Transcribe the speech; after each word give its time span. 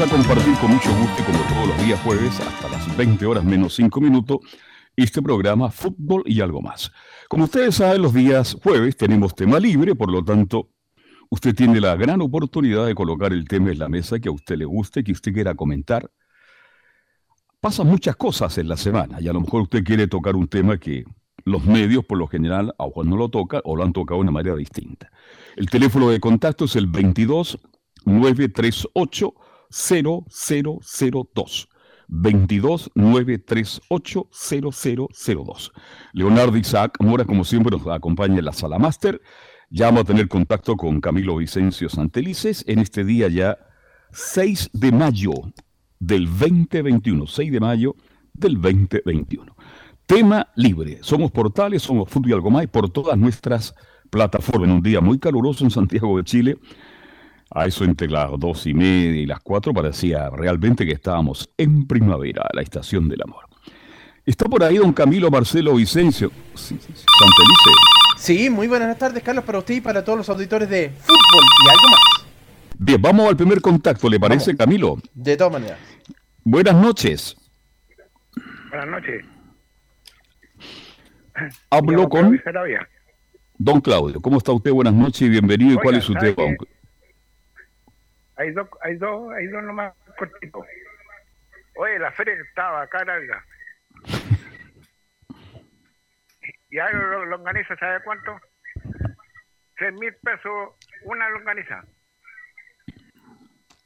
A 0.00 0.06
compartir 0.06 0.54
con 0.60 0.70
mucho 0.70 0.96
gusto 0.96 1.24
como 1.24 1.38
todos 1.48 1.68
los 1.68 1.84
días 1.84 2.00
jueves 2.02 2.38
hasta 2.38 2.68
las 2.68 2.96
20 2.96 3.26
horas 3.26 3.42
menos 3.42 3.74
5 3.74 4.00
minutos 4.00 4.38
este 4.94 5.20
programa 5.20 5.72
Fútbol 5.72 6.22
y 6.24 6.40
algo 6.40 6.62
más. 6.62 6.92
Como 7.28 7.44
ustedes 7.44 7.74
saben, 7.74 8.02
los 8.02 8.14
días 8.14 8.56
jueves 8.62 8.96
tenemos 8.96 9.34
tema 9.34 9.58
libre, 9.58 9.96
por 9.96 10.12
lo 10.12 10.24
tanto, 10.24 10.70
usted 11.30 11.52
tiene 11.52 11.80
la 11.80 11.96
gran 11.96 12.20
oportunidad 12.20 12.86
de 12.86 12.94
colocar 12.94 13.32
el 13.32 13.48
tema 13.48 13.72
en 13.72 13.80
la 13.80 13.88
mesa 13.88 14.20
que 14.20 14.28
a 14.28 14.32
usted 14.32 14.56
le 14.56 14.66
guste, 14.66 15.02
que 15.02 15.10
usted 15.10 15.32
quiera 15.32 15.56
comentar. 15.56 16.08
Pasan 17.60 17.88
muchas 17.88 18.14
cosas 18.14 18.56
en 18.58 18.68
la 18.68 18.76
semana 18.76 19.20
y 19.20 19.26
a 19.26 19.32
lo 19.32 19.40
mejor 19.40 19.62
usted 19.62 19.82
quiere 19.82 20.06
tocar 20.06 20.36
un 20.36 20.46
tema 20.46 20.78
que 20.78 21.06
los 21.44 21.64
medios, 21.64 22.04
por 22.04 22.18
lo 22.18 22.28
general, 22.28 22.72
a 22.78 22.84
Juan 22.84 23.10
no 23.10 23.16
lo 23.16 23.30
toca 23.30 23.60
o 23.64 23.74
lo 23.74 23.82
han 23.82 23.92
tocado 23.92 24.18
de 24.18 24.22
una 24.22 24.32
manera 24.32 24.54
distinta. 24.54 25.10
El 25.56 25.68
teléfono 25.68 26.08
de 26.08 26.20
contacto 26.20 26.66
es 26.66 26.76
el 26.76 26.86
22 26.86 27.58
938 28.04 29.34
0002. 29.70 31.68
22 32.08 32.90
938 32.94 34.28
0002. 34.32 35.72
Leonardo 36.12 36.56
Isaac 36.56 36.96
Mora, 37.00 37.24
como 37.24 37.44
siempre, 37.44 37.76
nos 37.76 37.86
acompaña 37.86 38.38
en 38.38 38.44
la 38.44 38.52
sala 38.52 38.78
máster. 38.78 39.20
Ya 39.70 39.86
vamos 39.86 40.02
a 40.02 40.04
tener 40.04 40.28
contacto 40.28 40.76
con 40.76 41.00
Camilo 41.00 41.36
Vicencio 41.36 41.90
Santelices 41.90 42.64
en 42.66 42.78
este 42.78 43.04
día 43.04 43.28
ya 43.28 43.58
6 44.12 44.70
de 44.72 44.92
mayo 44.92 45.32
del 45.98 46.26
2021. 46.26 47.26
6 47.26 47.52
de 47.52 47.60
mayo 47.60 47.96
del 48.32 48.54
2021. 48.54 49.54
Tema 50.06 50.48
libre. 50.56 51.00
Somos 51.02 51.30
portales, 51.30 51.82
somos 51.82 52.08
Fútbol 52.08 52.30
y 52.30 52.32
algo 52.32 52.50
más 52.50 52.66
por 52.68 52.88
todas 52.88 53.18
nuestras 53.18 53.74
plataformas. 54.08 54.70
En 54.70 54.76
un 54.76 54.82
día 54.82 55.02
muy 55.02 55.18
caluroso 55.18 55.64
en 55.64 55.70
Santiago 55.70 56.16
de 56.16 56.24
Chile 56.24 56.56
a 57.50 57.66
eso 57.66 57.84
entre 57.84 58.08
las 58.08 58.30
dos 58.38 58.66
y 58.66 58.74
media 58.74 59.20
y 59.20 59.26
las 59.26 59.40
cuatro 59.40 59.72
parecía 59.72 60.28
realmente 60.30 60.84
que 60.84 60.92
estábamos 60.92 61.48
en 61.56 61.86
primavera, 61.86 62.46
la 62.52 62.62
estación 62.62 63.08
del 63.08 63.22
amor. 63.22 63.44
Está 64.26 64.46
por 64.46 64.62
ahí 64.62 64.76
don 64.76 64.92
Camilo 64.92 65.30
Marcelo 65.30 65.74
Vicencio. 65.74 66.30
Sí, 66.54 66.76
sí, 66.78 66.92
Santelice. 66.92 67.70
Sí, 68.18 68.50
muy 68.50 68.66
buenas 68.68 68.98
tardes, 68.98 69.22
Carlos, 69.22 69.44
para 69.44 69.58
usted 69.58 69.76
y 69.76 69.80
para 69.80 70.04
todos 70.04 70.18
los 70.18 70.28
auditores 70.28 70.68
de 70.68 70.90
fútbol 70.90 71.44
y 71.64 71.70
algo 71.70 71.88
más. 71.88 72.26
Bien, 72.78 73.00
vamos 73.00 73.28
al 73.28 73.36
primer 73.36 73.60
contacto, 73.60 74.08
¿le 74.08 74.20
parece, 74.20 74.52
Vamos. 74.52 74.58
Camilo? 74.58 74.98
De 75.14 75.36
todas 75.36 75.52
maneras. 75.54 75.78
Buenas 76.44 76.74
noches. 76.74 77.36
Buenas 78.70 78.88
noches. 78.88 79.24
Hablo 81.70 82.08
con 82.08 82.40
don 83.56 83.80
Claudio. 83.80 84.20
¿Cómo 84.20 84.38
está 84.38 84.52
usted? 84.52 84.72
Buenas 84.72 84.94
noches 84.94 85.22
y 85.22 85.28
bienvenido. 85.28 85.74
¿Y 85.74 85.76
cuál 85.76 85.96
es 85.96 86.04
su 86.04 86.12
¿sabe 86.12 86.34
tema? 86.34 86.48
qué? 86.58 86.77
Hay 88.38 88.52
dos, 88.52 88.68
hay 88.82 88.96
dos, 88.96 89.32
hay 89.34 89.46
dos 89.48 89.62
nomás 89.64 89.92
cortitos. 90.16 90.64
Oye, 91.76 91.98
la 91.98 92.10
feria 92.12 92.34
estaba 92.34 92.82
acá 92.82 93.04
larga. 93.04 93.44
Y 96.70 96.78
ahora 96.78 96.98
lo- 96.98 97.26
longaniza, 97.26 97.76
¿sabe 97.76 98.02
cuánto? 98.04 98.38
Tres 99.76 99.92
mil 99.94 100.14
pesos 100.22 100.74
una 101.04 101.28
longaniza. 101.30 101.84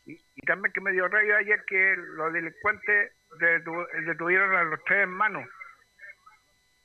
Y, 0.07 0.13
y 0.35 0.41
también 0.47 0.73
que 0.73 0.81
me 0.81 0.93
dio 0.93 1.07
rayo 1.09 1.37
ayer 1.37 1.65
que 1.67 1.95
los 1.97 2.33
delincuentes 2.33 3.13
detu- 3.39 3.89
detuvieron 4.07 4.55
a 4.57 4.65
los 4.65 4.83
tres 4.85 5.01
hermanos. 5.01 5.49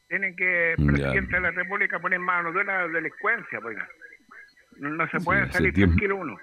Tienen 0.07 0.35
que, 0.35 0.73
el 0.73 0.77
Ya. 0.77 0.85
presidente 0.93 1.35
de 1.35 1.41
la 1.41 1.51
República, 1.51 1.99
poner 1.99 2.19
mano 2.19 2.51
de 2.53 2.63
la 2.63 2.87
delincuencia, 2.87 3.59
pues. 3.59 3.77
No, 4.77 4.89
no 4.89 5.07
se 5.09 5.19
puede 5.19 5.51
salir 5.51 5.73
tranquilo 5.73 6.15
uno. 6.17 6.37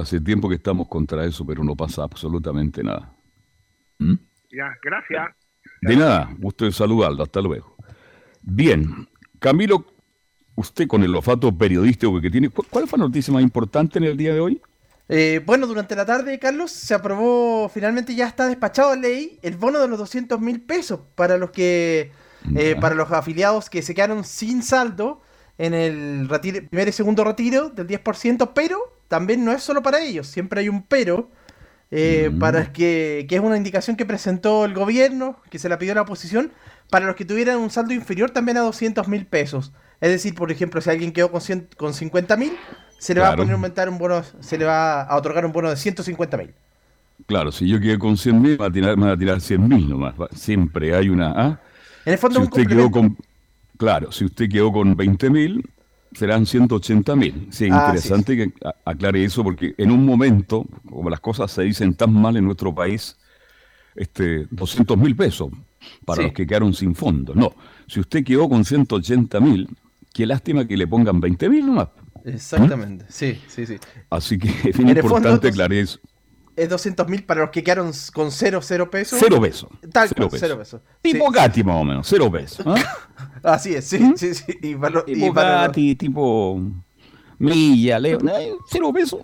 Hace 0.00 0.20
tiempo 0.20 0.48
que 0.48 0.54
estamos 0.56 0.86
contra 0.88 1.24
eso, 1.24 1.44
pero 1.46 1.64
no 1.64 1.74
pasa 1.74 2.02
absolutamente 2.04 2.82
nada. 2.84 3.12
¿Mm? 3.98 4.14
Ya, 4.50 4.70
gracias. 4.82 5.34
De 5.82 5.96
nada, 5.96 6.30
gusto 6.38 6.64
de 6.64 6.72
saludarlo, 6.72 7.22
hasta 7.22 7.40
luego. 7.40 7.76
Bien, 8.42 9.08
Camilo, 9.38 9.84
usted 10.54 10.86
con 10.86 11.02
el 11.02 11.14
olfato 11.14 11.56
periodístico 11.56 12.20
que 12.20 12.30
tiene, 12.30 12.48
¿cu- 12.48 12.64
¿cuál 12.70 12.86
fue 12.86 12.98
la 12.98 13.06
noticia 13.06 13.32
más 13.32 13.42
importante 13.42 13.98
en 13.98 14.04
el 14.04 14.16
día 14.16 14.32
de 14.32 14.40
hoy? 14.40 14.60
Eh, 15.08 15.42
bueno, 15.44 15.66
durante 15.66 15.96
la 15.96 16.04
tarde, 16.06 16.38
Carlos, 16.38 16.70
se 16.70 16.94
aprobó, 16.94 17.68
finalmente 17.68 18.14
ya 18.14 18.26
está 18.26 18.46
despachado 18.46 18.92
en 18.94 19.00
ley, 19.02 19.38
el 19.42 19.56
bono 19.56 19.78
de 19.80 19.88
los 19.88 19.98
200 19.98 20.40
mil 20.40 20.60
pesos 20.60 21.00
para 21.14 21.38
los 21.38 21.50
que, 21.50 22.12
eh, 22.54 22.76
para 22.80 22.94
los 22.94 23.10
afiliados 23.10 23.68
que 23.70 23.82
se 23.82 23.94
quedaron 23.94 24.22
sin 24.24 24.62
saldo 24.62 25.22
en 25.56 25.74
el 25.74 26.28
retiro- 26.28 26.66
primer 26.68 26.88
y 26.88 26.92
segundo 26.92 27.24
retiro 27.24 27.70
del 27.70 27.86
10%, 27.86 28.52
pero 28.54 28.78
también 29.08 29.44
no 29.44 29.52
es 29.52 29.62
solo 29.62 29.82
para 29.82 30.00
ellos, 30.02 30.26
siempre 30.26 30.60
hay 30.60 30.68
un 30.68 30.82
pero, 30.82 31.30
eh, 31.90 32.30
Mm. 32.32 32.38
para 32.38 32.72
que, 32.72 33.26
que 33.28 33.36
es 33.36 33.40
una 33.40 33.56
indicación 33.56 33.96
que 33.96 34.04
presentó 34.06 34.64
el 34.66 34.74
gobierno, 34.74 35.40
que 35.50 35.58
se 35.58 35.68
la 35.68 35.78
pidió 35.78 35.94
la 35.94 36.02
oposición, 36.02 36.52
para 36.90 37.06
los 37.06 37.16
que 37.16 37.24
tuvieran 37.24 37.58
un 37.58 37.70
saldo 37.70 37.92
inferior 37.94 38.30
también 38.30 38.56
a 38.58 38.60
200 38.60 39.08
mil 39.08 39.26
pesos. 39.26 39.72
Es 40.00 40.10
decir, 40.10 40.34
por 40.34 40.52
ejemplo, 40.52 40.80
si 40.80 40.90
alguien 40.90 41.12
quedó 41.12 41.30
con, 41.30 41.40
100 41.40 41.68
con 41.76 41.92
50 41.94 42.36
mil, 42.36 42.52
se 42.98 43.14
le 43.14 43.20
va 43.20 43.28
a 43.30 43.36
poner 43.36 43.54
aumentar 43.54 43.88
un 43.88 43.98
bono, 43.98 44.22
se 44.40 44.58
le 44.58 44.64
va 44.64 45.02
a 45.02 45.16
otorgar 45.16 45.44
un 45.46 45.52
bono 45.52 45.70
de 45.70 45.76
150 45.76 46.36
mil. 46.36 46.52
Claro, 47.26 47.50
si 47.50 47.66
yo 47.68 47.80
quedé 47.80 47.98
con 47.98 48.16
100 48.16 48.40
mil, 48.40 48.50
me 48.52 48.56
van 48.58 48.70
a 48.70 48.72
tirar, 48.72 48.96
me 48.96 49.04
van 49.06 49.14
a 49.14 49.18
tirar 49.18 49.40
100 49.40 49.66
mil 49.68 49.88
nomás. 49.88 50.14
va- 50.20 50.28
Siempre 50.32 50.94
hay 50.94 51.08
una... 51.08 51.32
¿ah? 51.36 51.60
En 52.04 52.12
el 52.12 52.18
fondo 52.18 52.40
Si 52.40 52.44
usted 52.46 52.66
quedó 52.66 52.90
con... 52.90 53.16
Claro, 53.76 54.12
si 54.12 54.24
usted 54.24 54.48
quedó 54.48 54.72
con 54.72 54.96
20 54.96 55.30
mil, 55.30 55.68
serán 56.12 56.46
180 56.46 57.16
mil. 57.16 57.48
Sí, 57.50 57.68
Ah, 57.70 57.86
interesante 57.86 58.36
que 58.36 58.52
aclare 58.84 59.24
eso 59.24 59.42
porque 59.44 59.74
en 59.78 59.90
un 59.90 60.04
momento, 60.04 60.64
como 60.88 61.10
las 61.10 61.20
cosas 61.20 61.50
se 61.50 61.62
dicen 61.62 61.94
tan 61.94 62.12
mal 62.12 62.36
en 62.36 62.44
nuestro 62.44 62.74
país, 62.74 63.16
este, 63.94 64.46
200 64.50 64.96
mil 64.98 65.14
pesos 65.16 65.50
para 66.04 66.18
Sí. 66.22 66.22
los 66.24 66.32
que 66.32 66.46
quedaron 66.46 66.72
sin 66.74 66.94
fondos. 66.94 67.34
No, 67.36 67.52
si 67.86 68.00
usted 68.00 68.24
quedó 68.24 68.48
con 68.48 68.64
180 68.64 69.40
mil, 69.40 69.68
qué 70.12 70.26
lástima 70.26 70.66
que 70.66 70.76
le 70.76 70.86
pongan 70.86 71.20
20 71.20 71.48
mil 71.48 71.66
nomás. 71.66 71.88
Exactamente, 72.24 73.04
sí, 73.08 73.38
sí, 73.46 73.64
sí. 73.66 73.76
Así 74.10 74.38
que 74.38 74.48
es 74.70 74.78
importante 74.78 75.48
aclarar 75.48 75.72
eso. 75.72 75.98
Es 76.58 76.68
200 76.68 77.08
mil 77.08 77.24
para 77.24 77.42
los 77.42 77.50
que 77.50 77.62
quedaron 77.62 77.92
con 78.12 78.30
0, 78.32 78.60
0 78.62 78.90
pesos. 78.90 79.18
Cero 79.22 79.40
pesos. 79.40 79.68
Tal 79.92 80.08
cero 80.08 80.28
cual, 80.28 80.40
cero 80.40 80.58
pesos. 80.58 80.80
Tipo 81.00 81.26
Sí, 81.28 81.32
Gatti 81.34 81.62
más 81.62 81.76
o 81.76 81.84
menos, 81.84 82.06
cero 82.08 82.30
pesos. 82.30 82.66
¿ah? 82.66 82.74
Así 83.42 83.74
es, 83.74 83.84
sí, 83.86 84.12
sí, 84.16 84.34
sí. 84.34 84.58
Y 84.62 84.74
para, 84.74 84.94
los- 84.96 85.04
y 85.06 85.14
Tipo 85.14 85.34
los- 85.40 85.72
tipo 85.98 86.60
Milla, 87.38 87.98
Leo, 87.98 88.18
eh, 88.20 88.52
cero 88.70 88.92
pesos. 88.92 89.20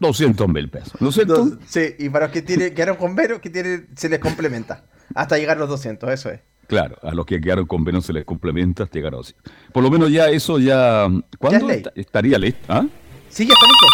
200 0.00 0.48
mil 0.48 0.68
pesos, 0.68 0.94
¿no 1.00 1.10
dos- 1.10 1.58
sí, 1.68 1.94
y 1.98 2.08
para 2.08 2.26
los 2.26 2.32
que 2.32 2.42
tienen, 2.42 2.74
quedaron 2.74 2.96
con 2.96 3.14
Vero, 3.14 3.40
que 3.40 3.50
tienen, 3.50 3.88
se 3.94 4.08
les 4.08 4.18
complementa. 4.18 4.84
Hasta 5.14 5.38
llegar 5.38 5.58
a 5.58 5.60
los 5.60 5.68
200, 5.68 6.10
eso 6.10 6.30
es. 6.30 6.40
Claro, 6.66 6.96
a 7.02 7.12
los 7.12 7.24
que 7.26 7.40
quedaron 7.40 7.66
con 7.66 7.84
menos 7.84 8.06
se 8.06 8.12
les 8.12 8.24
complementa, 8.24 8.88
llegaron 8.90 9.20
así. 9.20 9.34
Por 9.72 9.82
lo 9.82 9.90
menos 9.90 10.10
ya 10.10 10.28
eso 10.30 10.58
ya... 10.58 11.06
¿Cuándo 11.38 11.68
ley. 11.68 11.82
estaría 11.94 12.38
listo? 12.38 12.60
¿Ah? 12.68 12.84
Sí, 13.28 13.46
ya 13.46 13.52
está 13.54 13.66
listo. 13.66 13.86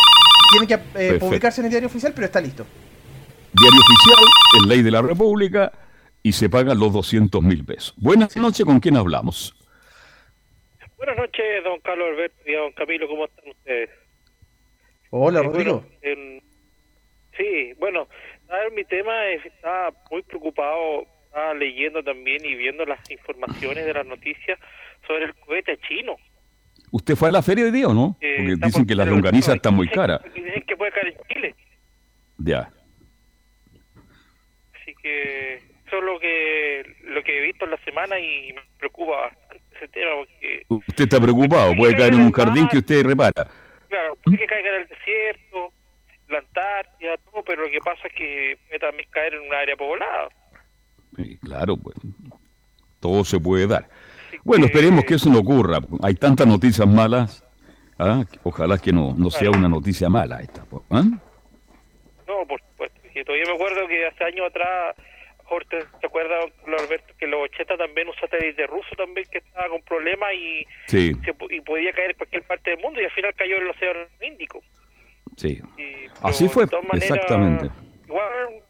Tiene 0.51 0.67
que 0.67 0.75
eh, 0.75 1.19
publicarse 1.19 1.61
en 1.61 1.67
el 1.67 1.71
diario 1.71 1.89
oficial, 1.89 2.13
pero 2.15 2.27
está 2.27 2.41
listo. 2.41 2.65
Diario 3.53 3.81
oficial, 3.81 4.25
es 4.61 4.67
ley 4.67 4.83
de 4.83 4.91
la 4.91 5.03
República 5.03 5.73
y 6.23 6.33
se 6.33 6.49
pagan 6.49 6.79
los 6.79 6.93
200 6.93 7.43
mil 7.43 7.65
pesos. 7.65 7.95
Buenas 7.97 8.37
noches, 8.37 8.65
¿con 8.65 8.81
quién 8.81 8.97
hablamos? 8.97 9.55
Buenas 10.97 11.17
noches, 11.17 11.45
don 11.65 11.81
Carlos 11.81 12.09
Alberto 12.11 12.37
y 12.47 12.53
don 12.53 12.73
Camilo, 12.73 13.07
¿cómo 13.09 13.25
están 13.27 13.49
ustedes? 13.51 13.91
Hola, 15.11 15.41
Eh, 15.41 15.43
Rodrigo. 15.45 15.81
bueno, 15.81 15.97
en- 16.03 16.43
sí, 17.37 17.73
bueno, 17.79 18.09
a 18.49 18.57
ver, 18.57 18.73
mi 18.73 18.85
tema 18.85 19.27
es, 19.29 19.45
estaba 19.47 19.93
muy 20.11 20.23
preocupado, 20.23 21.07
estaba 21.27 21.55
leyendo 21.55 22.03
también 22.03 22.45
y 22.45 22.55
viendo 22.55 22.85
las 22.85 23.09
informaciones 23.11 23.87
de 23.87 23.95
las 23.95 24.07
noticias 24.07 24.59
sobre 25.07 25.27
el 25.27 25.35
cohete 25.37 25.79
chino. 25.89 26.17
¿Usted 26.91 27.17
fue 27.17 27.29
a 27.29 27.33
la 27.33 27.43
feria 27.43 27.65
de 27.65 27.73
día 27.73 27.89
o 27.89 27.95
no? 27.95 28.17
Eh, 28.21 28.37
Porque 28.39 28.67
dicen 28.67 28.87
que 28.87 28.95
las 28.95 29.09
longanizas 29.09 29.57
están 29.57 29.75
muy 29.75 29.89
caras. 29.89 30.21
Dicen 30.35 30.63
que 30.67 30.77
puede 30.77 30.93
caer 30.93 31.09
en 31.09 31.29
Chile. 31.29 31.55
Ya. 32.39 32.71
que 35.03 35.55
eso 35.55 35.97
es 35.97 36.05
lo 36.05 36.19
que, 36.19 36.97
lo 37.05 37.23
que 37.23 37.39
he 37.39 37.43
visto 37.43 37.65
en 37.65 37.71
la 37.71 37.79
semana 37.79 38.19
y 38.19 38.53
me 38.53 38.61
preocupa 38.79 39.21
bastante 39.23 39.63
ese 39.77 39.89
tema 39.89 40.11
porque... 40.17 40.63
Usted 40.69 41.05
está 41.05 41.21
preocupado, 41.21 41.75
puede 41.77 41.97
caer 41.97 42.15
en 42.15 42.21
un 42.21 42.33
jardín 42.33 42.69
que 42.69 42.79
usted 42.79 43.05
repara. 43.05 43.49
Claro, 43.89 44.17
puede 44.23 44.39
que 44.39 44.47
caiga 44.47 44.69
en 44.69 44.83
el 44.83 44.89
desierto, 44.89 45.73
la 46.29 46.39
Antártida, 46.39 47.17
todo, 47.19 47.43
pero 47.45 47.63
lo 47.63 47.71
que 47.71 47.79
pasa 47.79 48.07
es 48.07 48.13
que 48.13 48.59
puede 48.67 48.79
también 48.79 49.09
caer 49.11 49.35
en 49.35 49.41
un 49.41 49.55
área 49.55 49.77
poblada. 49.77 50.29
Sí, 51.17 51.39
claro, 51.39 51.77
pues. 51.77 51.97
Todo 53.01 53.25
se 53.25 53.41
puede 53.41 53.67
dar. 53.67 53.89
Bueno, 54.49 54.65
esperemos 54.65 55.05
que 55.05 55.15
eso 55.15 55.29
no 55.29 55.41
ocurra. 55.41 55.79
Hay 56.03 56.15
tantas 56.15 56.47
noticias 56.47 56.89
malas. 56.89 57.45
¿ah? 57.99 58.25
Ojalá 58.45 58.79
que 58.79 58.93
no, 58.93 59.15
no 59.17 59.31
sea 59.31 59.51
una 59.51 59.69
noticia 59.69 60.09
mala 60.09 60.41
esta. 60.41 60.65
pues, 60.65 60.83
¿ah? 60.91 61.03
No, 62.27 62.47
por 62.49 62.59
supuesto. 62.61 62.99
Y 63.15 63.23
todavía 63.25 63.45
me 63.47 63.53
acuerdo 63.55 63.87
que 63.87 64.07
hace 64.07 64.25
años 64.25 64.47
atrás, 64.49 64.97
Jorge, 65.45 65.79
¿te 66.01 66.07
acuerdas, 66.07 66.47
Alberto, 66.67 67.13
que 67.19 67.27
los 67.27 67.41
80 67.43 67.77
también 67.77 68.09
un 68.09 68.15
satélite 68.15 68.67
ruso 68.67 68.89
también 68.97 69.27
que 69.31 69.37
estaba 69.39 69.69
con 69.69 69.83
problemas 69.83 70.31
y, 70.35 70.65
Sí, 70.87 71.13
se 71.25 71.35
y 71.55 71.61
podía 71.61 71.93
caer 71.93 72.13
en 72.13 72.17
cualquier 72.17 72.43
parte 72.45 72.71
del 72.71 72.81
mundo 72.81 73.03
y 73.03 73.05
al 73.05 73.11
final 73.11 73.35
cayó 73.35 73.57
en 73.57 73.63
el 73.65 73.69
Océano 73.71 74.01
Índico. 74.23 74.61
sí. 75.37 75.61
Y- 75.77 76.09
Así 76.23 76.49
fue, 76.49 76.65
maneras, 76.67 77.03
exactamente. 77.11 77.71
Igual, 78.07 78.63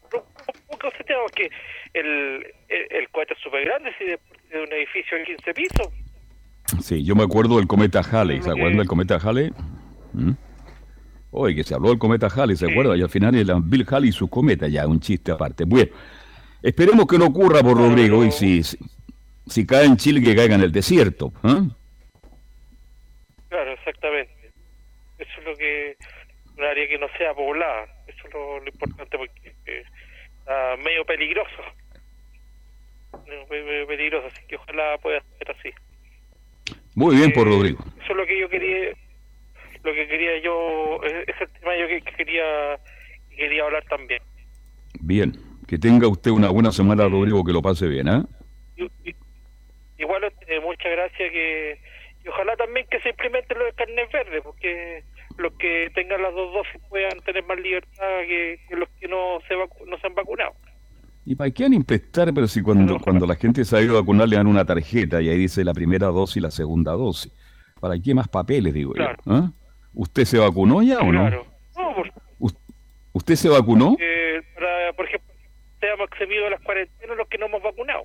que 1.35 1.49
el, 1.93 2.53
el, 2.67 2.87
el 2.91 3.09
cohete 3.09 3.33
es 3.33 3.39
súper 3.39 3.65
grande, 3.65 3.91
si 3.97 4.05
de, 4.05 4.19
de 4.49 4.61
un 4.61 4.73
edificio 4.73 5.17
de 5.17 5.23
15 5.25 5.53
pisos. 5.53 5.87
Sí, 6.81 7.03
yo 7.03 7.15
me 7.15 7.23
acuerdo 7.23 7.57
del 7.57 7.67
cometa 7.67 8.01
Halley. 8.01 8.41
¿Se 8.41 8.49
acuerdan 8.49 8.77
del 8.77 8.87
cometa 8.87 9.15
Halley? 9.17 9.51
¿Mm? 10.13 10.31
Oye, 11.31 11.55
que 11.55 11.63
se 11.63 11.73
habló 11.75 11.89
del 11.89 11.99
cometa 11.99 12.27
Halley, 12.27 12.55
¿se 12.55 12.65
Sí. 12.65 12.71
acuerda? 12.71 12.95
Y 12.97 13.01
al 13.01 13.09
final 13.09 13.35
era 13.35 13.55
Bill 13.61 13.85
Halley 13.89 14.09
y 14.09 14.13
su 14.13 14.27
cometa, 14.29 14.67
ya, 14.67 14.87
un 14.87 14.99
chiste 14.99 15.31
aparte. 15.31 15.63
Bueno, 15.65 15.91
esperemos 16.63 17.05
que 17.07 17.17
no 17.17 17.25
ocurra 17.27 17.61
por 17.61 17.77
Rodrigo 17.77 18.23
y 18.25 18.31
si, 18.31 18.63
si, 18.63 18.77
si 19.47 19.65
cae 19.65 19.85
en 19.85 19.97
Chile, 19.97 20.21
que 20.21 20.35
caiga 20.35 20.55
en 20.55 20.61
el 20.61 20.71
desierto. 20.71 21.31
¿ah? 21.43 21.63
Claro, 23.49 23.71
exactamente. 23.73 24.51
Eso 25.17 25.31
es 25.39 25.45
lo 25.45 25.55
que, 25.55 25.97
un 26.57 26.63
área 26.63 26.87
que 26.87 26.97
no 26.97 27.07
sea 27.17 27.33
poblada. 27.33 27.85
Eso 28.07 28.27
es 28.27 28.33
lo, 28.33 28.59
lo 28.59 28.67
importante 28.69 29.17
porque 29.17 29.55
eh, 29.65 29.83
está 30.39 30.77
medio 30.83 31.05
peligroso. 31.05 31.61
Peligroso, 33.87 34.27
así 34.27 34.41
que 34.47 34.55
ojalá 34.55 34.97
pueda 34.99 35.21
ser 35.37 35.51
así. 35.51 35.69
Muy 36.95 37.15
bien 37.15 37.31
por 37.33 37.47
Eh, 37.47 37.51
Rodrigo. 37.51 37.79
Eso 38.01 38.11
es 38.11 38.17
lo 38.17 38.25
que 38.25 38.39
yo 38.39 38.49
quería, 38.49 38.89
lo 39.83 39.93
que 39.93 40.07
quería 40.07 40.37
yo, 40.41 40.99
es 41.03 41.27
es 41.29 41.41
el 41.41 41.49
tema 41.59 41.77
yo 41.77 41.87
que, 41.87 42.01
que 42.01 42.11
quería 42.13 42.79
que 43.29 43.35
quería 43.35 43.63
hablar 43.63 43.83
también. 43.85 44.21
Bien. 45.01 45.33
Que 45.67 45.77
tenga 45.77 46.07
usted 46.07 46.31
una 46.31 46.49
buena 46.49 46.71
semana, 46.71 47.07
Rodrigo, 47.07 47.43
que 47.45 47.53
lo 47.53 47.61
pase 47.61 47.87
bien, 47.87 48.09
¿ah? 48.09 48.25
Igual, 49.97 50.23
eh, 50.47 50.59
muchas 50.61 50.91
gracias 50.91 51.31
que 51.31 51.79
y 52.23 52.27
ojalá 52.27 52.55
también 52.57 52.85
que 52.89 52.99
se 53.01 53.09
implementen 53.09 53.59
los 53.59 53.73
carnet 53.75 54.11
verdes, 54.11 54.41
porque 54.43 55.03
los 55.37 55.53
que 55.53 55.89
tengan 55.95 56.21
las 56.21 56.33
dos 56.33 56.53
dosis 56.53 56.81
puedan 56.89 57.17
tener 57.21 57.43
más 57.45 57.57
libertad 57.59 58.21
que, 58.27 58.59
que 58.67 58.75
los 58.75 58.89
que 58.99 59.07
no 59.07 59.39
se 59.47 59.55
vacu- 59.55 59.85
no 59.87 59.97
se 59.99 60.07
han 60.07 60.15
vacunado. 60.15 60.53
¿Y 61.25 61.35
para 61.35 61.51
qué 61.51 61.65
han 61.65 61.73
implementar? 61.73 62.33
Pero 62.33 62.47
si 62.47 62.61
cuando, 62.61 62.99
cuando 62.99 63.27
la 63.27 63.35
gente 63.35 63.63
se 63.65 63.77
ha 63.77 63.81
ido 63.81 63.97
a 63.97 64.01
vacunar 64.01 64.27
le 64.27 64.35
dan 64.37 64.47
una 64.47 64.65
tarjeta 64.65 65.21
y 65.21 65.29
ahí 65.29 65.37
dice 65.37 65.63
la 65.63 65.73
primera 65.73 66.07
dosis 66.07 66.37
y 66.37 66.39
la 66.39 66.51
segunda 66.51 66.93
dosis. 66.93 67.31
¿Para 67.79 67.99
qué 67.99 68.13
más 68.15 68.27
papeles, 68.27 68.73
digo 68.73 68.93
Claro. 68.93 69.17
yo? 69.25 69.31
¿Ah? 69.33 69.51
¿Usted 69.93 70.25
se 70.25 70.37
vacunó 70.37 70.81
ya 70.81 70.99
o 70.99 71.11
no? 71.11 71.21
Claro. 71.21 71.45
No, 71.77 71.95
por- 71.95 72.11
¿Us- 72.39 72.55
¿Usted 73.13 73.35
se 73.35 73.49
vacunó? 73.49 73.95
eh, 73.99 74.41
para, 74.55 74.93
por 74.93 75.05
ejemplo, 75.05 75.33
seamos 75.79 76.07
eximidos 76.11 76.45
de 76.45 76.49
las 76.51 76.61
cuarentenas 76.61 77.17
los 77.17 77.27
que 77.27 77.37
no 77.37 77.45
hemos 77.47 77.61
vacunado. 77.63 78.03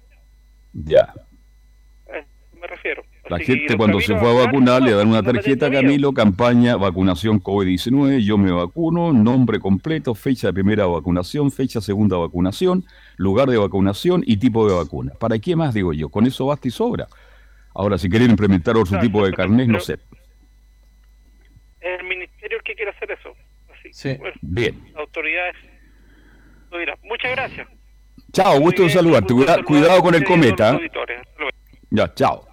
Ya. 0.73 1.03
A 1.03 2.61
me 2.61 2.67
refiero. 2.67 3.03
La 3.29 3.37
Así 3.37 3.47
gente 3.47 3.77
cuando 3.77 4.01
se 4.01 4.17
fue 4.17 4.31
a 4.31 4.45
vacunar 4.47 4.83
le 4.83 4.93
dan 4.93 5.09
una 5.09 5.23
tarjeta. 5.23 5.71
Camilo, 5.71 6.13
campaña 6.13 6.77
vacunación 6.77 7.41
COVID-19, 7.43 8.21
yo 8.21 8.37
me 8.39 8.53
vacuno, 8.53 9.13
nombre 9.13 9.59
completo, 9.61 10.15
fecha 10.15 10.49
de 10.49 10.53
primera 10.55 10.87
vacunación, 10.87 11.51
fecha 11.51 11.81
segunda 11.81 12.17
vacunación, 12.19 12.85
lugar 13.17 13.49
de 13.49 13.57
vacunación 13.59 14.23
y 14.27 14.37
tipo 14.39 14.69
de 14.69 14.75
vacuna. 14.75 15.13
¿Para 15.19 15.39
qué 15.39 15.57
más, 15.57 15.75
digo 15.75 15.93
yo? 15.93 16.09
Con 16.09 16.27
eso 16.27 16.47
basta 16.47 16.69
y 16.69 16.71
sobra. 16.71 17.07
Ahora, 17.75 17.99
si 17.99 18.09
quieren 18.09 18.31
implementar 18.31 18.77
otro 18.77 18.99
tipo 19.01 19.25
de 19.27 19.33
carnet, 19.33 19.69
no 19.69 19.81
sé. 19.81 19.95
Es 21.81 22.01
el 22.01 22.07
ministerio 22.07 22.59
el 22.59 22.63
que 22.65 22.75
quiere 22.75 22.91
hacer 22.93 23.11
eso. 23.11 23.31
Así 23.73 23.89
Sí. 23.93 24.15
bueno, 24.19 24.35
Bien. 24.43 24.81
las 24.93 24.97
autoridades 25.01 25.57
lo 26.71 26.79
dirán. 26.79 26.97
Muchas 27.05 27.31
gracias. 27.33 27.69
Chao, 28.33 28.59
gusto 28.61 28.83
de 28.83 28.91
saludarte. 28.91 29.35
Cuida- 29.35 29.63
cuidado 29.63 30.03
con 30.03 30.15
el 30.15 30.25
cometa. 30.25 30.75
¿eh? 30.77 30.91
Ya, 31.91 32.13
chao. 32.15 32.49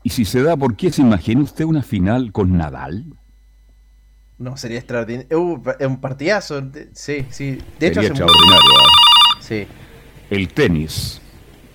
Y 0.02 0.10
si 0.10 0.24
se 0.24 0.42
da, 0.42 0.56
¿por 0.56 0.74
qué 0.74 0.90
se 0.90 1.02
imagina 1.02 1.42
usted 1.42 1.64
una 1.64 1.82
final 1.82 2.32
con 2.32 2.56
Nadal? 2.56 3.04
No, 4.38 4.56
sería 4.56 4.78
extraordinario. 4.78 5.38
Uh, 5.38 5.62
un 5.80 6.00
partidazo. 6.00 6.62
Sí, 6.92 7.26
sí. 7.30 7.58
De 7.78 7.88
hecho, 7.88 8.00
Sería 8.00 8.08
extraordinario. 8.08 8.70
¿ah? 8.78 9.38
Sí. 9.40 9.66
El 10.30 10.48
tenis 10.52 11.20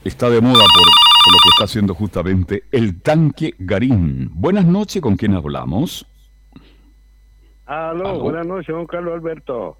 está 0.03 0.29
de 0.29 0.41
moda 0.41 0.53
por, 0.53 0.83
por 0.83 1.33
lo 1.33 1.37
que 1.43 1.49
está 1.49 1.63
haciendo 1.65 1.93
justamente 1.93 2.63
el 2.71 3.01
tanque 3.01 3.53
Garín. 3.59 4.29
Buenas 4.33 4.65
noches, 4.65 5.01
¿con 5.01 5.15
quién 5.15 5.33
hablamos? 5.35 6.05
Aló, 7.65 8.07
Aló. 8.09 8.19
buenas 8.19 8.47
noches, 8.47 8.67
don 8.75 8.87
Carlos 8.87 9.13
Alberto. 9.13 9.77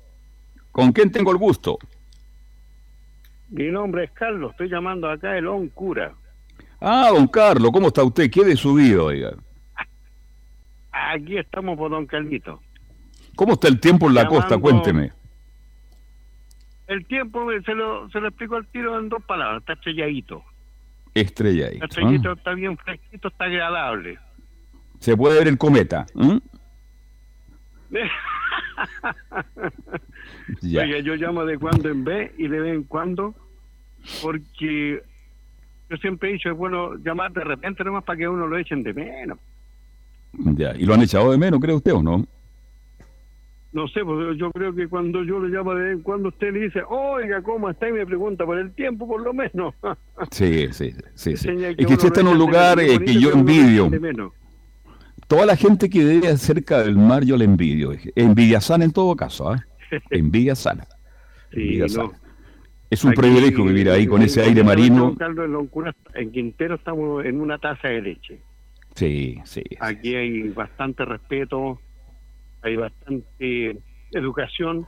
¿Con 0.71 0.91
quién 0.91 1.11
tengo 1.11 1.31
el 1.31 1.37
gusto? 1.37 1.79
Mi 3.49 3.69
nombre 3.71 4.03
es 4.05 4.11
Carlos, 4.11 4.51
estoy 4.51 4.69
llamando 4.69 5.09
acá 5.09 5.35
el 5.37 5.47
Oncura. 5.47 6.13
Ah, 6.79 7.09
don 7.13 7.27
Carlos, 7.27 7.71
¿cómo 7.73 7.87
está 7.87 8.03
usted? 8.03 8.29
¿Qué 8.29 8.43
de 8.45 8.55
su 8.55 8.75
vida, 8.75 9.01
oiga? 9.01 9.33
Aquí 10.91 11.37
estamos 11.37 11.77
por 11.77 11.89
don 11.89 12.05
Carlito. 12.05 12.61
¿Cómo 13.35 13.53
está 13.53 13.67
el 13.67 13.79
tiempo 13.79 14.07
en 14.07 14.13
la 14.13 14.23
Llamando- 14.23 14.41
costa? 14.41 14.57
Cuénteme. 14.59 15.11
El 16.89 17.05
tiempo 17.05 17.47
se 17.63 17.75
lo, 17.75 18.09
se 18.09 18.19
lo 18.19 18.29
explico 18.29 18.55
al 18.55 18.65
tiro 18.65 18.97
en 18.97 19.09
dos 19.09 19.23
palabras, 19.23 19.59
está 19.59 19.73
estrelladito. 19.73 20.43
Estrella 21.13 21.67
ahí. 21.67 21.73
Está 21.75 21.85
estrelladito, 21.85 22.31
está 22.31 22.53
bien 22.55 22.75
fresquito, 22.77 23.27
está 23.27 23.45
agradable. 23.45 24.17
Se 24.97 25.15
puede 25.15 25.37
ver 25.37 25.47
el 25.49 25.57
cometa. 25.59 26.07
¿eh? 26.19 26.39
Ya. 30.61 30.81
Oiga, 30.81 30.99
yo 30.99 31.15
llamo 31.15 31.45
de 31.45 31.59
cuando 31.59 31.89
en 31.89 32.03
vez 32.03 32.31
y 32.37 32.47
de 32.47 32.59
vez 32.59 32.73
en 32.73 32.83
cuando, 32.83 33.35
porque 34.23 35.03
yo 35.89 35.97
siempre 35.97 36.29
he 36.29 36.33
dicho, 36.33 36.49
es 36.49 36.57
bueno 36.57 36.95
llamar 36.95 37.31
de 37.33 37.43
repente 37.43 37.83
nomás 37.83 38.03
para 38.03 38.17
que 38.17 38.27
uno 38.27 38.47
lo 38.47 38.57
echen 38.57 38.81
de 38.81 38.93
menos. 38.93 39.37
ya. 40.33 40.73
¿Y 40.75 40.85
lo 40.85 40.93
han 40.95 41.01
echado 41.03 41.31
de 41.31 41.37
menos, 41.37 41.59
cree 41.59 41.75
usted 41.75 41.93
o 41.93 42.01
no? 42.01 42.25
No 43.71 43.87
sé, 43.87 44.03
pues 44.03 44.35
yo 44.37 44.51
creo 44.51 44.73
que 44.73 44.87
cuando 44.87 45.23
yo 45.23 45.39
le 45.39 45.49
llamo 45.49 45.75
de 45.75 46.01
cuando, 46.01 46.29
usted 46.29 46.51
le 46.51 46.61
dice, 46.61 46.81
oiga, 46.89 47.43
¿cómo 47.43 47.69
está? 47.69 47.87
Y 47.87 47.93
me 47.93 48.05
pregunta 48.05 48.43
por 48.45 48.57
el 48.57 48.71
tiempo, 48.71 49.07
por 49.07 49.21
lo 49.21 49.33
menos. 49.33 49.75
Sí, 50.31 50.67
sí, 50.71 50.93
sí. 51.13 51.37
sí. 51.37 51.49
Es 51.77 51.85
que 51.85 51.93
usted 51.93 52.07
está 52.07 52.21
en 52.21 52.27
un 52.27 52.37
lugar 52.37 52.79
eh, 52.79 52.99
que 52.99 53.19
yo 53.19 53.31
envidio. 53.31 53.89
Toda 55.27 55.45
la 55.45 55.55
gente 55.55 55.89
que 55.89 55.99
vive 55.99 56.35
cerca 56.37 56.83
del 56.83 56.97
mar 56.97 57.23
yo 57.23 57.37
la 57.37 57.43
envidio. 57.43 57.91
Envidia 58.15 58.59
sana 58.59 58.83
en 58.83 58.91
todo 58.91 59.15
caso, 59.15 59.51
¿ah? 59.51 59.63
Envidia 60.09 60.55
sana. 60.55 60.85
Sí, 61.53 61.79
no. 61.95 62.11
Es 62.89 63.03
un 63.03 63.13
privilegio 63.13 63.63
vivir 63.63 63.89
ahí 63.89 64.07
con 64.07 64.21
ese 64.23 64.41
aire 64.41 64.63
marino. 64.63 65.15
En 66.15 66.31
Quintero 66.31 66.75
estamos 66.75 67.23
en 67.23 67.39
una 67.39 67.59
taza 67.59 67.87
de 67.87 68.01
leche. 68.01 68.41
Sí, 68.95 69.39
sí. 69.45 69.63
Aquí 69.79 70.15
hay 70.15 70.49
bastante 70.49 71.05
respeto, 71.05 71.79
hay 72.61 72.75
bastante 72.75 73.79
educación, 74.11 74.85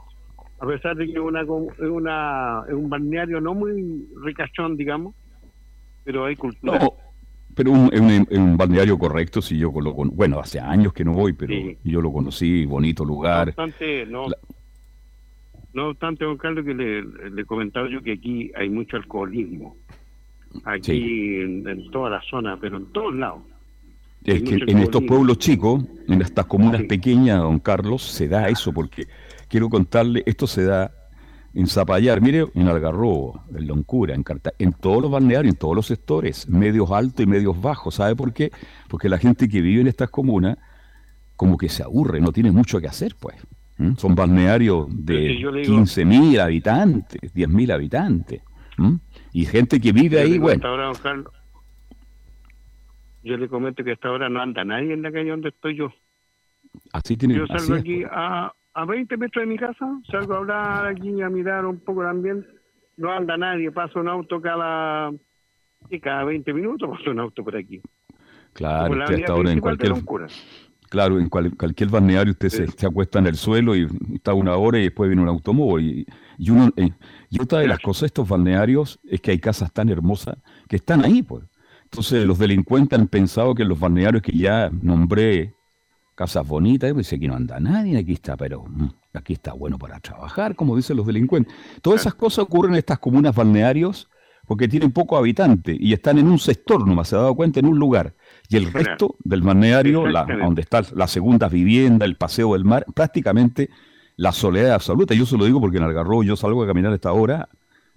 a 0.60 0.68
pesar 0.68 0.96
de 0.96 1.06
que 1.08 1.14
es 1.14 1.20
una, 1.20 1.44
una, 1.44 2.62
un 2.70 2.90
balneario 2.90 3.42
no 3.42 3.54
muy 3.54 4.08
ricachón, 4.24 4.78
digamos, 4.78 5.16
pero 6.04 6.26
hay 6.26 6.36
cultura. 6.36 6.80
No, 6.80 6.94
pero 7.56 7.72
un, 7.72 7.90
un, 7.94 8.28
un, 8.30 8.58
balneario 8.58 8.98
correcto, 8.98 9.42
si 9.42 9.58
yo 9.58 9.72
lo 9.72 9.94
bueno, 9.94 10.40
hace 10.40 10.60
años 10.60 10.94
que 10.94 11.04
no 11.04 11.14
voy, 11.14 11.34
pero 11.34 11.54
yo 11.84 12.02
lo 12.02 12.12
conocí, 12.12 12.66
bonito 12.66 13.04
lugar. 13.04 13.48
No 13.48 13.64
obstante, 13.64 14.06
no, 14.06 14.26
no 15.74 15.88
obstante 15.90 16.26
don 16.26 16.38
Carlos, 16.38 16.66
que 16.66 16.74
le, 16.74 17.02
le 17.04 17.42
he 17.42 17.46
comentado 17.46 17.88
yo 17.88 18.02
que 18.02 18.14
aquí 18.14 18.52
hay 18.56 18.70
mucho 18.70 18.98
alcoholismo. 18.98 19.78
Aquí 20.66 21.40
en, 21.40 21.90
toda 21.92 22.10
la 22.10 22.22
zona, 22.24 22.58
pero 22.60 22.78
en 22.78 22.92
todos 22.92 23.16
lados. 23.16 23.44
Es 24.24 24.44
que 24.44 24.56
en 24.68 24.78
estos 24.80 25.04
pueblos 25.04 25.40
chicos, 25.40 25.84
en 26.08 26.22
estas 26.22 26.46
comunas 26.46 26.84
pequeñas, 26.84 27.40
don 27.40 27.60
Carlos, 27.60 28.04
se 28.04 28.28
da 28.28 28.50
eso, 28.50 28.72
porque 28.72 29.08
quiero 29.48 29.70
contarle, 29.70 30.24
esto 30.26 30.46
se 30.46 30.64
da 30.64 30.92
en 31.54 31.68
Zapallar, 31.68 32.22
mire, 32.22 32.46
en 32.54 32.68
Algarrobo, 32.68 33.44
en 33.54 33.68
Loncura, 33.68 34.16
en 34.16 34.24
Carta, 34.24 34.54
en 34.58 34.74
todos 34.74 35.02
los 35.02 35.12
balnearios, 35.12 35.54
en 35.54 35.60
todos 35.60 35.76
los 35.76 35.88
sectores, 35.88 36.48
medios 36.48 36.92
altos 36.92 37.24
y 37.24 37.28
medios 37.28 37.60
bajos. 37.60 37.96
¿Sabe 37.96 38.16
por 38.16 38.32
qué? 38.32 38.52
Porque 38.88 39.10
la 39.10 39.18
gente 39.18 39.50
que 39.50 39.60
vive 39.60 39.82
en 39.82 39.88
estas 39.88 40.10
comunas 40.10 40.58
como 41.36 41.58
que 41.58 41.70
se 41.70 41.82
aburre, 41.82 42.22
no 42.22 42.32
tiene 42.32 42.52
mucho 42.52 42.80
que 42.80 42.88
hacer, 42.88 43.16
pues. 43.20 43.36
Son 43.98 44.14
balnearios 44.14 44.86
de 44.92 45.40
15.000 45.40 46.40
habitantes, 46.40 47.20
10.000 47.34 47.74
habitantes. 47.74 48.42
Y 49.34 49.46
gente 49.46 49.82
que 49.82 49.92
vive 49.92 50.20
ahí, 50.22 50.38
bueno. 50.38 50.62
Yo 53.24 53.38
le 53.38 53.48
comento 53.48 53.84
que 53.84 53.94
hasta 53.94 54.08
ahora 54.08 54.30
no 54.30 54.42
anda 54.42 54.64
nadie 54.64 54.94
en 54.94 55.02
la 55.02 55.12
calle 55.12 55.30
donde 55.30 55.50
estoy 55.50 55.76
yo. 55.76 55.94
Así 56.94 57.18
tiene 57.18 57.36
Yo 57.36 57.48
salgo 57.48 57.76
aquí 57.76 58.04
a, 58.10 58.52
a 58.74 58.86
20 58.86 59.18
metros 59.18 59.44
de 59.44 59.48
mi 59.48 59.58
casa, 59.58 60.00
salgo 60.10 60.34
a 60.34 60.38
hablar 60.38 60.88
aquí, 60.88 61.22
a 61.22 61.30
mirar 61.30 61.66
un 61.66 61.80
poco 61.80 62.04
también, 62.04 62.46
no 62.98 63.12
anda 63.12 63.38
nadie, 63.38 63.72
pasa 63.72 64.00
un 64.00 64.08
auto 64.08 64.42
cada, 64.42 65.12
y 65.90 66.00
cada 66.00 66.24
20 66.24 66.54
minutos 66.54 66.90
pasa 66.90 67.12
un 67.12 67.20
auto 67.20 67.44
por 67.44 67.56
aquí. 67.56 67.82
Claro, 68.54 69.00
usted 69.00 69.20
está 69.20 69.34
ahora 69.34 69.52
en 69.52 69.60
cualquier... 69.60 69.94
Claro, 70.90 71.18
en 71.22 71.30
cualquier 71.30 71.88
balneario 71.88 72.34
usted 72.34 72.50
se, 72.50 72.86
acuesta 72.86 73.20
en 73.20 73.28
el 73.28 73.36
suelo 73.36 73.78
y 73.78 73.88
está 74.14 74.34
una 74.34 74.58
hora 74.58 74.78
y 74.78 74.84
después 74.84 75.10
viene 75.10 75.22
un 75.22 75.30
automóvil. 75.30 76.06
Y, 76.38 76.50
uno, 76.50 76.70
eh, 76.76 76.90
y 77.30 77.42
otra 77.42 77.60
de 77.60 77.68
las 77.68 77.80
cosas 77.80 78.02
de 78.02 78.08
estos 78.08 78.28
balnearios 78.28 79.00
es 79.06 79.22
que 79.22 79.32
hay 79.32 79.40
casas 79.40 79.72
tan 79.72 79.88
hermosas 79.88 80.36
que 80.68 80.76
están 80.76 81.06
ahí, 81.06 81.24
pues. 81.24 81.46
Entonces 81.92 82.26
los 82.26 82.40
delincuentes 82.40 82.98
han 82.98 83.08
pensado 83.08 83.54
que 83.54 83.64
en 83.64 83.70
los 83.70 83.78
balnearios 83.78 84.24
que 84.24 84.32
ya 84.32 84.72
nombré 84.82 85.56
casas 86.16 86.48
bonitas, 86.48 86.94
pues 86.94 87.10
que 87.10 87.28
no 87.28 87.36
anda 87.36 87.60
nadie, 87.60 87.98
aquí 87.98 88.14
está, 88.14 88.38
pero 88.38 88.64
mm, 88.64 88.90
aquí 89.14 89.34
está 89.34 89.52
bueno 89.52 89.78
para 89.78 90.00
trabajar, 90.00 90.56
como 90.56 90.78
dicen 90.78 90.96
los 90.96 91.06
delincuentes. 91.06 91.54
Todas 91.82 92.02
esas 92.02 92.14
cosas 92.14 92.46
ocurren 92.46 92.74
en 92.74 92.78
estas 92.78 93.00
comunas 93.00 93.36
balnearios 93.36 94.10
porque 94.48 94.70
tienen 94.70 94.92
poco 94.94 95.18
habitante 95.18 95.76
y 95.78 95.92
están 95.92 96.18
en 96.18 96.30
un 96.30 96.40
sector, 96.40 96.88
nomás 96.88 97.10
se 97.10 97.18
ha 97.18 97.20
dado 97.20 97.36
cuenta, 97.36 97.60
en 97.60 97.66
un 97.66 97.78
lugar. 97.78 98.16
Y 98.48 98.56
el 98.56 98.72
resto 98.72 99.18
del 99.26 99.42
balneario, 99.42 100.08
la, 100.08 100.26
donde 100.26 100.62
está 100.62 100.84
la 100.94 101.08
segunda 101.08 101.50
vivienda, 101.50 102.06
el 102.06 102.16
paseo 102.16 102.54
del 102.54 102.64
mar, 102.64 102.86
prácticamente 102.94 103.70
la 104.16 104.32
soledad 104.32 104.72
absoluta. 104.76 105.14
Yo 105.14 105.26
se 105.26 105.38
lo 105.38 105.44
digo 105.44 105.60
porque 105.60 105.78
en 105.78 105.84
Algarrobo 105.84 106.24
yo 106.24 106.38
salgo 106.38 106.64
a 106.64 106.68
caminar 106.68 106.94
a 106.94 106.96
esta 106.96 107.12
hora 107.12 107.50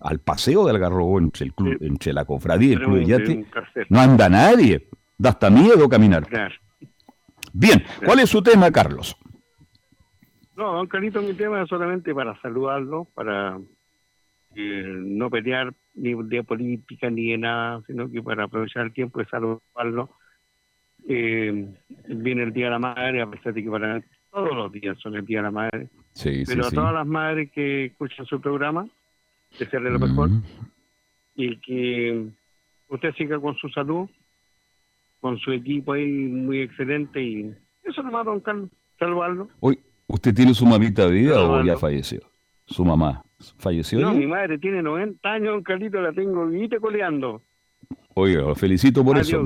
al 0.05 0.21
paseo 0.21 0.67
del 0.67 0.77
Algarrobo 0.77 1.19
entre, 1.19 1.47
el 1.47 1.55
club, 1.55 1.79
entre 1.81 2.13
la 2.13 2.25
cofradía 2.25 2.69
y 2.69 2.73
el 2.75 2.81
club 2.81 2.99
de 2.99 3.07
yate. 3.07 3.47
No 3.89 4.01
anda 4.01 4.29
nadie. 4.29 4.89
Da 5.17 5.31
hasta 5.31 5.49
miedo 5.49 5.89
caminar. 5.89 6.27
Bien, 7.53 7.83
¿cuál 8.05 8.21
es 8.21 8.29
su 8.29 8.43
tema, 8.43 8.71
Carlos? 8.71 9.17
No, 10.57 10.73
don 10.75 10.87
Carlito, 10.87 11.23
mi 11.23 11.35
tema 11.35 11.63
es 11.63 11.69
solamente 11.69 12.15
para 12.15 12.41
saludarlo, 12.41 13.07
para 13.15 13.59
eh, 14.55 14.85
no 14.87 15.31
pelear 15.31 15.73
ni 15.95 16.15
de 16.15 16.45
política 16.45 17.11
ni 17.11 17.31
de 17.31 17.39
nada, 17.39 17.83
sino 17.87 18.11
que 18.11 18.23
para 18.23 18.45
aprovechar 18.45 18.85
el 18.87 18.93
tiempo 18.93 19.21
de 19.21 19.27
saludarlo. 19.27 20.11
Eh, 21.09 21.67
viene 22.09 22.43
el 22.43 22.53
Día 22.53 22.67
de 22.67 22.71
la 22.71 22.79
Madre, 22.79 23.23
a 23.23 23.27
pesar 23.27 23.55
de 23.55 23.63
que 23.63 23.71
para 23.71 24.03
todos 24.31 24.55
los 24.55 24.73
días 24.73 24.99
son 24.99 25.17
el 25.17 25.25
Día 25.25 25.39
de 25.39 25.45
la 25.45 25.51
Madre. 25.51 25.89
Sí, 26.13 26.45
pero 26.47 26.67
a 26.67 26.71
todas 26.71 26.93
las 26.93 27.07
madres 27.07 27.51
que 27.53 27.87
escuchan 27.87 28.27
su 28.27 28.41
programa, 28.41 28.87
desearle 29.59 29.91
lo 29.91 29.99
mejor 29.99 30.31
y 31.35 31.57
que 31.59 32.27
usted 32.89 33.15
siga 33.15 33.41
con 33.41 33.57
su 33.57 33.69
salud, 33.71 34.09
con 35.21 35.39
su 35.39 35.53
equipo 35.53 35.93
ahí 35.93 36.07
muy 36.07 36.61
excelente 36.61 37.23
y 37.23 37.55
eso 37.83 38.03
nomás, 38.03 38.25
don 38.25 38.41
Carlos, 38.41 38.71
salvarlo. 38.99 39.49
Hoy, 39.61 39.79
¿usted 40.07 40.35
tiene 40.35 40.55
su 40.55 40.65
mamita 40.67 41.07
vida 41.07 41.41
o 41.41 41.63
ya 41.63 41.77
falleció? 41.77 42.21
¿Su 42.67 42.85
mamá 42.85 43.23
falleció? 43.59 44.01
No, 44.01 44.15
mi 44.15 44.27
madre 44.27 44.59
tiene 44.59 44.83
90 44.83 45.29
años, 45.31 45.49
don 45.55 45.63
Carlito, 45.63 46.01
la 46.01 46.13
tengo 46.13 46.47
vivita 46.47 46.81
coleando. 46.81 47.43
Oiga, 48.15 48.43
lo 48.43 48.55
felicito 48.55 49.05
por 49.05 49.19
eso. 49.19 49.45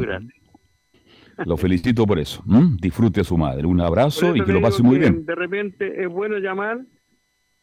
Lo 1.47 1.57
felicito 1.57 2.07
por 2.07 2.19
eso. 2.19 2.45
Disfrute 2.81 3.23
a 3.23 3.25
su 3.25 3.37
madre. 3.37 3.67
Un 3.67 3.81
abrazo 3.81 4.37
y 4.37 4.45
que 4.45 4.53
lo 4.53 4.61
pase 4.61 4.83
muy 4.83 4.99
bien. 4.99 5.25
De 5.25 5.35
repente 5.35 6.03
es 6.03 6.09
bueno 6.09 6.39
llamar 6.39 6.81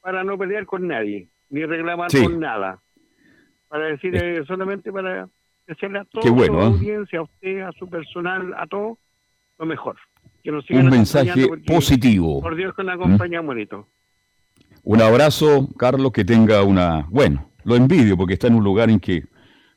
para 0.02 0.24
no 0.24 0.38
pelear 0.38 0.66
con 0.66 0.88
nadie, 0.88 1.30
ni 1.50 1.66
reclamar 1.66 2.10
con 2.12 2.40
nada. 2.40 2.82
Para 3.68 3.86
decir 3.88 4.16
eh, 4.16 4.44
solamente 4.46 4.92
para 4.92 5.28
desearle 5.68 6.00
a 6.00 6.06
toda 6.06 6.30
bueno, 6.32 6.58
la 6.60 6.64
¿eh? 6.64 6.68
audiencia, 6.68 7.20
a 7.20 7.24
usted, 7.24 7.62
a 7.62 7.72
su 7.74 7.90
personal, 7.90 8.54
a 8.58 8.68
todo, 8.68 8.98
lo 9.58 9.66
mejor. 9.66 9.98
Que 10.44 10.52
nos 10.52 10.70
Un 10.70 10.90
mensaje 10.90 11.48
positivo. 11.66 12.42
Por 12.42 12.56
Dios 12.56 12.76
que 12.76 12.84
nos 12.84 12.96
acompaña 12.96 13.42
bonito. 13.42 13.88
Un 14.84 15.02
abrazo, 15.02 15.68
Carlos, 15.78 16.12
que 16.12 16.24
tenga 16.24 16.62
una... 16.64 17.08
Bueno, 17.10 17.50
lo 17.64 17.76
envidio 17.76 18.16
porque 18.16 18.34
está 18.34 18.48
en 18.48 18.56
un 18.56 18.64
lugar 18.64 18.90
en 18.92 19.00
que 19.00 19.24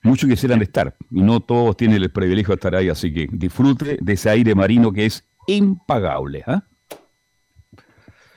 muchos 0.02 0.28
quisieran 0.28 0.60
estar 0.60 0.94
y 1.10 1.22
no 1.22 1.40
todos 1.40 1.76
tienen 1.76 2.02
el 2.02 2.10
privilegio 2.10 2.48
de 2.48 2.54
estar 2.56 2.74
ahí, 2.74 2.90
así 2.90 3.12
que 3.12 3.26
disfrute 3.30 3.98
de 4.00 4.12
ese 4.12 4.28
aire 4.28 4.54
marino 4.54 4.92
que 4.92 5.06
es 5.06 5.26
impagable. 5.46 6.44
¿ah? 6.46 6.62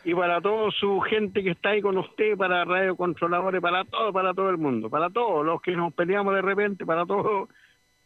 Y 0.03 0.15
para 0.15 0.41
toda 0.41 0.71
su 0.71 0.99
gente 1.01 1.43
que 1.43 1.51
está 1.51 1.69
ahí 1.69 1.81
con 1.81 1.97
usted, 1.97 2.35
para 2.37 2.65
Radio 2.65 2.95
Controladores, 2.95 3.61
para 3.61 3.85
todo, 3.85 4.11
para 4.11 4.33
todo 4.33 4.49
el 4.49 4.57
mundo, 4.57 4.89
para 4.89 5.09
todos 5.09 5.45
los 5.45 5.61
que 5.61 5.75
nos 5.75 5.93
peleamos 5.93 6.33
de 6.33 6.41
repente, 6.41 6.85
para 6.85 7.05
todos, 7.05 7.49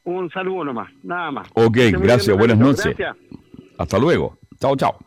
un 0.03 0.29
saludo 0.31 0.65
nomás, 0.65 0.91
nada 1.03 1.31
más. 1.31 1.47
Ok, 1.53 1.77
gracias, 1.91 2.37
buenas 2.37 2.57
noches. 2.57 2.95
Hasta 3.77 3.99
luego. 3.99 4.37
Chao, 4.59 4.75
chao. 4.75 4.97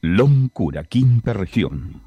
Loncura, 0.00 0.84
quinta 0.84 1.32
región. 1.32 2.02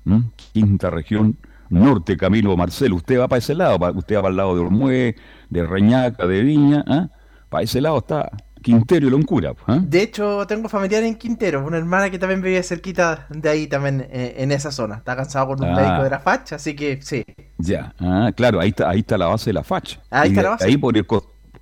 Quinta 0.54 0.90
región 0.90 1.38
norte, 1.70 2.18
Camilo 2.18 2.56
Marcelo. 2.56 2.96
Usted 2.96 3.20
va 3.20 3.28
para 3.28 3.40
ese 3.40 3.56
lado, 3.56 3.78
usted 3.96 4.18
va 4.18 4.22
para 4.22 4.32
el 4.32 4.38
lado 4.38 4.56
de 4.56 4.62
Ormué, 4.62 5.16
de 5.50 5.66
Reñaca, 5.66 6.26
de 6.28 6.42
Viña. 6.42 6.84
¿ah? 6.88 7.10
Para 7.50 7.64
ese 7.64 7.82
lado 7.82 7.98
está 7.98 8.32
Quintero 8.62 9.08
y 9.08 9.10
Loncura. 9.10 9.52
¿eh? 9.68 9.80
De 9.82 10.04
hecho, 10.04 10.46
tengo 10.48 10.70
familiar 10.70 11.04
en 11.04 11.16
Quintero, 11.16 11.66
una 11.66 11.78
hermana 11.78 12.10
que 12.10 12.20
también 12.20 12.42
vive 12.42 12.62
cerquita 12.64 13.28
de 13.30 13.50
ahí, 13.50 13.68
también 13.68 14.08
eh, 14.10 14.36
en 14.38 14.52
esa 14.52 14.72
zona. 14.72 14.96
Está 14.96 15.16
cansado 15.16 15.48
con 15.48 15.64
un 15.64 15.70
ah. 15.70 15.76
médico 15.76 16.04
de 16.04 16.10
la 16.10 16.20
facha, 16.20 16.56
así 16.56 16.76
que 16.76 17.02
sí. 17.02 17.24
Ya, 17.58 17.94
ah, 18.00 18.32
claro, 18.36 18.60
ahí 18.60 18.70
está, 18.70 18.90
ahí 18.90 19.00
está 19.00 19.18
la 19.18 19.28
base 19.28 19.50
de 19.50 19.54
la 19.54 19.64
facha. 19.64 20.00
Ahí 20.10 20.30
está 20.30 20.44
la 20.44 20.50
base. 20.52 20.66
Ahí 20.66 20.78
por 20.78 20.96
el, 20.96 21.06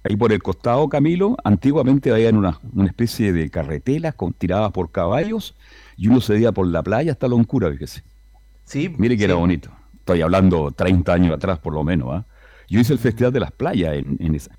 ahí 0.03 0.15
por 0.15 0.32
el 0.34 0.44
costado, 0.44 0.88
Camilo, 0.89 1.38
antiguamente 1.44 2.12
había 2.12 2.29
una, 2.29 2.60
una 2.74 2.88
especie 2.88 3.32
de 3.34 3.50
carretelas 3.50 4.15
con, 4.15 4.34
tiradas 4.34 4.72
por 4.72 4.91
caballos 4.91 5.56
y 5.98 6.08
uno 6.08 6.22
se 6.22 6.34
veía 6.34 6.51
por 6.51 6.68
la 6.68 6.84
playa 6.84 7.12
hasta 7.12 7.27
Loncura, 7.27 7.72
fíjese. 7.72 8.03
Sí. 8.65 8.94
Mire 8.98 9.18
que 9.18 9.24
era 9.24 9.36
bonito. 9.36 9.72
Estoy 9.98 10.22
hablando 10.22 10.72
30 10.72 11.13
años 11.13 11.34
atrás, 11.34 11.60
por 11.60 11.74
lo 11.74 11.84
menos. 11.84 12.10
¿ah? 12.12 12.25
Yo 12.68 12.79
hice 12.79 12.94
el 12.94 13.00
Festival 13.00 13.34
de 13.34 13.39
las 13.39 13.51
Playas 13.51 13.96
en, 13.96 14.18
en 14.20 14.36
esa 14.36 14.51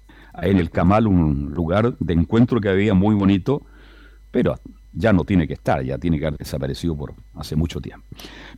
en 0.42 0.58
el 0.58 0.70
Camal, 0.70 1.06
un 1.06 1.52
lugar 1.54 1.96
de 1.98 2.12
encuentro 2.12 2.60
que 2.60 2.68
había 2.68 2.92
muy 2.94 3.14
bonito, 3.14 3.64
pero 4.30 4.56
ya 4.92 5.12
no 5.12 5.24
tiene 5.24 5.46
que 5.46 5.52
estar, 5.54 5.84
ya 5.84 5.98
tiene 5.98 6.18
que 6.18 6.26
haber 6.26 6.38
desaparecido 6.38 6.96
por 6.96 7.14
hace 7.34 7.54
mucho 7.56 7.80
tiempo. 7.80 8.06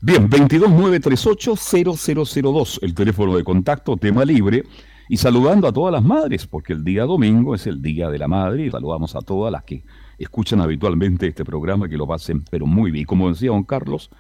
Bien, 0.01 0.31
22938-0002, 0.31 2.79
el 2.83 2.95
teléfono 2.95 3.37
de 3.37 3.45
contacto, 3.45 3.97
tema 3.97 4.25
libre, 4.25 4.65
y 5.09 5.17
saludando 5.19 5.69
a 5.69 5.73
todas 5.73 5.93
las 5.93 6.03
madres, 6.03 6.47
porque 6.47 6.73
el 6.73 6.83
día 6.85 7.05
domingo 7.05 7.55
es 7.55 7.67
el 7.67 7.83
Día 7.83 8.09
de 8.09 8.19
la 8.19 8.29
Madre, 8.29 8.65
y 8.67 8.71
saludamos 8.71 9.15
a 9.15 9.21
todas 9.21 9.53
las 9.53 9.65
que 9.65 9.85
escuchan 10.19 10.61
habitualmente 10.61 11.27
este 11.27 11.45
programa, 11.45 11.87
que 11.89 11.99
lo 11.99 12.07
pasen, 12.07 12.43
pero 12.51 12.67
muy 12.67 12.91
bien. 12.91 13.05
Como 13.05 13.29
decía 13.29 13.51
don 13.51 13.65
Carlos, 13.65 14.11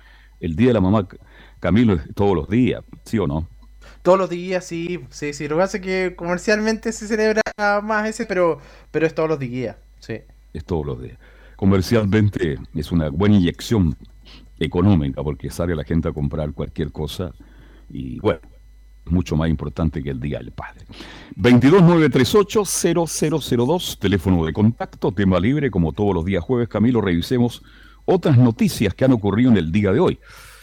el 0.40 0.57
Día 0.57 0.69
de 0.69 0.75
la 0.75 0.81
Mamá, 0.81 1.09
Camilo, 1.61 1.95
es 1.95 2.02
todos 2.14 2.35
los 2.35 2.49
días, 2.49 2.85
¿sí 3.04 3.19
o 3.19 3.26
no? 3.26 3.49
Todos 4.02 4.18
los 4.18 4.30
días, 4.30 4.64
sí, 4.64 5.00
sí, 5.11 5.32
sí. 5.32 5.49
Lo 5.49 5.56
que 5.56 5.62
pasa 5.62 5.76
es 5.78 5.82
que 5.82 6.14
comercialmente 6.16 6.92
se 6.92 7.06
celebra 7.06 7.42
más 7.82 8.09
ese, 8.09 8.26
pero, 8.26 8.59
pero 8.90 9.06
es 9.06 9.14
todos 9.14 9.28
los 9.28 9.38
días, 9.38 9.76
sí. 10.00 10.21
Es 10.52 10.64
todos 10.64 10.85
los 10.85 11.00
días. 11.00 11.18
Comercialmente 11.56 12.59
es 12.75 12.90
una 12.90 13.09
buena 13.09 13.37
inyección 13.37 13.97
económica 14.59 15.23
porque 15.23 15.50
sale 15.50 15.76
la 15.76 15.85
gente 15.85 16.09
a 16.09 16.12
comprar 16.12 16.52
cualquier 16.52 16.90
cosa 16.90 17.32
y 17.88 18.18
bueno, 18.21 18.40
mucho 19.04 19.37
más 19.37 19.49
importante 19.49 20.02
que 20.02 20.11
el 20.11 20.18
Día 20.21 20.38
del 20.38 20.50
Padre. 20.52 20.85
22938-0002, 21.37 23.99
teléfono 23.99 24.44
de 24.44 24.52
contacto, 24.52 25.12
tema 25.12 25.40
libre, 25.40 25.71
como 25.71 25.92
todos 25.92 26.14
los 26.14 26.25
días 26.25 26.42
jueves, 26.42 26.68
Camilo, 26.68 27.00
revisemos 27.00 27.62
otras 28.04 28.37
noticias 28.38 28.94
que 28.94 29.04
han 29.04 29.12
ocurrido 29.12 29.50
en 29.50 29.59
el 29.59 29.73
día 29.73 29.92
de 29.92 30.00
hoy. 30.00 30.18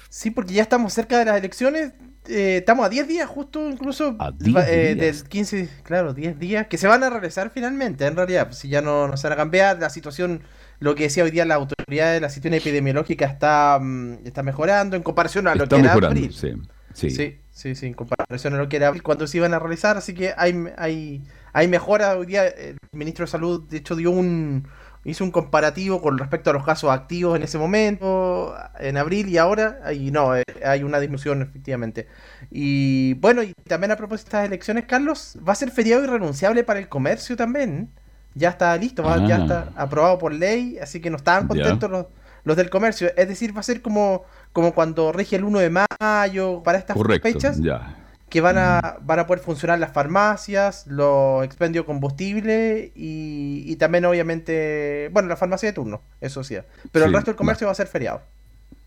Sí, 0.09 0.31
porque 0.31 0.53
ya 0.53 0.63
estamos 0.63 0.91
cerca 0.93 1.19
de 1.19 1.25
las 1.25 1.37
elecciones, 1.37 1.93
eh, 2.29 2.57
estamos 2.57 2.85
a 2.85 2.89
10 2.89 3.07
días 3.07 3.27
justo 3.27 3.69
incluso 3.69 4.15
A 4.19 4.31
10 4.31 4.55
eh, 4.67 4.95
días. 4.95 5.19
del 5.21 5.29
15, 5.29 5.69
claro, 5.83 6.13
10 6.13 6.39
días, 6.39 6.67
que 6.67 6.77
se 6.77 6.87
van 6.87 7.03
a 7.03 7.09
realizar 7.09 7.51
finalmente, 7.51 8.05
en 8.05 8.15
realidad, 8.15 8.51
si 8.51 8.69
ya 8.69 8.81
no, 8.81 9.07
no 9.07 9.17
se 9.17 9.27
van 9.27 9.33
a 9.33 9.35
cambiar, 9.37 9.79
la 9.79 9.89
situación, 9.89 10.41
lo 10.79 10.95
que 10.95 11.03
decía 11.03 11.23
hoy 11.23 11.31
día 11.31 11.45
la 11.45 11.55
autoridad 11.55 12.13
de 12.13 12.21
la 12.21 12.29
situación 12.29 12.53
epidemiológica 12.53 13.25
está, 13.25 13.79
mm, 13.81 14.25
está 14.25 14.43
mejorando 14.43 14.95
en 14.95 15.03
comparación 15.03 15.47
a 15.47 15.55
lo 15.55 15.63
Está 15.63 15.75
que 15.75 15.81
era 15.81 15.93
abril. 15.93 16.33
sí. 16.33 16.53
Sí. 16.93 17.11
Sí, 17.11 17.37
sí, 17.51 17.75
sí, 17.75 17.85
en 17.85 17.93
comparación 17.93 18.55
a 18.55 18.57
lo 18.57 18.67
que 18.67 18.77
era 18.77 18.87
abril, 18.87 19.03
cuando 19.03 19.27
se 19.27 19.37
iban 19.37 19.53
a 19.53 19.59
realizar, 19.59 19.95
así 19.95 20.13
que 20.13 20.33
hay, 20.35 20.55
hay, 20.77 21.23
hay 21.53 21.67
mejora. 21.67 22.17
Hoy 22.17 22.25
día 22.25 22.47
el 22.47 22.77
ministro 22.91 23.25
de 23.25 23.31
Salud, 23.31 23.67
de 23.69 23.77
hecho, 23.77 23.95
dio 23.95 24.11
un 24.11 24.67
hizo 25.05 25.23
un 25.23 25.31
comparativo 25.31 26.01
con 26.01 26.17
respecto 26.17 26.49
a 26.49 26.53
los 26.53 26.65
casos 26.65 26.91
activos 26.91 27.35
en 27.37 27.43
ese 27.43 27.57
momento, 27.57 28.53
en 28.79 28.97
abril 28.97 29.29
y 29.29 29.37
ahora, 29.37 29.79
y 29.93 30.11
no, 30.11 30.35
eh, 30.35 30.43
hay 30.65 30.83
una 30.83 30.99
disminución 30.99 31.41
efectivamente. 31.41 32.07
Y 32.51 33.13
bueno, 33.15 33.41
y 33.43 33.53
también 33.67 33.91
a 33.91 33.95
propósito 33.95 34.31
de 34.31 34.37
estas 34.37 34.47
elecciones, 34.47 34.85
Carlos, 34.85 35.37
va 35.47 35.53
a 35.53 35.55
ser 35.55 35.71
feriado 35.71 36.03
irrenunciable 36.03 36.63
para 36.63 36.79
el 36.79 36.89
comercio 36.89 37.35
también. 37.37 37.89
Ya 38.35 38.49
está 38.49 38.75
listo, 38.77 39.03
ya 39.27 39.37
Ah. 39.37 39.41
está 39.41 39.69
aprobado 39.75 40.17
por 40.17 40.33
ley, 40.33 40.77
así 40.81 40.99
que 41.01 41.09
no 41.09 41.17
estaban 41.17 41.47
contentos 41.47 41.89
los, 41.89 42.05
los 42.43 42.55
del 42.57 42.69
comercio. 42.69 43.09
Es 43.17 43.27
decir, 43.27 43.55
va 43.55 43.61
a 43.61 43.63
ser 43.63 43.81
como, 43.81 44.23
como 44.53 44.73
cuando 44.73 45.11
rige 45.11 45.35
el 45.37 45.43
1 45.43 45.59
de 45.59 45.69
mayo, 45.99 46.61
para 46.63 46.77
estas 46.77 46.95
Correcto, 46.95 47.27
fechas, 47.27 47.59
ya. 47.59 47.95
Que 48.29 48.41
van 48.41 48.57
a, 48.57 48.97
van 49.01 49.19
a 49.19 49.27
poder 49.27 49.43
funcionar 49.43 49.79
las 49.79 49.91
farmacias, 49.93 50.85
los 50.87 51.43
expendios 51.43 51.83
de 51.83 51.87
combustible 51.87 52.91
y, 52.95 53.63
y 53.67 53.75
también 53.77 54.05
obviamente, 54.05 55.09
bueno, 55.13 55.29
la 55.29 55.37
farmacia 55.37 55.69
de 55.69 55.73
turno, 55.73 56.01
eso 56.21 56.43
sí. 56.43 56.57
Pero 56.91 57.05
el 57.05 57.11
Sí, 57.11 57.13
resto 57.13 57.31
del 57.31 57.37
comercio 57.37 57.67
va 57.67 57.71
a 57.71 57.75
ser 57.75 57.87
feriado. 57.87 58.21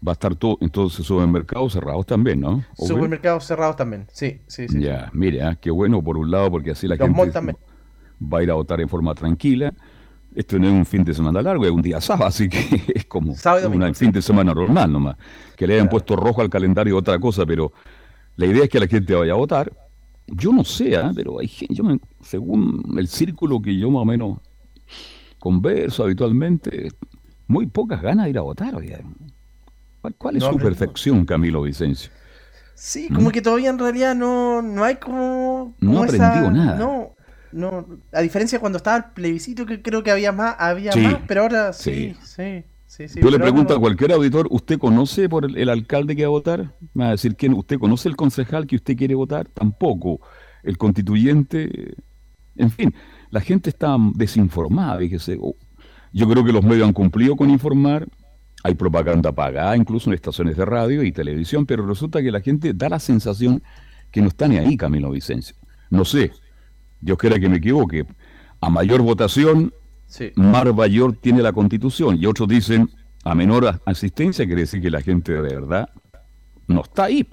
Va 0.06 0.12
a 0.12 0.16
estar 0.18 0.34
todo, 0.37 0.58
entonces 0.61 1.06
supermercados 1.06 1.72
cerrados 1.72 2.04
también, 2.04 2.40
¿no? 2.40 2.66
Supermercados 2.75 3.46
cerrados 3.46 3.76
también, 3.76 4.08
sí, 4.12 4.42
sí, 4.46 4.68
sí. 4.68 4.78
Ya, 4.80 5.11
mire, 5.12 5.42
ah, 5.42 5.56
qué 5.61 5.70
bueno 5.70 6.02
por 6.02 6.16
un 6.16 6.30
lado, 6.30 6.50
porque 6.50 6.70
así 6.70 6.87
la 6.88 6.96
Los 6.96 7.11
gente 7.11 7.30
también. 7.30 7.58
va 8.20 8.38
a 8.38 8.42
ir 8.42 8.50
a 8.50 8.54
votar 8.54 8.80
en 8.80 8.88
forma 8.88 9.14
tranquila. 9.14 9.72
Esto 10.34 10.58
no 10.58 10.66
es 10.68 10.72
un 10.75 10.87
fin 10.87 11.04
de 11.04 11.14
semana 11.14 11.42
largo, 11.42 11.64
es 11.66 11.70
un 11.72 11.82
día 11.82 12.00
sábado, 12.00 12.26
así 12.28 12.49
que 12.49 12.58
es 12.94 13.06
como 13.06 13.40
un 13.62 13.94
sí. 13.94 13.94
fin 13.94 14.12
de 14.12 14.22
semana 14.22 14.54
normal 14.54 14.92
nomás. 14.92 15.16
Que 15.56 15.66
le 15.66 15.75
hayan 15.75 15.88
puesto 15.88 16.16
rojo 16.16 16.42
al 16.42 16.50
calendario 16.50 16.96
otra 16.99 17.18
cosa, 17.20 17.46
pero 17.46 17.72
la 18.36 18.46
idea 18.46 18.64
es 18.64 18.70
que 18.70 18.80
la 18.80 18.86
gente 18.88 19.14
vaya 19.14 19.32
a 19.32 19.36
votar. 19.36 19.72
Yo 20.26 20.52
no 20.52 20.64
sé, 20.64 20.96
ah, 20.96 21.12
pero 21.14 21.40
hay 21.40 21.48
gente, 21.48 21.74
yo 21.74 21.84
me- 21.84 22.00
según 22.22 22.82
el 22.98 23.08
círculo 23.08 23.60
que 23.62 23.76
yo 23.78 23.90
más 23.90 24.02
o 24.02 24.04
menos 24.06 24.38
converso 25.38 26.04
habitualmente, 26.04 26.88
muy 27.48 27.66
pocas 27.66 28.02
ganas 28.02 28.26
de 28.26 28.30
ir 28.30 28.38
a 28.38 28.42
votar. 28.42 28.74
oiga. 28.74 29.00
¿Cuál, 30.00 30.14
cuál 30.16 30.36
es 30.36 30.44
No, 30.44 30.50
su 30.50 30.60
perfección, 30.60 31.24
Camilo 31.24 31.62
Vicencio? 31.62 32.10
Sí, 32.74 33.10
como 33.12 33.30
que 33.32 33.42
todavía 33.42 33.70
en 33.70 33.78
realidad 33.78 34.14
no, 34.14 34.62
no 34.62 34.84
hay 34.84 34.96
como... 34.96 35.78
¿Mm? 35.80 35.86
No 35.92 35.92
como 35.92 36.00
aprendió 36.00 36.50
nada. 36.50 36.78
No, 36.78 37.16
no, 37.50 37.86
a 38.12 38.20
diferencia 38.22 38.56
de 38.58 38.60
cuando 38.60 38.78
estaba 38.78 38.96
el 38.96 39.04
plebiscito, 39.12 39.66
que 39.66 39.82
creo 39.82 40.02
que 40.02 40.10
había 40.10 40.32
más, 40.32 40.56
había 40.58 40.96
Sí, 40.96 40.96
más, 40.96 41.22
pero 41.26 41.42
ahora 41.42 41.72
sí, 41.72 42.14
sí. 42.16 42.16
sí, 42.24 42.64
sí, 42.92 43.08
sí. 43.08 43.20
Yo 43.22 43.30
le 43.30 43.38
pregunto 43.38 43.75
a 43.75 43.80
cualquier 43.80 44.12
auditor, 44.12 44.46
¿usted 44.50 44.78
conoce 44.78 45.28
por 45.28 45.45
el, 45.45 45.56
el 45.56 45.69
alcalde 45.69 46.14
que 46.14 46.23
va 46.23 46.28
a 46.28 46.30
votar? 46.30 46.76
Me 46.95 47.04
va 47.04 47.08
a 47.08 47.12
decir 47.12 47.36
quién, 47.36 47.54
¿usted 47.54 47.78
conoce 47.78 48.08
el 48.08 48.17
concejal 48.17 48.67
que 48.67 48.76
usted 48.76 48.97
quiere 48.97 49.14
votar? 49.14 49.49
Tampoco. 49.49 50.21
El 50.62 50.78
constituyente, 50.78 51.95
en 52.56 52.71
fin, 52.71 52.95
la 53.30 53.40
gente 53.40 53.71
está 53.71 53.97
desinformada, 54.14 54.99
fíjese. 54.99 55.38
Yo 56.12 56.28
creo 56.28 56.45
que 56.45 56.52
los 56.52 56.62
medios 56.62 56.86
han 56.86 56.93
cumplido 56.93 57.36
con 57.36 57.50
informar, 57.50 58.06
hay 58.62 58.75
propaganda 58.75 59.32
pagada 59.32 59.76
incluso 59.76 60.10
en 60.10 60.14
estaciones 60.14 60.56
de 60.56 60.64
radio 60.64 61.02
y 61.02 61.12
televisión, 61.12 61.67
pero 61.67 61.86
resulta 61.86 62.23
que 62.23 62.30
la 62.30 62.40
gente 62.40 62.75
da 62.75 62.88
la 62.88 62.99
sensación 62.99 63.62
que 64.10 64.21
no 64.21 64.28
está 64.28 64.47
ni 64.47 64.58
ahí, 64.58 64.76
Camilo 64.76 65.10
Vicencio. 65.10 65.56
No 65.90 66.04
sé, 66.04 66.32
Dios 67.00 67.19
quiera 67.19 67.40
que 67.40 67.49
me 67.49 67.56
equivoque. 67.56 68.06
A 68.60 68.71
mayor 68.71 69.02
votación, 69.02 69.73
Sí. 70.12 70.30
Mayor 70.36 71.16
tiene 71.16 71.40
la 71.40 71.52
constitución 71.54 72.18
y 72.20 72.26
otros 72.26 72.46
dicen 72.46 72.90
a 73.25 73.34
menor 73.34 73.80
asistencia 73.86 74.44
quiere 74.44 74.60
decir 74.60 74.82
que 74.82 74.90
la 74.90 75.00
gente 75.00 75.32
de 75.32 75.40
verdad 75.40 75.88
no 76.66 76.82
está 76.82 77.04
ahí, 77.04 77.26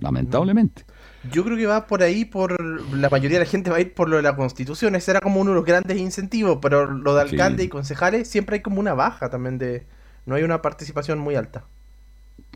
lamentablemente. 0.00 0.84
Yo 1.30 1.44
creo 1.44 1.56
que 1.58 1.66
va 1.66 1.86
por 1.86 2.02
ahí, 2.02 2.24
por 2.24 2.58
la 2.94 3.10
mayoría 3.10 3.38
de 3.38 3.44
la 3.44 3.50
gente 3.50 3.68
va 3.70 3.76
a 3.76 3.80
ir 3.80 3.92
por 3.92 4.08
lo 4.08 4.16
de 4.16 4.22
la 4.22 4.36
constitución, 4.36 4.94
ese 4.94 5.10
era 5.10 5.20
como 5.20 5.38
uno 5.40 5.50
de 5.50 5.56
los 5.56 5.64
grandes 5.66 5.98
incentivos, 5.98 6.58
pero 6.62 6.90
lo 6.90 7.14
de 7.14 7.24
Sí. 7.28 7.34
alcalde 7.34 7.64
y 7.64 7.68
concejales 7.68 8.26
siempre 8.28 8.56
hay 8.56 8.62
como 8.62 8.80
una 8.80 8.94
baja 8.94 9.28
también 9.28 9.58
de, 9.58 9.86
no 10.24 10.34
hay 10.34 10.44
una 10.44 10.62
participación 10.62 11.18
muy 11.18 11.34
alta. 11.34 11.64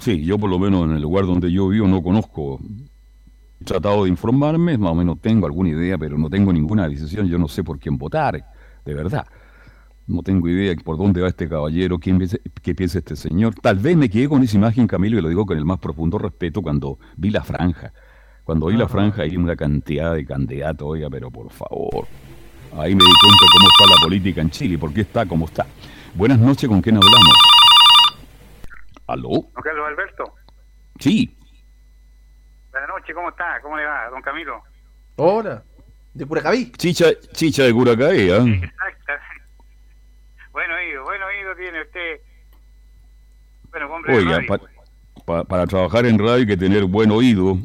Sí, 0.01 0.25
yo 0.25 0.39
por 0.39 0.49
lo 0.49 0.59
menos 0.59 0.87
en 0.87 0.93
el 0.97 1.03
lugar 1.03 1.27
donde 1.27 1.53
yo 1.53 1.69
vivo 1.69 1.87
no 1.89 2.03
conozco. 2.03 2.59
He 3.61 3.65
tratado 3.65 4.05
de 4.05 4.11
informarme, 4.11 4.79
más 4.79 4.93
o 4.93 4.95
menos 4.95 5.21
tengo 5.21 5.45
alguna 5.47 5.69
idea, 5.71 5.99
pero 5.99 6.17
no 6.17 6.31
tengo 6.31 6.53
ninguna 6.55 6.89
decisión, 6.89 7.27
yo 7.29 7.37
no 7.37 7.49
sé 7.49 7.65
por 7.65 7.79
quién 7.79 7.99
votar, 7.99 8.43
de 8.85 8.95
verdad. 8.95 9.27
No 10.09 10.23
tengo 10.23 10.49
idea 10.49 10.75
por 10.83 10.97
dónde 10.97 11.21
va 11.21 11.29
este 11.29 11.49
caballero, 11.49 11.99
quién 11.99 12.17
piensa- 12.19 12.39
qué 12.63 12.75
piensa 12.75 12.99
este 12.99 13.15
señor. 13.15 13.55
Tal 13.55 13.77
vez 13.79 13.95
me 13.97 14.09
quedé 14.09 14.27
con 14.29 14.43
esa 14.43 14.57
imagen, 14.57 14.87
Camilo, 14.87 15.19
y 15.19 15.23
lo 15.23 15.29
digo 15.29 15.45
con 15.47 15.57
el 15.59 15.65
más 15.67 15.79
profundo 15.79 16.17
respeto, 16.19 16.63
cuando 16.63 16.99
vi 17.17 17.29
la 17.31 17.45
franja. 17.45 17.93
Cuando 18.45 18.67
vi 18.69 18.77
la 18.77 18.85
Ajá. 18.85 18.93
franja 18.95 19.23
hay 19.23 19.37
una 19.37 19.55
cantidad 19.55 20.15
de 20.15 20.25
candidatos, 20.25 20.89
oiga, 20.89 21.11
pero 21.11 21.31
por 21.31 21.51
favor. 21.51 22.07
Ahí 22.73 22.95
me 22.95 23.05
di 23.05 23.13
cuenta 23.23 23.45
cómo 23.53 23.69
está 23.69 23.95
la 23.95 24.01
política 24.03 24.41
en 24.41 24.51
Chile, 24.51 24.79
por 24.79 24.93
qué 24.95 25.03
está 25.03 25.27
como 25.27 25.45
está. 25.45 25.67
Buenas 26.15 26.39
noches, 26.39 26.67
¿con 26.69 26.81
quién 26.81 26.97
hablamos? 26.97 27.35
¿Aló? 29.07 29.29
Don 29.29 29.63
Carlos 29.63 29.87
Alberto, 29.89 30.25
Sí, 30.99 31.37
buenas 32.73 32.89
noches, 32.89 33.15
¿cómo 33.15 33.29
está? 33.29 33.61
¿Cómo 33.63 33.77
le 33.77 33.85
va, 33.85 34.09
don 34.11 34.21
Camilo? 34.23 34.63
Hola, 35.17 35.63
de 36.15 36.27
Curacaví. 36.27 36.73
chicha, 36.73 37.07
chicha 37.33 37.63
de 37.65 37.73
Curacaí, 37.73 38.31
¿ah? 38.31 38.39
Exacto. 38.39 39.13
Buen 40.53 40.71
oído, 40.73 41.05
buen 41.05 41.23
oído 41.23 41.48
tiene 41.59 41.83
usted. 41.83 42.21
Bueno, 43.71 43.87
hombre 43.95 44.13
de 44.13 44.19
Oiga, 44.19 44.31
radio, 44.37 44.49
pa- 44.49 44.59
pues. 44.59 44.71
pa- 45.27 45.45
para 45.45 45.67
trabajar 45.67 46.07
en 46.07 46.19
radio 46.19 46.33
hay 46.35 46.47
que 46.47 46.57
tener 46.57 46.85
buen 46.85 47.11
oído, 47.11 47.59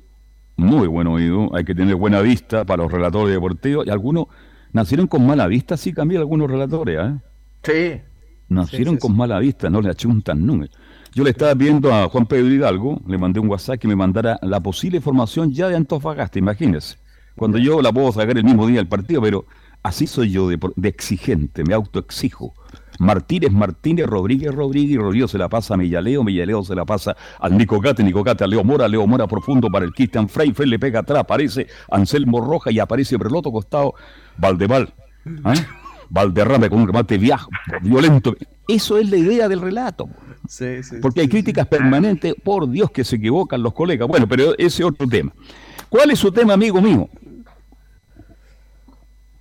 muy 0.58 0.88
buen 0.88 1.08
oído, 1.08 1.49
hay 1.56 1.63
que 1.63 1.73
tener 1.75 1.95
buena 1.95 2.21
vista 2.21 2.65
para 2.65 2.84
los 2.84 2.91
relatores 2.91 3.34
deportivos, 3.34 3.86
y 3.88 3.89
algunos 3.89 4.25
nacieron 4.71 5.08
con 5.08 5.25
mala 5.25 5.47
vista, 5.47 5.77
sí 5.77 5.93
cambian 5.93 6.21
algunos 6.21 6.49
relatores, 6.49 6.99
¿ah? 6.99 7.21
Sí. 7.63 8.01
Nacieron 8.49 8.95
sí, 8.95 8.99
con 8.99 9.12
sí. 9.12 9.17
mala 9.17 9.39
vista, 9.39 9.69
no 9.69 9.82
le 9.82 9.89
achuntan 9.89 10.45
números. 10.45 10.75
Yo 11.15 11.23
le 11.23 11.29
estaba 11.29 11.53
viendo 11.53 11.93
a 11.93 12.10
Juan 12.10 12.25
Pedro 12.25 12.47
Hidalgo, 12.47 12.99
le 13.08 13.17
mandé 13.17 13.39
un 13.39 13.47
WhatsApp 13.47 13.77
que 13.79 13.88
me 13.88 13.95
mandara 13.95 14.39
la 14.41 14.60
posible 14.60 14.99
formación 14.99 15.51
ya 15.53 15.69
de 15.69 15.75
Antofagasta, 15.75 16.39
imagínese. 16.39 16.97
Cuando 17.36 17.58
yo 17.58 17.82
la 17.82 17.91
puedo 17.91 18.12
sacar 18.12 18.38
el 18.38 18.43
mismo 18.43 18.67
día 18.67 18.77
del 18.77 18.88
partido, 18.88 19.21
pero 19.21 19.45
así 19.84 20.06
soy 20.08 20.32
yo 20.32 20.49
de, 20.49 20.58
por- 20.58 20.73
de 20.75 20.89
exigente, 20.89 21.63
me 21.63 21.73
autoexijo. 21.73 22.53
Martínez, 22.99 23.51
Martínez, 23.51 24.06
Rodríguez, 24.06 24.53
Rodríguez, 24.53 24.97
Rodríguez 24.97 25.32
se 25.32 25.38
la 25.38 25.49
pasa 25.49 25.73
a 25.73 25.77
Millaleo, 25.77 26.23
Millaleo 26.23 26.63
se 26.63 26.75
la 26.75 26.86
pasa 26.86 27.15
al 27.39 27.58
Nico 27.58 27.79
Cate, 27.82 28.03
Nico 28.03 28.23
Cate 28.23 28.43
a 28.43 28.47
Leo 28.47 28.63
Mora, 28.63 28.88
Leo 28.88 29.06
Mora 29.08 29.27
profundo 29.27 29.69
para 29.69 29.86
el 29.86 29.93
Cristian 29.93 30.29
Frey, 30.29 30.51
Frey 30.53 30.69
le 30.69 30.79
pega 30.79 30.99
atrás, 30.99 31.19
aparece 31.19 31.67
Anselmo 31.91 32.41
Roja 32.41 32.71
y 32.71 32.79
aparece 32.79 33.17
Breloto 33.17 33.51
costado, 33.51 33.93
Valdeval, 34.38 34.93
¿ah? 35.43 35.53
Valderrame 36.10 36.69
con 36.69 36.82
un 36.82 36.88
remate 36.88 37.17
viajo, 37.17 37.49
violento. 37.82 38.36
Eso 38.67 38.97
es 38.97 39.10
la 39.10 39.17
idea 39.17 39.47
del 39.47 39.62
relato. 39.62 40.08
Sí, 40.47 40.84
sí, 40.84 40.97
Porque 41.01 41.21
hay 41.21 41.25
sí, 41.27 41.32
críticas 41.32 41.67
permanentes, 41.67 42.36
por 42.43 42.69
Dios 42.69 42.91
que 42.91 43.03
se 43.03 43.15
equivocan 43.15 43.63
los 43.63 43.73
colegas. 43.73 44.08
Bueno, 44.08 44.27
pero 44.27 44.53
ese 44.53 44.84
es 44.84 44.84
otro 44.84 45.08
tema. 45.08 45.34
¿Cuál 45.89 46.12
es 46.12 46.19
su 46.19 46.32
tema, 46.32 46.53
amigo 46.53 46.82
mío? 46.82 47.10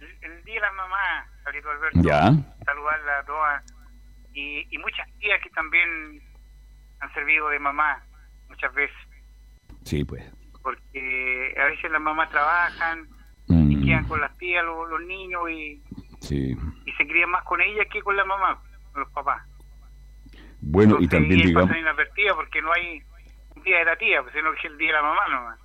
El, 0.01 0.09
el 0.31 0.45
día 0.45 0.55
de 0.55 0.61
la 0.61 0.73
mamá, 0.73 0.97
Alberto. 1.45 2.09
Ya. 2.09 2.52
Y, 4.35 4.67
y 4.71 4.79
muchas 4.79 5.07
tías 5.19 5.41
que 5.43 5.51
también 5.51 6.23
han 7.01 7.13
servido 7.15 7.49
de 7.49 7.59
mamá 7.59 8.03
muchas 8.49 8.73
veces. 8.75 8.97
Sí, 9.85 10.05
pues. 10.05 10.23
Porque 10.63 11.55
a 11.61 11.65
veces 11.65 11.91
las 11.91 12.01
mamás 12.01 12.31
trabajan 12.31 13.09
Mm, 13.49 13.71
y 13.73 13.87
quedan 13.87 14.07
con 14.07 14.21
las 14.21 14.37
tías 14.39 14.65
los, 14.65 14.89
los 14.89 15.01
niños 15.03 15.43
y, 15.51 15.83
sí. 16.21 16.57
y 16.87 16.93
se 16.93 17.07
crían 17.07 17.31
más 17.31 17.45
con 17.45 17.61
ellas 17.61 17.87
que 17.93 18.01
con 18.01 18.17
la 18.17 18.25
mamá, 18.25 18.61
con 18.93 19.03
los 19.03 19.11
papás. 19.11 19.43
Bueno, 20.61 20.97
y 21.01 21.09
también 21.09 21.41
ellas 21.41 21.49
digamos, 21.49 21.69
pasan 21.69 21.83
inadvertidas 21.83 22.37
porque 22.37 22.63
no 22.63 22.73
hay 22.73 23.03
un 23.57 23.63
día 23.63 23.79
de 23.79 23.85
la 23.85 23.97
tía, 23.97 24.23
pues, 24.23 24.35
sino 24.35 24.51
que 24.61 24.69
el 24.69 24.79
día 24.79 24.89
de 24.89 24.93
la 24.95 25.03
mamá 25.03 25.29
nomás. 25.29 25.59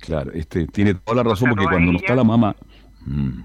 claro, 0.00 0.32
este 0.32 0.66
tiene 0.66 0.94
toda 0.94 1.22
la 1.22 1.30
razón 1.30 1.50
porque 1.50 1.66
cuando 1.66 1.92
no 1.92 1.98
está 1.98 2.14
la 2.14 2.24
mamá, 2.24 2.56
mm, 3.04 3.42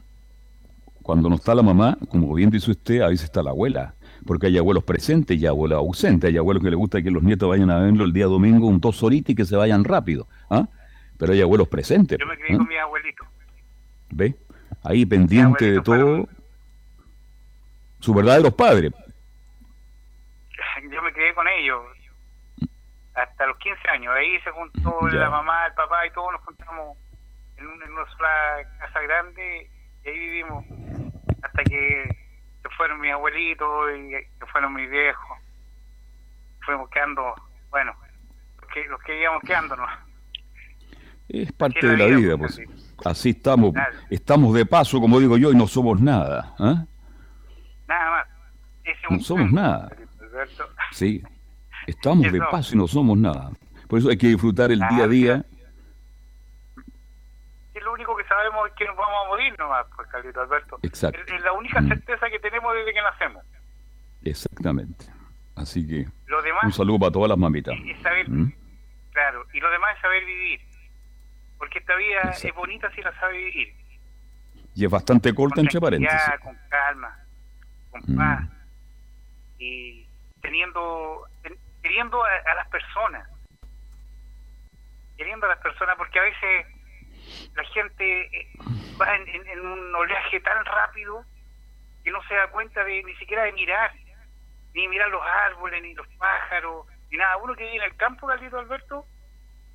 cuando 1.04 1.30
no 1.30 1.36
está 1.36 1.54
la 1.54 1.64
mamá, 1.64 1.98
como 2.10 2.34
bien 2.34 2.50
dice 2.50 2.72
usted, 2.72 3.02
a 3.02 3.10
veces 3.10 3.26
está 3.26 3.44
la 3.44 3.52
abuela. 3.52 3.94
Porque 4.28 4.48
hay 4.48 4.58
abuelos 4.60 4.84
presentes 4.84 5.38
y 5.40 5.46
abuelos 5.48 5.80
ausentes. 5.80 6.30
Hay 6.30 6.38
abuelos 6.38 6.62
que 6.62 6.70
les 6.70 6.78
gusta 6.78 7.02
que 7.02 7.10
los 7.10 7.24
nietos 7.24 7.50
vayan 7.50 7.72
a 7.72 7.80
verlo 7.80 8.04
el 8.04 8.14
día 8.14 8.26
domingo 8.26 8.68
un 8.68 8.80
dos 8.80 9.02
horitas 9.02 9.32
y 9.32 9.36
que 9.36 9.46
se 9.46 9.56
vayan 9.56 9.84
rápido. 9.84 10.28
¿ah? 10.52 10.68
Pero 11.18 11.34
hay 11.34 11.42
abuelos 11.42 11.68
presentes. 11.68 12.18
Yo 12.20 12.28
me 12.28 12.38
crié 12.38 12.54
¿eh? 12.54 12.58
con 12.58 12.68
mi 12.68 12.78
abuelito. 12.78 13.24
¿Ve? 14.12 14.36
Ahí 14.84 15.06
pendiente 15.06 15.72
de 15.72 15.82
todo. 15.82 15.96
fueron- 15.96 16.30
Sus 18.00 18.16
verdaderos 18.16 18.54
padres. 18.54 18.92
Yo 20.92 21.02
me 21.02 21.12
crié 21.14 21.34
con 21.34 21.48
ellos 21.48 21.82
hasta 23.16 23.48
los 23.48 23.58
15 23.58 23.80
años. 23.90 24.14
Ahí 24.16 24.40
se 24.44 24.52
juntó 24.52 25.00
Ya. 25.12 25.20
la 25.20 25.30
mamá, 25.30 25.66
el 25.68 25.74
papá 25.74 26.06
y 26.06 26.12
todos 26.12 26.32
nos 26.32 26.42
juntamos 26.42 26.98
en, 27.58 27.66
un- 27.68 27.82
en 27.84 27.92
una 27.92 28.06
sola 28.12 28.30
casa 28.80 29.02
grande 29.02 29.70
y 30.06 30.10
ahí 30.10 30.20
vivimos 30.20 30.64
hasta 31.42 31.64
que 31.64 32.27
fueron 32.78 33.02
mis 33.02 33.12
abuelitos 33.12 33.68
y 33.98 34.12
se 34.40 34.46
fueron 34.52 34.74
mis 34.74 34.90
viejos. 34.90 35.38
Fuimos 36.66 36.90
quedando, 36.90 37.34
bueno, 37.70 37.94
los 38.62 38.72
que, 38.72 38.86
los 38.86 39.02
que 39.02 39.22
íbamos 39.22 39.42
quedándonos. 39.42 39.90
Es 41.28 41.52
parte 41.52 41.86
de 41.86 41.98
la 41.98 42.06
vida, 42.06 42.18
vida, 42.18 42.38
pues. 42.38 42.62
Así 43.04 43.32
estamos. 43.32 43.74
Claro. 43.74 43.98
Estamos 44.10 44.54
de 44.54 44.66
paso, 44.66 45.02
como 45.02 45.20
digo 45.20 45.38
yo, 45.38 45.52
y 45.52 45.56
no 45.56 45.68
somos 45.68 46.00
nada. 46.00 46.56
¿ah? 46.60 46.86
Nada 47.88 48.12
más. 48.12 48.28
Es 48.86 48.98
No 49.10 49.20
somos 49.20 49.52
nada. 49.52 49.92
Alberto. 50.22 50.70
Sí. 50.92 51.22
Estamos 51.86 52.32
de 52.32 52.40
paso 52.40 52.76
y 52.76 52.78
no 52.78 52.88
somos 52.88 53.18
nada. 53.18 53.52
Por 53.88 54.00
eso 54.00 54.10
hay 54.10 54.18
que 54.18 54.28
disfrutar 54.28 54.72
el 54.72 54.80
día 54.80 55.04
a 55.04 55.08
día. 55.08 55.46
Único 57.98 58.16
que 58.16 58.24
sabemos 58.26 58.68
es 58.70 58.74
que 58.76 58.86
nos 58.86 58.96
vamos 58.96 59.26
a 59.26 59.28
morir 59.30 59.56
nomás, 59.58 59.86
pues, 59.96 60.08
Carlito 60.10 60.40
Alberto. 60.42 60.78
Exacto. 60.84 61.20
Es, 61.20 61.32
es 61.34 61.42
la 61.42 61.52
única 61.54 61.82
certeza 61.82 62.30
que 62.30 62.40
tenemos 62.40 62.72
desde 62.76 62.94
que 62.94 63.02
nacemos. 63.02 63.44
Exactamente. 64.24 65.06
Así 65.56 65.88
que 65.88 66.06
Lo 66.28 66.40
demás 66.44 66.64
un 66.66 66.74
saludo 66.74 67.00
para 67.00 67.12
todas 67.12 67.30
las 67.30 67.38
mamitas. 67.40 67.76
es 67.88 68.00
saber, 68.04 68.30
¿Mm? 68.30 68.54
claro, 69.12 69.46
y 69.52 69.60
lo 69.60 69.72
demás 69.72 69.96
es 69.96 70.02
saber 70.04 70.24
vivir. 70.26 70.62
Porque 71.58 71.80
esta 71.80 71.96
vida 71.96 72.20
Exacto. 72.22 72.48
es 72.50 72.54
bonita 72.56 72.92
si 72.92 73.02
la 73.02 73.20
sabe 73.20 73.38
vivir. 73.40 73.74
Y 74.76 74.86
es 74.86 74.92
bastante 74.92 75.34
corta, 75.34 75.56
con 75.56 75.66
entre 75.66 75.82
paréntesis. 75.82 76.22
Con 76.44 76.56
calma, 76.70 77.18
con 77.90 78.02
Mm. 78.06 78.16
paz. 78.16 78.50
Y 79.58 80.08
teniendo, 80.42 81.26
ten- 81.42 81.58
queriendo 81.82 82.24
a, 82.24 82.28
a 82.52 82.54
las 82.54 82.68
personas. 82.68 83.28
Queriendo 85.18 85.48
a 85.48 85.50
las 85.50 85.60
personas, 85.60 85.96
porque 85.98 86.20
a 86.20 86.22
veces 86.22 86.68
la 87.56 87.64
gente 87.66 88.22
eh, 88.26 88.48
va 89.00 89.16
en, 89.16 89.28
en- 89.28 89.48
en 89.48 89.60
un 89.66 89.96
oleaje 89.96 90.40
tan 90.42 90.64
rápido 90.66 91.24
que 92.04 92.12
no 92.12 92.20
se 92.28 92.34
da 92.36 92.50
cuenta 92.52 92.84
de 92.84 93.04
ni 93.04 93.14
siquiera 93.16 93.44
de 93.44 93.52
mirar, 93.54 93.92
ni 94.74 94.88
mirar 94.88 95.10
los 95.10 95.22
árboles, 95.52 95.82
ni 95.84 95.94
los 95.94 96.08
pájaros, 96.18 96.86
ni 97.12 97.18
nada. 97.18 97.38
Uno 97.38 97.56
que 97.56 97.64
vive 97.64 97.78
en 97.78 97.84
el 97.92 97.96
campo, 97.98 98.28
Carlito 98.28 98.58
Alberto, 98.60 99.06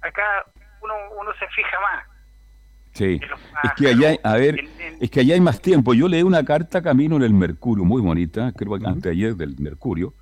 acá 0.00 0.44
uno, 0.80 0.94
uno 1.20 1.30
se 1.38 1.46
fija 1.48 1.80
más. 1.80 2.04
Sí. 2.94 3.18
Es 3.64 3.72
que 3.76 3.88
allá, 3.88 4.08
hay- 4.10 4.20
a 4.22 4.34
ver, 4.36 4.60
es 5.00 5.10
que 5.10 5.20
allá 5.20 5.34
hay 5.34 5.40
más 5.40 5.60
tiempo. 5.62 5.94
Yo 5.94 6.08
leí 6.08 6.22
una 6.22 6.44
carta 6.44 6.82
camino 6.82 7.16
en 7.16 7.22
el 7.22 7.32
Mercurio, 7.32 7.84
muy 7.84 8.02
bonita, 8.02 8.52
creo 8.52 8.78
que 8.78 8.86
anteayer 8.86 9.34
del 9.34 9.56
Mercurio, 9.58 10.12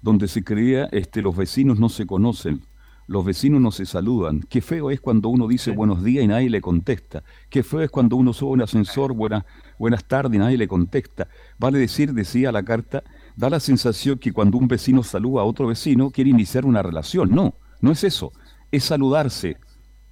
donde 0.00 0.28
se 0.28 0.44
creía, 0.44 0.88
este, 0.92 1.22
los 1.22 1.36
vecinos 1.36 1.78
no 1.80 1.88
se 1.88 2.06
conocen, 2.06 2.60
los 3.06 3.24
vecinos 3.24 3.60
no 3.60 3.70
se 3.70 3.86
saludan. 3.86 4.40
Qué 4.48 4.60
feo 4.60 4.90
es 4.90 5.00
cuando 5.00 5.28
uno 5.28 5.46
dice 5.46 5.72
buenos 5.72 6.02
días 6.02 6.24
y 6.24 6.28
nadie 6.28 6.48
le 6.48 6.60
contesta. 6.60 7.22
Qué 7.50 7.62
feo 7.62 7.82
es 7.82 7.90
cuando 7.90 8.16
uno 8.16 8.32
sube 8.32 8.52
un 8.52 8.62
ascensor, 8.62 9.12
buenas, 9.12 9.44
buenas 9.78 10.04
tardes 10.04 10.34
y 10.34 10.38
nadie 10.38 10.56
le 10.56 10.68
contesta. 10.68 11.28
Vale 11.58 11.78
decir, 11.78 12.14
decía 12.14 12.52
la 12.52 12.62
carta, 12.62 13.02
da 13.36 13.50
la 13.50 13.60
sensación 13.60 14.18
que 14.18 14.32
cuando 14.32 14.58
un 14.58 14.68
vecino 14.68 15.02
saluda 15.02 15.42
a 15.42 15.44
otro 15.44 15.66
vecino 15.66 16.10
quiere 16.10 16.30
iniciar 16.30 16.64
una 16.64 16.82
relación. 16.82 17.30
No, 17.30 17.54
no 17.80 17.92
es 17.92 18.04
eso. 18.04 18.32
Es 18.70 18.84
saludarse. 18.84 19.56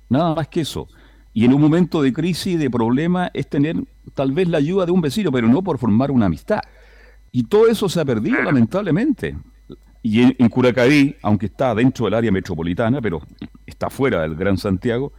Nada 0.09 0.35
más 0.35 0.49
que 0.49 0.61
eso. 0.61 0.89
Y 1.33 1.47
en 1.47 1.55
un 1.55 1.61
momento 1.63 2.03
de 2.03 2.13
crisis, 2.13 2.59
de 2.59 2.69
problema, 2.69 3.31
es 3.33 3.49
tener 3.49 3.77
tal 4.15 4.33
vez 4.33 4.49
la 4.49 4.59
ayuda 4.59 4.85
de 4.85 4.93
un 4.93 5.01
vecino, 5.01 5.33
pero 5.33 5.49
no 5.49 5.63
por 5.63 5.79
formar 5.79 6.11
una 6.11 6.27
amistad. 6.27 6.61
Y 7.31 7.45
todo 7.45 7.69
eso 7.69 7.89
se 7.89 7.99
ha 8.01 8.05
perdido, 8.05 8.43
lamentablemente. 8.43 9.35
Y 10.03 10.23
en, 10.23 10.37
en 10.39 10.49
Curacaví, 10.49 11.17
aunque 11.23 11.47
está 11.47 11.75
dentro 11.75 12.07
del 12.07 12.15
área 12.15 12.33
metropolitana, 12.33 13.01
pero 13.01 13.21
está 13.67 13.89
fuera 13.89 14.23
del 14.23 14.35
Gran 14.35 14.59
Santiago, 14.59 15.13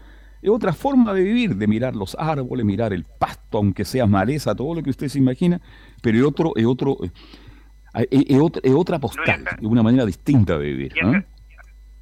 es 0.43 0.49
otra 0.49 0.73
forma 0.73 1.13
de 1.13 1.23
vivir, 1.23 1.55
de 1.55 1.67
mirar 1.67 1.95
los 1.95 2.15
árboles, 2.19 2.65
mirar 2.65 2.91
el 2.91 3.05
pasto, 3.05 3.59
aunque 3.59 3.85
sea 3.85 4.05
maleza, 4.05 4.53
todo 4.53 4.75
lo 4.75 4.83
que 4.83 4.89
usted 4.89 5.07
se 5.07 5.17
imagina, 5.17 5.61
pero 6.01 6.17
es 6.17 6.23
otro, 6.25 6.51
es 6.57 6.65
otro, 6.65 6.97
eh, 7.01 8.07
es, 8.11 8.39
otra, 8.41 8.61
es 8.61 8.73
otra 8.73 8.99
postal, 8.99 9.45
es 9.57 9.63
una 9.63 9.81
manera 9.81 10.05
distinta 10.05 10.57
de 10.57 10.65
vivir. 10.65 10.91
Acá, 10.99 11.25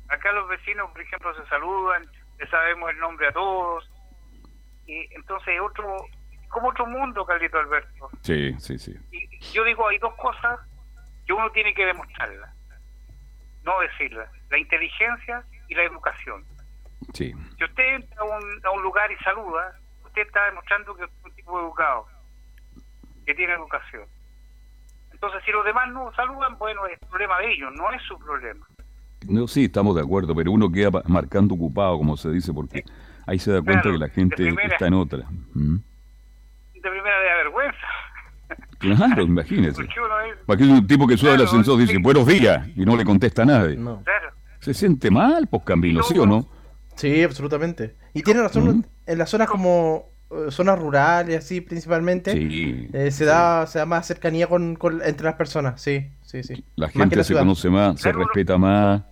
acá 0.10 0.32
los 0.32 0.50
vecinos, 0.50 0.90
por 0.92 1.02
ejemplo, 1.02 1.36
se 1.36 1.48
saludan, 1.50 2.04
le 2.40 2.48
sabemos 2.48 2.90
el 2.90 3.00
nombre 3.00 3.28
a 3.28 3.32
todos. 3.32 3.88
Y 4.88 5.06
entonces 5.14 5.54
es 5.54 5.62
otro, 5.62 5.98
como 6.50 6.70
otro 6.70 6.88
mundo, 6.88 7.24
Carlito 7.24 7.60
Alberto. 7.60 8.10
Sí, 8.22 8.56
sí, 8.58 8.80
sí. 8.80 8.96
Y 9.12 9.40
yo 9.54 9.64
digo, 9.64 9.88
hay 9.88 10.00
dos 10.00 10.16
cosas 10.16 10.60
que 11.28 11.34
uno 11.34 11.50
tiene 11.52 11.76
que 11.76 11.86
demostrarlas, 11.86 12.52
no 13.64 13.80
decirlas. 13.80 14.30
La 14.50 14.58
inteligencia 14.58 15.44
y 15.68 15.76
la 15.76 15.84
educación. 15.84 16.44
sí. 17.14 17.34
Si 17.58 17.64
usted 17.64 17.96
entra 17.96 18.22
a 18.22 18.24
un, 18.26 18.66
a 18.66 18.72
un 18.72 18.82
lugar 18.84 19.12
y 19.12 19.16
saluda, 19.24 19.76
usted 20.06 20.22
está 20.24 20.46
demostrando 20.46 20.96
que 20.96 21.04
es 21.06 21.10
un 21.24 21.32
tipo 21.36 21.60
educado, 21.60 22.06
que 23.26 23.34
tiene 23.36 23.54
educación. 23.54 24.04
Entonces, 25.12 25.42
si 25.46 25.52
los 25.52 25.64
demás 25.64 25.88
no 25.90 26.12
saludan, 26.16 26.58
bueno, 26.58 26.86
es 26.88 26.98
problema 27.08 27.38
de 27.40 27.54
ellos, 27.54 27.72
no 27.76 27.92
es 27.92 28.02
su 28.04 28.18
problema. 28.18 28.66
No, 29.28 29.48
sí, 29.48 29.66
estamos 29.66 29.96
de 29.96 30.02
acuerdo, 30.02 30.34
pero 30.34 30.52
uno 30.52 30.72
queda 30.72 30.90
marcando 31.08 31.54
ocupado, 31.54 31.98
como 31.98 32.18
se 32.18 32.32
dice, 32.32 32.52
porque 32.54 32.84
ahí 33.28 33.38
se 33.38 33.52
da 33.52 33.62
cuenta 33.62 33.84
Claro, 33.84 33.98
que 33.98 34.00
la 34.00 34.10
gente 34.10 34.36
primera. 34.36 34.74
está 34.74 34.88
en 34.88 34.94
otra. 34.96 35.20
¿Mm? 35.54 35.76
De 36.74 36.90
primera 36.90 37.20
de 37.20 37.34
vergüenza. 37.36 37.88
Claro, 38.82 39.24
imagínese. 39.24 39.84
Porque 40.46 40.64
un 40.64 40.86
tipo 40.88 41.08
que 41.08 41.18
sube 41.18 41.30
al 41.32 41.36
Claro, 41.38 41.50
ascensor 41.50 41.78
y 41.80 41.82
dice 41.84 41.94
sí. 41.96 42.02
buenos 42.02 42.26
días 42.28 42.68
y 42.76 42.86
no 42.86 42.96
le 42.98 43.06
contesta 43.06 43.44
a 43.44 43.46
nadie. 43.46 43.78
No. 43.78 44.04
claro, 44.04 44.32
Se 44.60 44.74
siente 44.74 45.10
mal, 45.10 45.48
pues 45.48 45.64
Camilo, 45.64 46.04
¿sí 46.04 46.18
o 46.18 46.26
no? 46.26 46.48
Sí, 46.96 47.24
absolutamente. 47.24 47.96
Y 48.14 48.22
tiene 48.22 48.42
razón, 48.42 48.68
Ujú. 48.68 48.84
en 49.06 49.18
las 49.18 49.30
zonas 49.30 49.48
como 49.50 50.10
eh, 50.32 50.50
zonas 50.50 50.80
rurales, 50.80 51.38
así 51.44 51.62
principalmente, 51.62 52.32
Sí. 52.34 52.88
eh, 52.94 53.12
se, 53.12 53.26
da, 53.26 53.66
se 53.68 53.80
da 53.80 53.86
más 53.86 54.06
cercanía 54.08 54.48
con, 54.48 54.76
con- 54.76 55.02
entre 55.04 55.26
las 55.26 55.36
personas, 55.36 55.82
sí, 55.82 56.08
sí, 56.22 56.42
sí. 56.44 56.64
La 56.76 56.88
Más 56.88 56.94
gente 56.94 57.16
la 57.18 57.24
se 57.24 57.28
ciudad. 57.28 57.42
conoce 57.42 57.70
más, 57.70 58.00
se 58.00 58.12
respeta 58.12 58.58
más. 58.58 59.04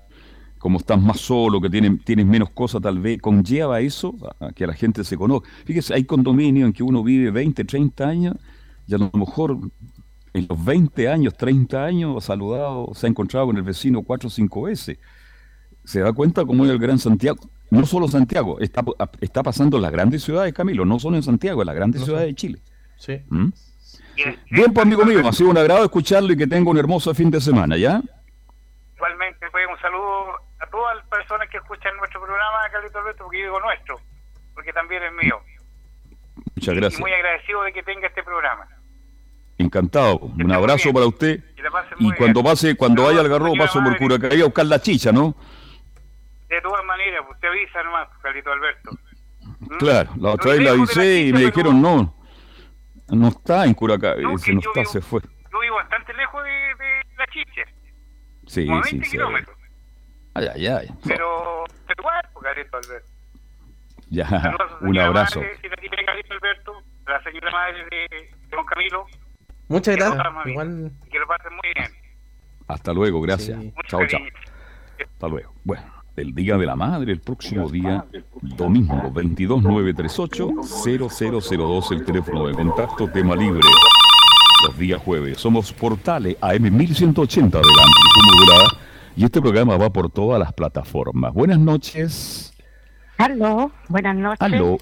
Como 0.60 0.78
estás 0.78 1.02
más 1.02 1.20
solo, 1.22 1.62
que 1.62 1.70
tienes, 1.70 2.04
tienes 2.04 2.26
menos 2.26 2.50
cosas, 2.50 2.82
tal 2.82 3.00
vez 3.00 3.22
conlleva 3.22 3.80
eso 3.80 4.14
a, 4.42 4.48
a 4.48 4.52
que 4.52 4.68
la 4.68 4.74
gente 4.74 5.04
se 5.06 5.16
conozca. 5.18 5.50
Fíjese, 5.66 5.94
hay 5.94 6.04
condominios 6.04 6.68
en 6.68 6.74
que 6.74 6.84
uno 6.84 7.02
vive 7.02 7.32
20, 7.32 7.64
30 7.64 8.06
años 8.08 8.36
y 8.90 8.96
a 8.96 8.98
lo 8.98 9.10
mejor 9.14 9.58
en 10.34 10.48
los 10.50 10.66
20 10.66 11.08
años, 11.10 11.36
30 11.38 11.84
años, 11.86 12.18
ha 12.18 12.26
saludado, 12.26 12.90
se 12.94 13.06
ha 13.06 13.10
encontrado 13.10 13.48
con 13.48 13.58
el 13.58 13.64
vecino 13.64 14.02
4 14.02 14.28
o 14.28 14.30
5 14.30 14.62
veces. 14.64 14.98
Se 15.84 16.00
da 16.02 16.12
cuenta 16.14 16.46
cómo 16.46 16.66
es 16.66 16.72
el 16.72 16.80
Gran 16.80 17.00
Santiago. 17.00 17.38
No 17.72 17.86
solo 17.86 18.08
Santiago, 18.08 18.60
está, 18.60 18.84
está 19.22 19.44
pasando 19.44 19.78
en 19.78 19.84
las 19.84 19.92
grandes 19.92 20.24
ciudades, 20.24 20.54
Camilo, 20.54 20.86
no 20.86 21.00
solo 21.00 21.18
en 21.18 21.24
Santiago, 21.24 21.62
en 21.62 21.68
las 21.68 21.76
grandes 21.76 22.02
No 22.02 22.06
ciudades 22.06 22.26
sé. 22.26 22.30
de 22.30 22.36
Chile. 22.36 22.60
Sí. 22.98 23.22
¿Mm? 23.30 23.50
y 24.18 24.56
Bien, 24.56 24.74
pues 24.74 24.86
amigo 24.86 25.06
mío, 25.06 25.26
ha 25.28 25.32
sido 25.34 25.50
un 25.52 25.58
agrado 25.58 25.84
escucharlo 25.84 26.34
y 26.34 26.38
que 26.38 26.48
tenga 26.48 26.70
un 26.70 26.78
hermoso 26.78 27.14
fin 27.14 27.30
de 27.32 27.40
semana, 27.40 27.78
¿ya? 27.78 28.02
igualmente 28.96 29.46
pues, 29.52 29.66
un 29.72 29.80
saludo 29.80 30.36
a 30.60 30.66
todas 30.70 30.96
las 30.98 31.06
personas 31.08 31.48
que 31.50 31.58
escuchan 31.58 31.96
nuestro 31.98 32.20
programa, 32.22 32.58
Carlito 32.72 33.00
Alberto, 33.00 33.24
porque 33.24 33.38
yo 33.40 33.46
digo 33.46 33.60
nuestro, 33.62 33.96
porque 34.54 34.74
también 34.74 35.04
es 35.04 35.14
mío. 35.24 35.40
Muchas 36.56 36.74
Y 36.76 36.78
gracias. 36.78 37.00
muy 37.00 37.12
agradecido 37.14 37.64
de 37.64 37.72
que 37.72 37.84
tenga 37.84 38.08
este 38.08 38.24
programa. 38.24 38.68
Encantado. 39.60 40.20
Un 40.20 40.52
abrazo 40.52 40.92
para 40.94 41.06
usted. 41.06 41.44
Y 42.00 42.12
cuando 42.14 42.42
pase, 42.42 42.76
cuando 42.76 43.04
vaya 43.04 43.20
al 43.20 43.28
garro, 43.30 43.54
paso 43.58 43.84
por. 43.84 43.98
Curacaví 43.98 44.42
a 44.42 44.46
buscar 44.46 44.66
la 44.66 44.82
chicha, 44.82 45.12
¿no? 45.12 45.36
De 46.48 46.60
todas 46.62 46.84
maneras, 46.86 47.22
usted 47.30 47.48
avisa 47.50 47.84
nomás, 47.84 48.08
Carlito 48.22 48.52
Alberto. 48.52 48.92
Claro, 49.78 50.12
la 50.18 50.32
otra 50.32 50.52
vez 50.52 50.62
la 50.62 50.72
avisé 50.72 51.28
y 51.28 51.34
me 51.34 51.42
dijeron 51.42 51.82
no. 51.82 52.16
No 53.10 53.28
está 53.28 53.66
en 53.66 53.74
Curacaví, 53.74 54.24
No, 54.24 54.30
no 54.30 54.36
está, 54.38 54.52
vivo- 54.52 54.86
se 54.86 55.02
fue. 55.02 55.22
Yo 55.22 55.60
vivo 55.60 55.76
bastante 55.76 56.14
lejos 56.14 56.42
de, 56.44 56.86
la 57.18 57.28
chicha, 57.28 57.62
Sí, 58.48 58.66
como 58.66 58.80
a 58.80 58.84
sí, 58.86 58.92
20 58.94 59.06
sí. 59.06 59.12
kilómetros. 59.12 59.58
Ay, 60.34 60.48
ay, 60.56 60.68
ay. 60.68 60.88
Pero, 61.06 61.66
pero 61.86 62.02
igual, 62.02 62.30
pues, 62.34 62.44
Carlito 62.46 62.78
Alberto. 62.78 63.10
Ya, 64.10 64.56
un 64.82 64.98
abrazo. 64.98 65.42
La 65.42 65.76
tiene 65.76 66.06
Carlito 66.06 66.34
Alberto, 66.34 66.84
a 67.06 67.12
la 67.12 67.24
señora 67.24 67.52
madre 67.52 67.86
de 67.92 68.30
don 68.50 68.66
Camilo, 68.66 69.06
Muchas 69.70 69.96
Que 69.96 70.02
gracias. 70.02 70.26
Igual, 70.46 70.92
que 71.12 71.20
lo 71.20 71.28
pasen 71.28 71.54
muy 71.54 71.72
bien. 71.76 71.92
Hasta 72.68 72.92
luego, 72.92 73.22
gracias. 73.22 73.62
Sí. 73.62 73.72
Chao, 73.88 74.06
chao. 74.08 74.20
Hasta 75.00 75.28
luego. 75.28 75.54
Bueno, 75.64 75.84
el 76.16 76.34
Día 76.36 76.58
de 76.58 76.66
la 76.66 76.76
Madre, 76.76 77.12
el 77.14 77.22
próximo 77.22 77.70
día, 77.70 78.04
domingo 78.42 78.96
22938-0002, 79.14 81.92
el 81.92 82.04
teléfono 82.04 82.48
de 82.48 82.54
contacto, 82.54 83.08
tema 83.10 83.36
libre. 83.36 83.62
Los 84.66 84.76
días 84.78 85.02
jueves. 85.02 85.38
Somos 85.40 85.72
Portales 85.72 86.36
AM 86.42 86.76
1180 86.76 87.60
de 87.60 87.64
la 87.64 87.84
amplitud 87.84 88.22
modulada 88.34 88.66
y 89.16 89.24
este 89.24 89.40
programa 89.42 89.78
va 89.78 89.90
por 89.90 90.12
todas 90.12 90.38
las 90.40 90.52
plataformas. 90.52 91.34
Buenas 91.34 91.60
noches. 91.60 92.54
Aló, 93.18 93.72
buenas 93.88 94.16
noches. 94.16 94.42
Aló, 94.42 94.78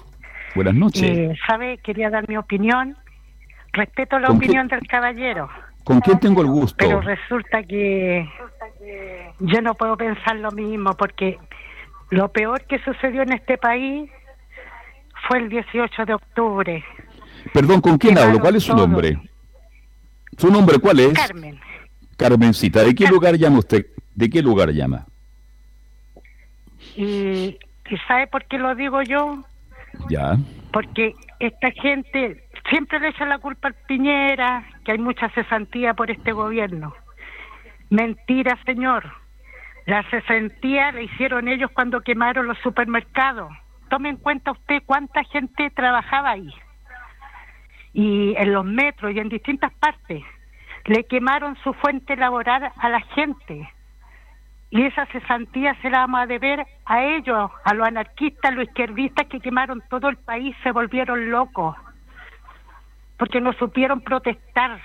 buenas 0.54 0.74
noches. 0.74 1.02
Eh, 1.02 1.36
¿Sabe? 1.46 1.78
Quería 1.78 2.10
dar 2.10 2.28
mi 2.28 2.36
opinión. 2.36 2.96
Respeto 3.78 4.18
la 4.18 4.26
¿Con 4.28 4.36
opinión 4.38 4.66
del 4.68 4.80
caballero, 4.88 5.48
¿Con 5.84 6.00
quién 6.00 6.18
tengo 6.18 6.42
el 6.42 6.48
gusto? 6.48 6.76
pero 6.78 7.00
resulta 7.00 7.62
que 7.62 8.28
yo 9.38 9.60
no 9.62 9.74
puedo 9.74 9.96
pensar 9.96 10.36
lo 10.36 10.50
mismo 10.50 10.94
porque 10.94 11.38
lo 12.10 12.28
peor 12.32 12.64
que 12.64 12.78
sucedió 12.80 13.22
en 13.22 13.32
este 13.34 13.56
país 13.56 14.10
fue 15.28 15.38
el 15.38 15.48
18 15.48 16.04
de 16.06 16.14
octubre. 16.14 16.84
Perdón, 17.52 17.80
¿con 17.80 17.98
quién 17.98 18.18
hablo? 18.18 18.40
¿Cuál 18.40 18.56
es 18.56 18.64
su 18.64 18.74
nombre? 18.74 19.18
¿Su 20.36 20.50
nombre 20.50 20.78
cuál 20.78 20.98
es? 21.00 21.12
Carmen, 21.14 21.58
Carmencita. 22.16 22.80
¿De 22.82 22.94
qué 22.94 23.04
Carmen. 23.04 23.14
lugar 23.14 23.34
llama 23.36 23.58
usted? 23.58 23.86
¿De 24.14 24.28
qué 24.28 24.42
lugar 24.42 24.70
llama? 24.70 25.06
y, 26.96 27.56
y 27.90 27.96
¿sabe 28.08 28.26
por 28.26 28.44
qué 28.46 28.58
lo 28.58 28.74
digo 28.74 29.02
yo? 29.02 29.44
Ya. 30.10 30.36
porque 30.72 31.14
esta 31.40 31.70
gente 31.72 32.44
siempre 32.68 33.00
le 33.00 33.08
echa 33.08 33.24
la 33.24 33.38
culpa 33.38 33.68
al 33.68 33.74
Piñera, 33.86 34.64
que 34.84 34.92
hay 34.92 34.98
mucha 34.98 35.28
cesantía 35.30 35.94
por 35.94 36.10
este 36.10 36.32
gobierno. 36.32 36.94
Mentira, 37.90 38.58
señor. 38.64 39.10
La 39.86 40.02
cesantía 40.10 40.92
la 40.92 41.02
hicieron 41.02 41.48
ellos 41.48 41.70
cuando 41.72 42.02
quemaron 42.02 42.46
los 42.46 42.58
supermercados. 42.58 43.50
Tome 43.88 44.10
en 44.10 44.16
cuenta 44.16 44.52
usted 44.52 44.82
cuánta 44.84 45.24
gente 45.24 45.70
trabajaba 45.70 46.30
ahí. 46.30 46.52
Y 47.94 48.34
en 48.36 48.52
los 48.52 48.64
metros 48.64 49.14
y 49.14 49.18
en 49.18 49.30
distintas 49.30 49.72
partes. 49.74 50.22
Le 50.84 51.04
quemaron 51.04 51.56
su 51.64 51.72
fuente 51.74 52.16
laboral 52.16 52.70
a 52.76 52.88
la 52.88 53.00
gente. 53.00 53.70
Y 54.70 54.82
esa 54.82 55.06
cesantía 55.06 55.74
se 55.80 55.88
la 55.88 56.00
vamos 56.00 56.20
a 56.20 56.26
deber 56.26 56.66
a 56.84 57.02
ellos, 57.02 57.50
a 57.64 57.74
los 57.74 57.86
anarquistas, 57.86 58.52
a 58.52 58.54
los 58.54 58.64
izquierdistas 58.64 59.26
que 59.26 59.40
quemaron 59.40 59.82
todo 59.88 60.10
el 60.10 60.18
país, 60.18 60.54
se 60.62 60.72
volvieron 60.72 61.30
locos, 61.30 61.74
porque 63.18 63.40
no 63.40 63.52
supieron 63.54 64.00
protestar 64.00 64.80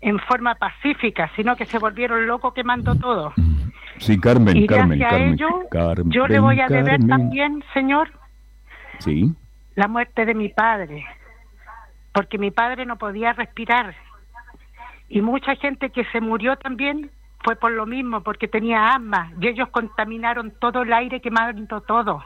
en 0.00 0.18
forma 0.20 0.54
pacífica, 0.54 1.30
sino 1.34 1.56
que 1.56 1.64
se 1.66 1.78
volvieron 1.78 2.26
locos 2.26 2.54
quemando 2.54 2.94
todo. 2.94 3.32
Sí, 3.98 4.20
Carmen, 4.20 4.56
Y 4.56 4.66
Carmen, 4.66 4.98
gracias 4.98 5.20
a 5.20 5.24
ello, 5.24 5.48
Carmen, 5.70 6.10
yo 6.10 6.26
le 6.26 6.38
voy 6.40 6.60
a 6.60 6.68
deber 6.68 6.98
Carmen. 6.98 7.08
también, 7.08 7.64
señor, 7.72 8.10
Sí. 8.98 9.32
la 9.76 9.88
muerte 9.88 10.24
de 10.24 10.34
mi 10.34 10.48
padre, 10.48 11.04
porque 12.12 12.38
mi 12.38 12.50
padre 12.50 12.86
no 12.86 12.96
podía 12.96 13.32
respirar. 13.32 13.94
Y 15.08 15.20
mucha 15.20 15.54
gente 15.56 15.90
que 15.90 16.04
se 16.06 16.20
murió 16.20 16.56
también 16.56 17.10
fue 17.44 17.56
por 17.56 17.72
lo 17.72 17.86
mismo, 17.86 18.22
porque 18.22 18.48
tenía 18.48 18.94
asma, 18.94 19.32
y 19.40 19.48
ellos 19.48 19.68
contaminaron 19.68 20.50
todo 20.58 20.82
el 20.82 20.92
aire 20.92 21.20
quemando 21.20 21.80
todo. 21.82 22.24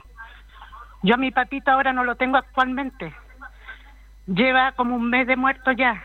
Yo 1.02 1.14
a 1.14 1.18
mi 1.18 1.30
papito 1.30 1.70
ahora 1.70 1.92
no 1.92 2.02
lo 2.04 2.16
tengo 2.16 2.36
actualmente. 2.38 3.12
Lleva 4.28 4.72
como 4.72 4.94
un 4.94 5.08
mes 5.08 5.26
de 5.26 5.36
muerto 5.36 5.72
ya. 5.72 6.02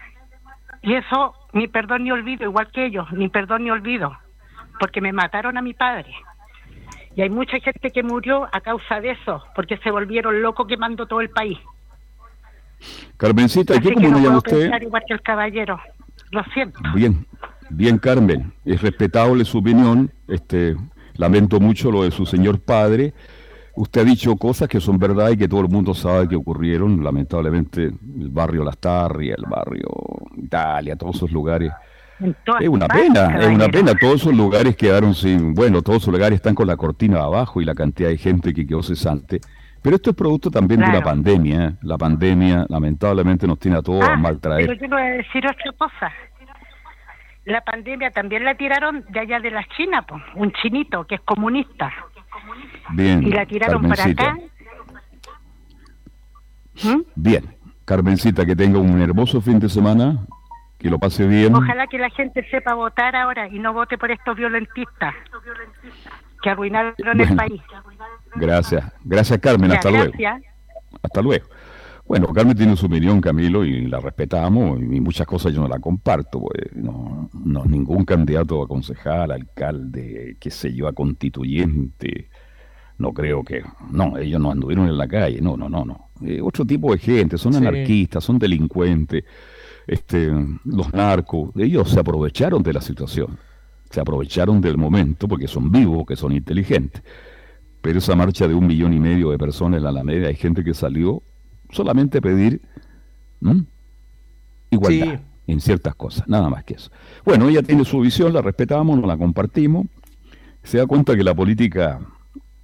Y 0.81 0.95
eso, 0.95 1.33
ni 1.53 1.67
perdón 1.67 2.03
ni 2.03 2.11
olvido, 2.11 2.45
igual 2.45 2.71
que 2.71 2.85
ellos, 2.85 3.11
ni 3.11 3.29
perdón 3.29 3.63
ni 3.63 3.69
olvido, 3.71 4.17
porque 4.79 5.01
me 5.01 5.13
mataron 5.13 5.57
a 5.57 5.61
mi 5.61 5.73
padre. 5.73 6.13
Y 7.15 7.21
hay 7.21 7.29
mucha 7.29 7.59
gente 7.59 7.91
que 7.91 8.01
murió 8.01 8.47
a 8.51 8.61
causa 8.61 8.99
de 8.99 9.11
eso, 9.11 9.43
porque 9.55 9.77
se 9.77 9.91
volvieron 9.91 10.41
locos 10.41 10.67
quemando 10.67 11.05
todo 11.05 11.21
el 11.21 11.29
país. 11.29 11.59
Carmencita, 13.17 13.75
¿y 13.75 13.77
Así 13.77 13.87
qué 13.87 13.89
que 13.89 13.95
comuna 13.95 14.17
no 14.17 14.23
llama 14.23 14.37
usted? 14.37 14.81
igual 14.81 15.03
que 15.07 15.13
el 15.13 15.21
caballero. 15.21 15.79
Lo 16.31 16.43
siento. 16.53 16.79
Bien, 16.95 17.25
bien, 17.69 17.97
Carmen. 17.97 18.51
Es 18.65 18.81
respetable 18.81 19.45
su 19.45 19.59
opinión. 19.59 20.11
Este, 20.27 20.75
lamento 21.15 21.59
mucho 21.59 21.91
lo 21.91 22.03
de 22.03 22.11
su 22.11 22.25
señor 22.25 22.59
padre. 22.59 23.13
Usted 23.75 24.01
ha 24.01 24.03
dicho 24.03 24.35
cosas 24.35 24.67
que 24.67 24.79
son 24.79 24.99
verdad 24.99 25.31
y 25.31 25.37
que 25.37 25.47
todo 25.47 25.61
el 25.61 25.69
mundo 25.69 25.93
sabe 25.95 26.27
que 26.27 26.35
ocurrieron. 26.35 27.03
Lamentablemente, 27.03 27.85
el 27.85 28.29
barrio 28.29 28.63
Las 28.63 28.77
Tarrias, 28.77 29.37
el 29.37 29.45
barrio 29.49 29.89
Italia, 30.37 30.95
todos 30.95 31.15
esos 31.15 31.31
lugares. 31.31 31.71
Es 32.59 32.69
una 32.69 32.87
pena, 32.87 33.37
es 33.39 33.47
una 33.47 33.67
pena. 33.69 33.93
Todos 33.99 34.21
esos 34.21 34.33
lugares 34.35 34.75
quedaron 34.75 35.15
sin. 35.15 35.53
Bueno, 35.55 35.81
todos 35.81 36.03
esos 36.03 36.13
lugares 36.13 36.35
están 36.35 36.53
con 36.55 36.67
la 36.67 36.77
cortina 36.77 37.19
abajo 37.21 37.61
y 37.61 37.65
la 37.65 37.73
cantidad 37.73 38.09
de 38.09 38.17
gente 38.17 38.53
que 38.53 38.65
quedó 38.65 38.83
cesante. 38.83 39.41
Pero 39.81 39.95
esto 39.97 40.11
es 40.11 40.15
producto 40.15 40.49
también 40.51 40.79
de 40.79 40.87
una 40.89 41.01
pandemia. 41.01 41.65
¿eh? 41.65 41.71
La 41.81 41.97
pandemia, 41.97 42.65
lamentablemente, 42.69 43.47
nos 43.47 43.59
tiene 43.59 43.77
a 43.77 43.81
todos 43.81 44.03
a 44.03 44.13
Ah, 44.13 44.15
mal 44.15 44.39
traer. 44.39 44.67
pero 44.67 44.79
yo 44.79 44.87
voy 44.87 45.01
a 45.01 45.05
decir 45.17 45.43
otra 45.45 45.71
cosa. 45.77 46.11
La 47.45 47.59
pandemia 47.61 48.11
también 48.11 48.45
la 48.45 48.55
tiraron 48.55 49.03
de 49.09 49.19
allá 49.19 49.39
de 49.39 49.51
la 49.51 49.65
China, 49.75 50.03
po, 50.03 50.15
un 50.35 50.53
chinito 50.53 51.05
que 51.05 51.15
es 51.15 51.21
comunista. 51.21 51.91
Bien, 52.91 53.23
Y 53.23 53.31
la 53.31 53.45
tiraron 53.45 53.87
para 53.87 54.05
acá. 54.05 54.37
¿Mm? 56.83 57.01
Bien, 57.15 57.55
Carmencita, 57.85 58.45
que 58.45 58.55
tenga 58.55 58.79
un 58.79 59.01
hermoso 59.01 59.41
fin 59.41 59.59
de 59.59 59.69
semana, 59.69 60.25
que 60.77 60.89
lo 60.89 60.99
pase 60.99 61.27
bien. 61.27 61.53
Ojalá 61.55 61.87
que 61.87 61.97
la 61.97 62.09
gente 62.09 62.45
sepa 62.49 62.73
votar 62.73 63.15
ahora 63.15 63.47
y 63.47 63.59
no 63.59 63.73
vote 63.73 63.97
por 63.97 64.11
estos 64.11 64.35
violentistas 64.35 65.13
que 66.41 66.49
arruinaron 66.49 66.93
el 67.21 67.35
país. 67.35 67.61
Gracias, 68.35 68.91
gracias 69.03 69.39
Carmen, 69.39 69.71
hasta 69.71 69.89
luego. 69.89 70.13
Hasta 71.01 71.21
luego. 71.21 71.45
Bueno, 72.05 72.27
Carmen 72.33 72.55
tiene 72.55 72.75
su 72.75 72.87
opinión, 72.87 73.21
Camilo, 73.21 73.63
y 73.63 73.87
la 73.87 73.99
respetamos, 73.99 74.79
y 74.81 74.99
muchas 74.99 75.25
cosas 75.25 75.53
yo 75.53 75.61
no 75.61 75.69
la 75.69 75.79
comparto. 75.79 76.41
pues, 76.41 76.75
no, 76.75 77.29
no, 77.33 77.63
ningún 77.63 78.03
candidato 78.03 78.61
a 78.61 78.67
concejal, 78.67 79.31
alcalde, 79.31 80.35
qué 80.39 80.51
sé 80.51 80.73
yo, 80.73 80.87
a 80.87 80.93
constituyente, 80.93 82.29
no 82.97 83.13
creo 83.13 83.43
que... 83.43 83.63
No, 83.91 84.17
ellos 84.17 84.39
no 84.39 84.51
anduvieron 84.51 84.87
en 84.87 84.97
la 84.97 85.07
calle, 85.07 85.41
no, 85.41 85.57
no, 85.57 85.67
no, 85.69 85.83
no. 85.85 86.09
Eh, 86.21 86.39
otro 86.41 86.65
tipo 86.65 86.91
de 86.91 86.99
gente, 86.99 87.37
son 87.37 87.53
Sí. 87.53 87.57
anarquistas, 87.59 88.23
son 88.23 88.39
delincuentes, 88.39 89.23
este, 89.87 90.31
los 90.63 90.93
narcos, 90.93 91.49
ellos 91.57 91.89
se 91.89 91.99
aprovecharon 91.99 92.63
de 92.63 92.71
la 92.73 92.81
situación, 92.81 93.37
se 93.89 93.99
aprovecharon 93.99 94.61
del 94.61 94.77
momento 94.77 95.27
porque 95.27 95.47
son 95.47 95.69
vivos, 95.71 96.05
que 96.07 96.15
son 96.15 96.31
inteligentes. 96.31 97.03
Pero 97.81 97.99
esa 97.99 98.15
marcha 98.15 98.47
de 98.47 98.53
un 98.53 98.65
millón 98.65 98.93
y 98.93 98.99
medio 98.99 99.31
de 99.31 99.37
personas 99.37 99.77
en 99.79 99.83
la 99.83 99.89
Alameda, 99.89 100.29
hay 100.29 100.35
gente 100.35 100.63
que 100.63 100.73
salió 100.73 101.21
solamente 101.69 102.19
a 102.19 102.21
pedir 102.21 102.61
igualdad 104.69 105.15
Sí. 105.19 105.23
en 105.47 105.59
ciertas 105.59 105.95
cosas, 105.95 106.27
nada 106.27 106.49
más 106.49 106.63
que 106.63 106.75
eso. 106.75 106.89
Bueno, 107.25 107.49
ella 107.49 107.61
tiene 107.61 107.83
su 107.83 107.99
visión, 107.99 108.31
la 108.33 108.41
respetamos, 108.41 108.97
nos 108.97 109.05
la 109.07 109.17
compartimos. 109.17 109.87
Se 110.63 110.77
da 110.77 110.85
cuenta 110.87 111.15
que 111.15 111.23
la 111.23 111.35
política... 111.35 111.99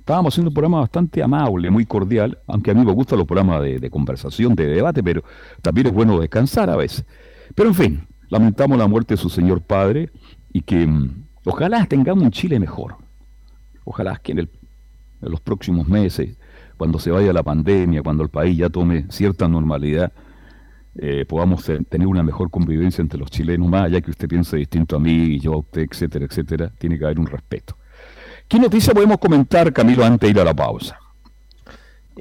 Estábamos 0.10 0.34
haciendo 0.34 0.50
un 0.50 0.56
programa 0.56 0.80
bastante 0.80 1.22
amable, 1.22 1.69
muy 1.69 1.86
cordial, 1.86 2.39
aunque 2.48 2.72
a 2.72 2.74
mí 2.74 2.84
me 2.84 2.91
gustan 2.93 3.19
los 3.19 3.28
programas 3.28 3.62
de, 3.62 3.91
conversación, 3.91 4.56
de 4.56 4.65
debate, 4.65 5.04
pero 5.04 5.24
también 5.62 5.86
es 5.86 5.93
bueno 5.93 6.19
descansar 6.19 6.67
a 6.72 6.76
veces. 6.76 7.06
Pero 7.54 7.69
en 7.69 7.76
fin, 7.76 8.08
lamentamos 8.28 8.76
la 8.80 8.88
muerte 8.88 9.13
de 9.13 9.17
su 9.22 9.30
señor 9.30 9.62
padre 9.62 10.10
y 10.52 10.62
que 10.62 10.88
mm, 10.88 11.26
ojalá 11.45 11.86
tengamos 11.86 12.24
un 12.24 12.32
Chile 12.32 12.60
mejor. 12.60 12.95
Ojalá 13.84 14.15
que 14.15 14.32
en, 14.32 14.39
el- 14.39 14.50
en 15.22 15.30
los 15.30 15.41
próximos 15.41 15.88
meses, 15.88 16.39
cuando 16.76 16.98
se 16.98 17.12
vaya 17.12 17.32
la 17.32 17.43
pandemia, 17.43 18.02
cuando 18.02 18.24
el 18.24 18.30
país 18.30 18.58
ya 18.58 18.67
tome 18.72 19.06
cierta 19.10 19.48
normalidad, 19.48 20.12
eh, 20.95 21.24
podamos 21.28 21.63
tener 21.88 22.08
una 22.08 22.24
mejor 22.24 22.50
convivencia 22.50 23.04
entre 23.04 23.19
los 23.19 23.30
chilenos, 23.30 23.69
más 23.69 23.84
allá 23.84 24.02
que 24.02 24.10
usted 24.10 24.28
piense 24.28 24.58
distinto 24.58 24.95
a 24.95 25.00
mí, 25.00 25.12
y 25.36 25.39
yo 25.39 25.54
a 25.54 25.58
usted, 25.58 25.84
etcétera, 25.88 26.26
etcétera, 26.26 26.72
tiene 26.80 26.98
que 26.98 27.06
haber 27.06 27.19
un 27.19 27.28
respeto. 27.28 27.76
¿Qué 28.50 28.60
noticia 28.60 28.94
podemos 28.94 29.20
comentar, 29.20 29.72
Camilo, 29.72 30.04
antes 30.04 30.28
de 30.28 30.32
ir 30.32 30.40
a 30.40 30.44
la 30.44 30.54
pausa? 30.56 30.98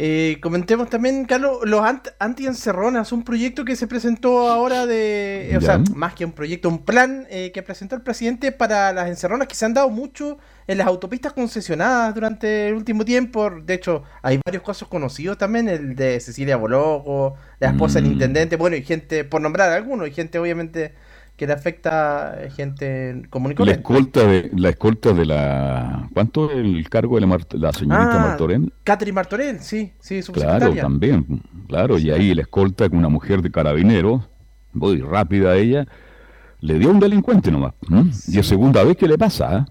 Eh, 0.00 0.38
comentemos 0.40 0.88
también, 0.88 1.24
Carlos, 1.24 1.58
los 1.64 1.80
ant- 1.80 2.12
anti-encerronas, 2.20 3.10
un 3.10 3.24
proyecto 3.24 3.64
que 3.64 3.74
se 3.74 3.88
presentó 3.88 4.48
ahora 4.48 4.86
de, 4.86 5.52
o 5.56 5.60
sea, 5.60 5.78
más 5.96 6.14
que 6.14 6.24
un 6.24 6.30
proyecto, 6.30 6.68
un 6.68 6.84
plan 6.84 7.26
eh, 7.30 7.50
que 7.52 7.64
presentó 7.64 7.96
el 7.96 8.02
presidente 8.02 8.52
para 8.52 8.92
las 8.92 9.08
encerronas 9.08 9.48
que 9.48 9.56
se 9.56 9.64
han 9.64 9.74
dado 9.74 9.88
mucho 9.90 10.38
en 10.68 10.78
las 10.78 10.86
autopistas 10.86 11.32
concesionadas 11.32 12.14
durante 12.14 12.68
el 12.68 12.74
último 12.74 13.04
tiempo. 13.04 13.50
De 13.50 13.74
hecho, 13.74 14.04
hay 14.22 14.38
varios 14.44 14.62
casos 14.62 14.86
conocidos 14.86 15.36
también, 15.36 15.68
el 15.68 15.96
de 15.96 16.20
Cecilia 16.20 16.56
Boloco, 16.56 17.34
la 17.58 17.70
esposa 17.70 17.94
del 18.00 18.10
Mm. 18.10 18.12
intendente, 18.12 18.54
bueno, 18.56 18.76
y 18.76 18.84
gente, 18.84 19.24
por 19.24 19.40
nombrar 19.40 19.72
algunos, 19.72 20.06
y 20.06 20.12
gente 20.12 20.38
obviamente 20.38 20.94
que 21.38 21.46
le 21.46 21.52
afecta 21.54 22.34
eh, 22.36 22.50
gente 22.50 23.22
común 23.30 23.52
y 23.52 23.54
La 23.54 23.80
corriente. 23.80 23.80
escolta 23.80 24.26
de 24.26 24.50
la 24.56 24.68
escolta 24.70 25.12
de 25.14 25.24
la 25.24 26.10
¿cuánto 26.12 26.50
es 26.50 26.56
el 26.58 26.88
cargo 26.90 27.14
de 27.14 27.20
la, 27.22 27.26
Mart- 27.28 27.54
la 27.54 27.72
señorita 27.72 28.16
Ah, 28.22 28.26
Martorell? 28.28 28.72
Catherine 28.84 29.14
Martorell, 29.14 29.60
sí, 29.60 29.92
sí, 30.00 30.20
su 30.20 30.32
Claro, 30.32 30.74
también, 30.74 31.24
claro, 31.68 31.96
y 31.98 32.10
ahí 32.10 32.34
la 32.34 32.42
escolta 32.42 32.88
con 32.90 32.98
una 32.98 33.08
mujer 33.08 33.40
de 33.40 33.50
carabineros, 33.52 34.28
muy 34.72 35.00
rápida 35.00 35.56
ella, 35.56 35.86
le 36.60 36.76
dio 36.78 36.88
a 36.88 36.92
un 36.92 36.98
delincuente 36.98 37.52
nomás. 37.52 37.72
Y 38.26 38.38
es 38.38 38.46
segunda 38.46 38.82
vez 38.82 38.96
que 38.96 39.06
le 39.06 39.16
pasa. 39.16 39.64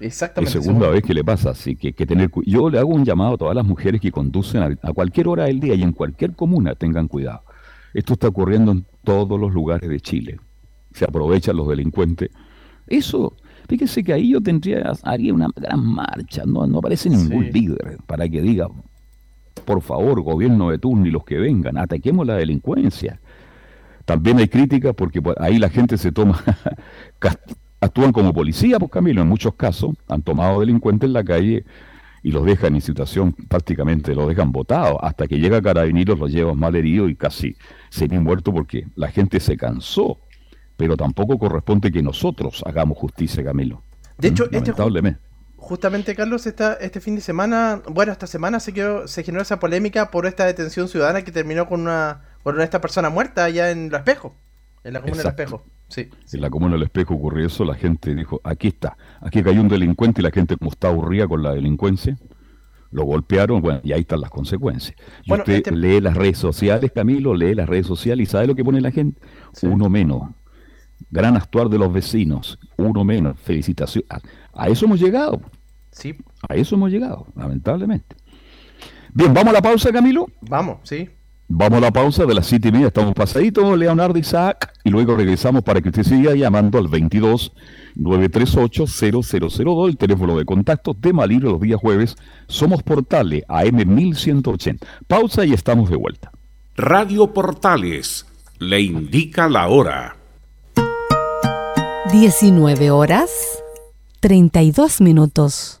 Es 0.00 0.06
Exactamente. 0.06 0.52
segunda 0.58 0.86
eso. 0.86 0.92
vez 0.94 1.02
que 1.02 1.12
le 1.12 1.22
pasa, 1.22 1.50
así 1.50 1.76
que 1.76 1.92
que 1.92 2.06
tener 2.06 2.30
Yo 2.46 2.70
le 2.70 2.78
hago 2.78 2.88
un 2.88 3.04
llamado 3.04 3.34
a 3.34 3.36
todas 3.36 3.54
las 3.54 3.66
mujeres 3.66 4.00
que 4.00 4.10
conducen 4.10 4.62
a, 4.62 4.88
a 4.88 4.92
cualquier 4.94 5.28
hora 5.28 5.44
del 5.44 5.60
día 5.60 5.74
y 5.74 5.82
en 5.82 5.92
cualquier 5.92 6.34
comuna, 6.34 6.74
tengan 6.74 7.06
cuidado. 7.08 7.42
Esto 7.92 8.14
está 8.14 8.28
ocurriendo 8.28 8.72
en 8.72 8.86
todos 9.04 9.38
los 9.38 9.52
lugares 9.52 9.86
de 9.90 10.00
Chile. 10.00 10.40
Se 10.92 11.04
aprovechan 11.04 11.56
los 11.56 11.68
delincuentes 11.68 12.30
Eso, 12.86 13.36
fíjese 13.68 14.02
que 14.02 14.12
ahí 14.12 14.30
yo 14.30 14.40
tendría, 14.40 14.92
haría 15.02 15.32
una 15.32 15.48
gran 15.54 15.84
marcha, 15.84 16.42
no, 16.46 16.66
no 16.66 16.78
aparece 16.78 17.08
ningún 17.08 17.50
líder 17.50 17.98
para 18.06 18.28
que 18.28 18.40
diga, 18.40 18.68
por 19.64 19.82
favor, 19.82 20.20
gobierno 20.22 20.70
de 20.70 20.78
turno 20.78 21.06
y 21.06 21.10
los 21.10 21.24
que 21.24 21.38
vengan, 21.38 21.78
ataquemos 21.78 22.26
la 22.26 22.36
delincuencia. 22.36 23.20
También 24.04 24.38
hay 24.38 24.48
críticas 24.48 24.94
porque 24.94 25.22
pues, 25.22 25.36
ahí 25.38 25.58
la 25.58 25.68
gente 25.68 25.96
se 25.96 26.10
toma, 26.10 26.42
actúan 27.80 28.12
como 28.12 28.32
policía, 28.32 28.78
pues 28.78 28.90
Camilo, 28.90 29.22
en 29.22 29.28
muchos 29.28 29.54
casos 29.54 29.94
han 30.08 30.22
tomado 30.22 30.60
delincuentes 30.60 31.06
en 31.06 31.12
la 31.12 31.24
calle 31.24 31.64
y 32.22 32.32
los 32.32 32.44
dejan 32.44 32.74
en 32.74 32.80
situación, 32.80 33.32
prácticamente 33.32 34.14
los 34.14 34.28
dejan 34.28 34.52
botados, 34.52 34.98
hasta 35.00 35.26
que 35.26 35.38
llega 35.38 35.62
Carabineros, 35.62 36.18
los 36.18 36.30
llevan 36.30 36.58
mal 36.58 36.76
heridos 36.76 37.10
y 37.10 37.14
casi 37.14 37.56
se 37.88 38.04
han 38.04 38.22
muerto 38.22 38.52
porque 38.52 38.86
la 38.94 39.08
gente 39.08 39.40
se 39.40 39.56
cansó. 39.56 40.18
Pero 40.80 40.96
tampoco 40.96 41.38
corresponde 41.38 41.92
que 41.92 42.02
nosotros 42.02 42.62
hagamos 42.64 42.96
justicia, 42.96 43.44
Camilo. 43.44 43.82
De 44.16 44.28
hecho, 44.28 44.46
¿Mm? 44.50 44.54
este 44.54 44.72
justamente, 45.58 46.14
Carlos, 46.14 46.46
esta, 46.46 46.72
este 46.72 47.02
fin 47.02 47.16
de 47.16 47.20
semana, 47.20 47.82
bueno, 47.86 48.12
esta 48.12 48.26
semana 48.26 48.60
se, 48.60 48.72
se 49.06 49.22
generó 49.22 49.42
esa 49.42 49.60
polémica 49.60 50.10
por 50.10 50.24
esta 50.24 50.46
detención 50.46 50.88
ciudadana 50.88 51.20
que 51.20 51.32
terminó 51.32 51.68
con 51.68 51.82
una, 51.82 52.22
con 52.42 52.58
esta 52.62 52.80
persona 52.80 53.10
muerta 53.10 53.44
allá 53.44 53.70
en 53.70 53.88
El 53.88 53.94
Espejo, 53.94 54.34
en 54.84 54.94
la 54.94 55.02
comuna 55.02 55.18
del 55.18 55.26
Espejo. 55.28 55.66
Sí, 55.88 56.08
En 56.32 56.40
la 56.40 56.48
comuna 56.48 56.76
del 56.76 56.84
Espejo 56.84 57.12
ocurrió 57.12 57.46
eso, 57.46 57.66
la 57.66 57.74
gente 57.74 58.14
dijo, 58.14 58.40
aquí 58.42 58.68
está, 58.68 58.96
aquí 59.20 59.42
cayó 59.42 59.60
un 59.60 59.68
delincuente 59.68 60.22
y 60.22 60.24
la 60.24 60.30
gente 60.30 60.56
como 60.56 60.70
está 60.70 60.88
aburrida 60.88 61.28
con 61.28 61.42
la 61.42 61.52
delincuencia, 61.52 62.16
lo 62.90 63.04
golpearon, 63.04 63.60
bueno, 63.60 63.80
y 63.84 63.92
ahí 63.92 64.00
están 64.00 64.22
las 64.22 64.30
consecuencias. 64.30 64.96
Y 65.24 65.32
usted 65.32 65.56
este 65.56 65.72
lee 65.72 66.00
las 66.00 66.16
redes 66.16 66.38
sociales, 66.38 66.90
Camilo, 66.92 67.34
lee 67.34 67.54
las 67.54 67.68
redes 67.68 67.86
sociales 67.86 68.26
y 68.28 68.30
¿sabe 68.30 68.46
lo 68.46 68.54
que 68.54 68.64
pone 68.64 68.80
la 68.80 68.90
gente? 68.90 69.20
Uno 69.62 69.90
menos. 69.90 70.30
Gran 71.10 71.36
actuar 71.36 71.68
de 71.68 71.78
los 71.78 71.92
vecinos, 71.92 72.58
uno 72.76 73.04
menos. 73.04 73.38
Felicitaciones. 73.40 74.08
A, 74.52 74.68
eso 74.68 74.86
hemos 74.86 75.00
llegado. 75.00 75.40
Sí. 75.90 76.16
A 76.48 76.54
eso 76.54 76.76
hemos 76.76 76.90
llegado, 76.90 77.26
lamentablemente. 77.34 78.16
Bien, 79.12 79.34
¿vamos 79.34 79.50
a 79.50 79.54
la 79.54 79.62
pausa, 79.62 79.90
Camilo? 79.90 80.26
Vamos, 80.40 80.78
sí. 80.84 81.08
Vamos 81.52 81.78
a 81.78 81.80
la 81.80 81.90
pausa 81.90 82.24
de 82.26 82.32
las 82.32 82.46
siete 82.46 82.68
y 82.68 82.72
media, 82.72 82.86
estamos 82.86 83.12
pasaditos, 83.12 83.76
Leonardo 83.76 84.16
Isaac, 84.16 84.72
y 84.84 84.90
luego 84.90 85.16
regresamos 85.16 85.64
para 85.64 85.80
que 85.80 85.88
usted 85.88 86.04
siga 86.04 86.32
llamando 86.36 86.78
al 86.78 86.86
22 86.86 87.52
938 87.96 88.86
0002, 88.86 89.88
el 89.88 89.96
teléfono 89.96 90.38
de 90.38 90.44
contacto, 90.44 90.94
tema 90.94 91.26
libre 91.26 91.50
los 91.50 91.60
días 91.60 91.80
jueves. 91.80 92.14
Somos 92.46 92.84
Portales 92.84 93.42
AM 93.48 93.84
1180. 93.84 94.86
Pausa 95.08 95.44
y 95.44 95.52
estamos 95.52 95.90
de 95.90 95.96
vuelta. 95.96 96.30
Radio 96.76 97.32
Portales 97.32 98.26
le 98.60 98.80
indica 98.82 99.48
la 99.48 99.66
hora. 99.66 100.19
19 102.12 102.90
horas 102.90 103.30
32 104.18 105.00
minutos. 105.00 105.80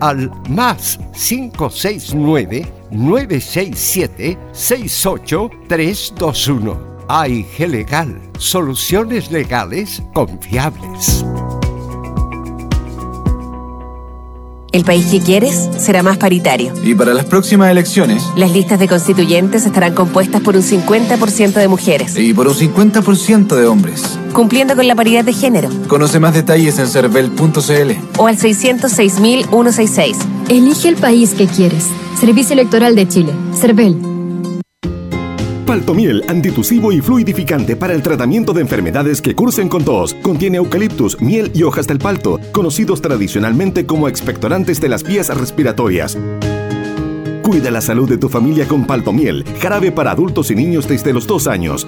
al 0.00 0.30
más 0.48 0.98
569 1.14 2.66
967 2.90 4.36
68321. 4.52 6.88
AIG 7.10 7.68
Legal, 7.68 8.20
soluciones 8.36 9.30
legales 9.30 10.02
confiables. 10.12 11.24
El 14.70 14.84
país 14.84 15.06
que 15.06 15.20
quieres 15.20 15.68
será 15.78 16.02
más 16.02 16.18
paritario. 16.18 16.74
Y 16.84 16.94
para 16.94 17.14
las 17.14 17.24
próximas 17.24 17.70
elecciones, 17.70 18.22
las 18.36 18.52
listas 18.52 18.78
de 18.78 18.86
constituyentes 18.86 19.64
estarán 19.64 19.94
compuestas 19.94 20.42
por 20.42 20.56
un 20.56 20.62
50% 20.62 21.54
de 21.54 21.68
mujeres. 21.68 22.18
Y 22.18 22.34
por 22.34 22.48
un 22.48 22.54
50% 22.54 23.56
de 23.56 23.66
hombres. 23.66 24.18
Cumpliendo 24.32 24.76
con 24.76 24.86
la 24.86 24.94
paridad 24.94 25.24
de 25.24 25.32
género. 25.32 25.70
Conoce 25.88 26.20
más 26.20 26.34
detalles 26.34 26.78
en 26.78 26.86
cervel.cl 26.88 28.18
o 28.18 28.26
al 28.26 28.36
606.166. 28.36 30.16
Elige 30.48 30.88
el 30.88 30.96
país 30.96 31.32
que 31.32 31.46
quieres. 31.46 31.86
Servicio 32.20 32.52
Electoral 32.52 32.94
de 32.94 33.08
Chile. 33.08 33.32
CERVEL. 33.54 34.17
Paltomiel, 35.78 36.24
antitusivo 36.26 36.90
y 36.90 37.00
fluidificante 37.00 37.76
para 37.76 37.94
el 37.94 38.02
tratamiento 38.02 38.52
de 38.52 38.62
enfermedades 38.62 39.22
que 39.22 39.36
cursen 39.36 39.68
con 39.68 39.84
tos. 39.84 40.12
Contiene 40.14 40.56
eucaliptus, 40.56 41.20
miel 41.20 41.52
y 41.54 41.62
hojas 41.62 41.86
del 41.86 41.98
palto, 41.98 42.40
conocidos 42.50 43.00
tradicionalmente 43.00 43.86
como 43.86 44.08
expectorantes 44.08 44.80
de 44.80 44.88
las 44.88 45.04
vías 45.04 45.28
respiratorias. 45.28 46.18
Cuida 47.42 47.70
la 47.70 47.80
salud 47.80 48.08
de 48.08 48.18
tu 48.18 48.28
familia 48.28 48.66
con 48.66 48.88
Paltomiel, 48.88 49.44
jarabe 49.60 49.92
para 49.92 50.10
adultos 50.10 50.50
y 50.50 50.56
niños 50.56 50.88
desde 50.88 51.12
los 51.12 51.28
dos 51.28 51.46
años. 51.46 51.86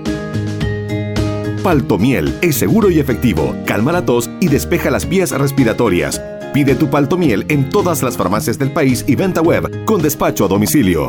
Paltomiel 1.64 2.32
es 2.42 2.54
seguro 2.54 2.92
y 2.92 3.00
efectivo, 3.00 3.56
calma 3.66 3.90
la 3.90 4.04
tos 4.04 4.30
y 4.38 4.46
despeja 4.46 4.92
las 4.92 5.08
vías 5.08 5.32
respiratorias. 5.32 6.22
Pide 6.54 6.76
tu 6.76 6.88
Paltomiel 6.90 7.44
en 7.48 7.68
todas 7.68 8.04
las 8.04 8.16
farmacias 8.16 8.56
del 8.56 8.70
país 8.70 9.04
y 9.08 9.16
venta 9.16 9.42
web 9.42 9.84
con 9.84 10.00
despacho 10.00 10.44
a 10.44 10.48
domicilio. 10.48 11.08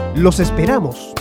Los 0.15 0.39
esperamos. 0.41 1.13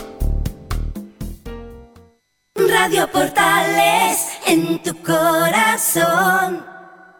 Radio 2.56 3.08
Portales 3.12 4.18
en 4.46 4.82
tu 4.82 4.96
corazón, 4.96 6.64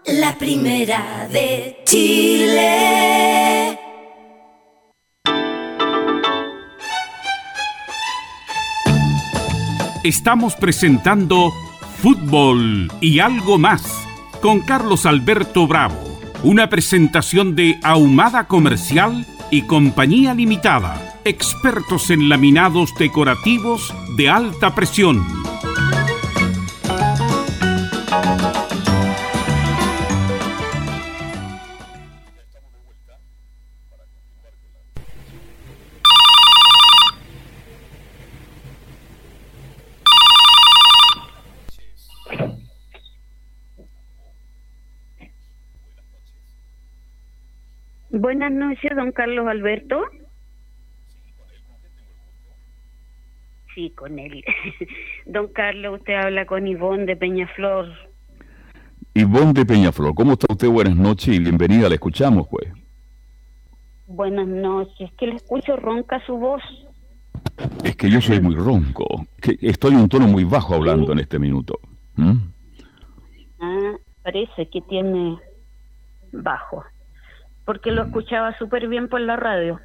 la 0.05 0.37
primera 0.37 1.29
de 1.31 1.81
Chile. 1.85 3.79
Estamos 10.03 10.57
presentando 10.57 11.53
Fútbol 12.03 12.91
y 13.01 13.21
algo 13.21 13.59
más 13.59 13.83
con 14.41 14.61
Carlos 14.61 15.05
Alberto 15.05 15.67
Bravo 15.67 16.19
Una 16.43 16.71
presentación 16.71 17.55
de 17.55 17.79
Ahumada 17.83 18.49
Comercial 18.49 19.27
y 19.51 19.63
Compañía 19.63 20.35
Limitada, 20.35 21.21
expertos 21.25 22.11
en 22.11 22.29
laminados 22.29 22.95
decorativos 22.99 23.95
de 24.17 24.29
alta 24.29 24.75
presión. 24.75 25.40
Buenas 48.21 48.53
noches, 48.53 48.95
don 48.95 49.13
Carlos 49.13 49.49
Alberto. 49.49 50.03
Sí, 53.75 53.89
con 53.97 54.19
él. 54.19 54.45
Don 55.27 55.49
Carlos, 55.49 56.01
usted 56.01 56.13
habla 56.13 56.45
con 56.45 56.69
Ivonne 56.69 57.07
de 57.07 57.17
Peñaflor. 57.17 57.87
Ivonne 59.15 59.55
de 59.55 59.65
Peñaflor, 59.65 60.15
¿cómo 60.15 60.33
está 60.33 60.49
usted? 60.51 60.69
Buenas 60.69 60.97
noches 60.97 61.35
y 61.35 61.39
bienvenida, 61.39 61.89
la 61.89 61.95
escuchamos, 61.95 62.47
pues. 62.49 62.71
Buenas 64.07 64.49
noches, 64.49 65.11
que 65.17 65.27
le 65.27 65.37
escucho 65.37 65.77
ronca 65.77 66.21
su 66.27 66.37
voz. 66.37 66.63
Es 67.83 67.97
que 67.97 68.11
yo 68.11 68.21
soy 68.21 68.39
muy 68.39 68.55
ronco, 68.55 69.25
que 69.41 69.57
estoy 69.63 69.95
en 69.95 70.01
un 70.01 70.11
tono 70.11 70.27
muy 70.27 70.45
bajo 70.45 70.75
hablando 70.75 71.13
en 71.13 71.21
este 71.21 71.39
minuto. 71.39 71.81
¿Mm? 72.17 72.37
Ah, 73.61 73.95
parece 74.23 74.69
que 74.69 74.83
tiene 74.83 75.39
bajo, 76.33 76.85
porque 77.65 77.91
lo 77.91 78.05
escuchaba 78.05 78.57
súper 78.59 78.89
bien 78.89 79.09
por 79.09 79.21
la 79.21 79.37
radio. 79.37 79.81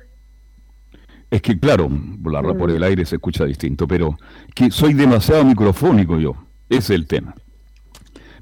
Es 1.31 1.41
que 1.41 1.59
claro, 1.59 1.89
la, 2.23 2.41
por 2.41 2.71
el 2.71 2.83
aire 2.83 3.05
se 3.05 3.15
escucha 3.15 3.45
distinto, 3.45 3.87
pero 3.87 4.15
que 4.53 4.71
soy 4.71 4.93
demasiado 4.93 5.43
microfónico 5.43 6.19
yo, 6.19 6.33
ese 6.69 6.79
es 6.79 6.89
el 6.91 7.07
tema. 7.07 7.35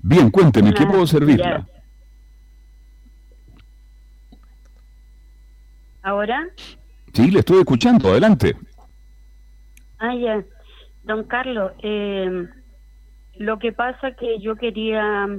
Bien, 0.01 0.29
cuénteme, 0.29 0.73
¿qué 0.73 0.85
puedo 0.85 1.07
servirla? 1.07 1.65
¿Ahora? 6.01 6.45
Sí, 7.13 7.31
le 7.31 7.39
estoy 7.39 7.59
escuchando, 7.59 8.09
adelante. 8.09 8.57
Ah, 9.99 10.13
ya. 10.15 10.43
Don 11.03 11.23
Carlos, 11.23 11.71
eh, 11.81 12.47
lo 13.35 13.59
que 13.59 13.71
pasa 13.71 14.11
que 14.11 14.39
yo 14.39 14.55
quería 14.57 15.29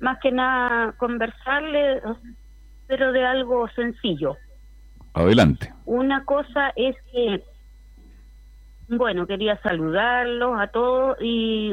más 0.00 0.18
que 0.20 0.32
nada 0.32 0.92
conversarle, 0.98 2.00
pero 2.90 3.12
de 3.12 3.24
algo 3.24 3.68
sencillo. 3.76 4.36
Adelante. 5.14 5.72
Una 5.86 6.24
cosa 6.24 6.72
es 6.74 6.96
que, 7.12 7.42
bueno, 8.88 9.26
quería 9.28 9.60
saludarlos 9.62 10.60
a 10.60 10.66
todos 10.66 11.16
y 11.20 11.70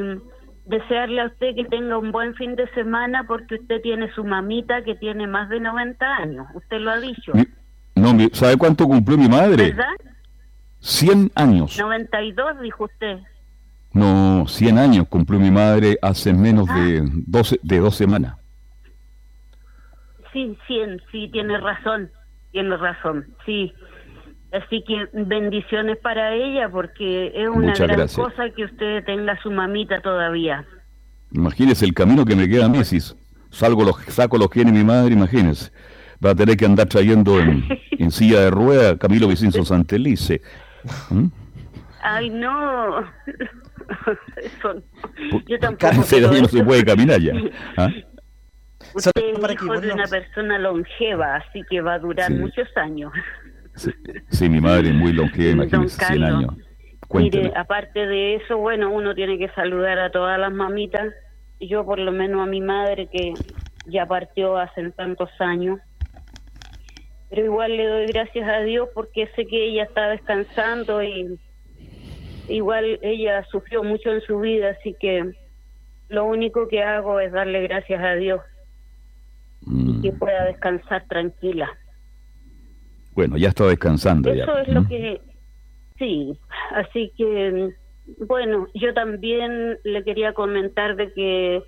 desearle 0.66 1.22
a 1.22 1.26
usted 1.26 1.54
que 1.56 1.64
tenga 1.64 1.98
un 1.98 2.12
buen 2.12 2.34
fin 2.34 2.54
de 2.54 2.68
semana 2.70 3.24
porque 3.26 3.56
usted 3.56 3.80
tiene 3.82 4.12
su 4.14 4.22
mamita 4.24 4.84
que 4.84 4.94
tiene 4.94 5.26
más 5.26 5.48
de 5.48 5.58
90 5.60 6.06
años, 6.16 6.46
usted 6.54 6.78
lo 6.78 6.90
ha 6.92 7.00
dicho, 7.00 7.32
Mi- 7.34 7.46
no, 7.96 8.14
mi- 8.14 8.28
¿sabe 8.32 8.56
cuánto 8.56 8.86
cumplió 8.86 9.18
mi 9.18 9.28
madre? 9.28 9.70
¿verdad? 9.72 9.86
100 10.80 11.32
años. 11.34 11.76
92 11.78 12.60
dijo 12.60 12.84
usted. 12.84 13.18
No, 13.92 14.46
100 14.46 14.78
años 14.78 15.08
cumplió 15.08 15.40
mi 15.40 15.50
madre 15.50 15.98
hace 16.02 16.32
menos 16.32 16.66
de, 16.68 17.02
12, 17.26 17.58
de 17.62 17.78
dos 17.80 17.96
semanas. 17.96 18.36
Sí, 20.32 20.56
sí, 20.66 20.80
sí, 21.10 21.28
tiene 21.32 21.58
razón, 21.58 22.10
tiene 22.52 22.76
razón, 22.76 23.26
sí. 23.46 23.72
Así 24.52 24.82
que 24.86 25.08
bendiciones 25.12 25.98
para 25.98 26.34
ella 26.34 26.70
porque 26.70 27.32
es 27.34 27.48
una 27.48 27.68
Muchas 27.68 27.86
gran 27.86 27.98
gracias. 27.98 28.26
cosa 28.26 28.48
que 28.50 28.64
usted 28.64 29.04
tenga 29.04 29.40
su 29.42 29.50
mamita 29.50 30.00
todavía. 30.00 30.64
Imagínese 31.32 31.84
el 31.84 31.92
camino 31.92 32.24
que 32.24 32.34
me 32.34 32.48
queda 32.48 32.64
a 32.64 32.68
mí 32.68 32.82
si 32.84 32.98
salgo 33.50 33.84
los, 33.84 33.96
saco 34.06 34.38
los 34.38 34.48
que 34.48 34.62
tiene 34.62 34.72
mi 34.78 34.84
madre, 34.84 35.12
imagínese. 35.12 35.70
Va 36.24 36.30
a 36.30 36.34
tener 36.34 36.56
que 36.56 36.64
andar 36.64 36.86
trayendo 36.86 37.38
en, 37.38 37.64
en 37.90 38.10
silla 38.10 38.40
de 38.40 38.50
rueda 38.50 38.96
Camilo 38.96 39.28
Vicenzo 39.28 39.64
Santelice. 39.64 40.40
¿Mm? 41.10 41.26
Ay, 42.02 42.30
no. 42.30 43.00
Eso 44.36 44.82
Yo 45.46 45.58
tampoco. 45.58 45.92
Año 45.92 46.42
no 46.42 46.48
se 46.48 46.64
puede 46.64 46.84
caminar 46.84 47.20
ya. 47.20 47.32
¿Ah? 47.76 47.90
Usted 48.94 49.10
es 49.16 49.52
hijo 49.52 49.80
de 49.80 49.92
una 49.92 50.06
persona 50.06 50.58
longeva, 50.58 51.36
así 51.36 51.62
que 51.68 51.80
va 51.80 51.94
a 51.94 51.98
durar 51.98 52.28
Sí. 52.28 52.34
muchos 52.34 52.68
años. 52.76 53.12
Sí, 54.30 54.48
mi 54.48 54.60
madre 54.60 54.88
es 54.88 54.94
muy 54.94 55.12
longeva, 55.12 55.64
imagínese, 55.64 56.04
100 56.04 56.20
Carlos, 56.20 56.38
años. 56.38 56.54
Cuénteme. 57.06 57.44
Mire, 57.44 57.56
aparte 57.56 58.06
de 58.06 58.34
eso, 58.36 58.58
bueno, 58.58 58.90
uno 58.90 59.14
tiene 59.14 59.38
que 59.38 59.48
saludar 59.50 59.98
a 59.98 60.10
todas 60.10 60.38
las 60.38 60.52
mamitas. 60.52 61.12
Yo 61.60 61.84
por 61.84 61.98
lo 61.98 62.12
menos 62.12 62.42
a 62.42 62.46
mi 62.46 62.60
madre 62.60 63.06
que 63.06 63.34
ya 63.86 64.04
partió 64.06 64.58
hace 64.58 64.90
tantos 64.90 65.30
años. 65.38 65.78
Pero 67.30 67.44
igual 67.44 67.76
le 67.76 67.86
doy 67.86 68.06
gracias 68.06 68.48
a 68.48 68.60
Dios 68.60 68.88
porque 68.94 69.28
sé 69.36 69.46
que 69.46 69.66
ella 69.66 69.84
está 69.84 70.08
descansando 70.08 71.02
y 71.02 71.38
igual 72.48 72.98
ella 73.02 73.44
sufrió 73.50 73.82
mucho 73.84 74.10
en 74.10 74.22
su 74.22 74.40
vida, 74.40 74.70
así 74.70 74.96
que 74.98 75.32
lo 76.08 76.24
único 76.24 76.68
que 76.68 76.82
hago 76.82 77.20
es 77.20 77.30
darle 77.32 77.62
gracias 77.62 78.02
a 78.02 78.14
Dios 78.14 78.40
Mm, 79.68 79.98
y 79.98 80.02
que 80.02 80.12
pueda 80.12 80.44
descansar 80.44 81.04
tranquila. 81.08 81.68
Bueno, 83.12 83.36
ya 83.36 83.48
está 83.48 83.64
descansando 83.66 84.32
ya. 84.32 84.44
Eso 84.44 84.58
es 84.58 84.68
lo 84.68 84.82
¿Mm? 84.82 84.88
que 84.88 85.20
sí, 85.98 86.38
así 86.74 87.12
que 87.16 87.70
bueno, 88.26 88.66
yo 88.74 88.94
también 88.94 89.78
le 89.84 90.02
quería 90.04 90.32
comentar 90.32 90.96
de 90.96 91.12
que 91.12 91.62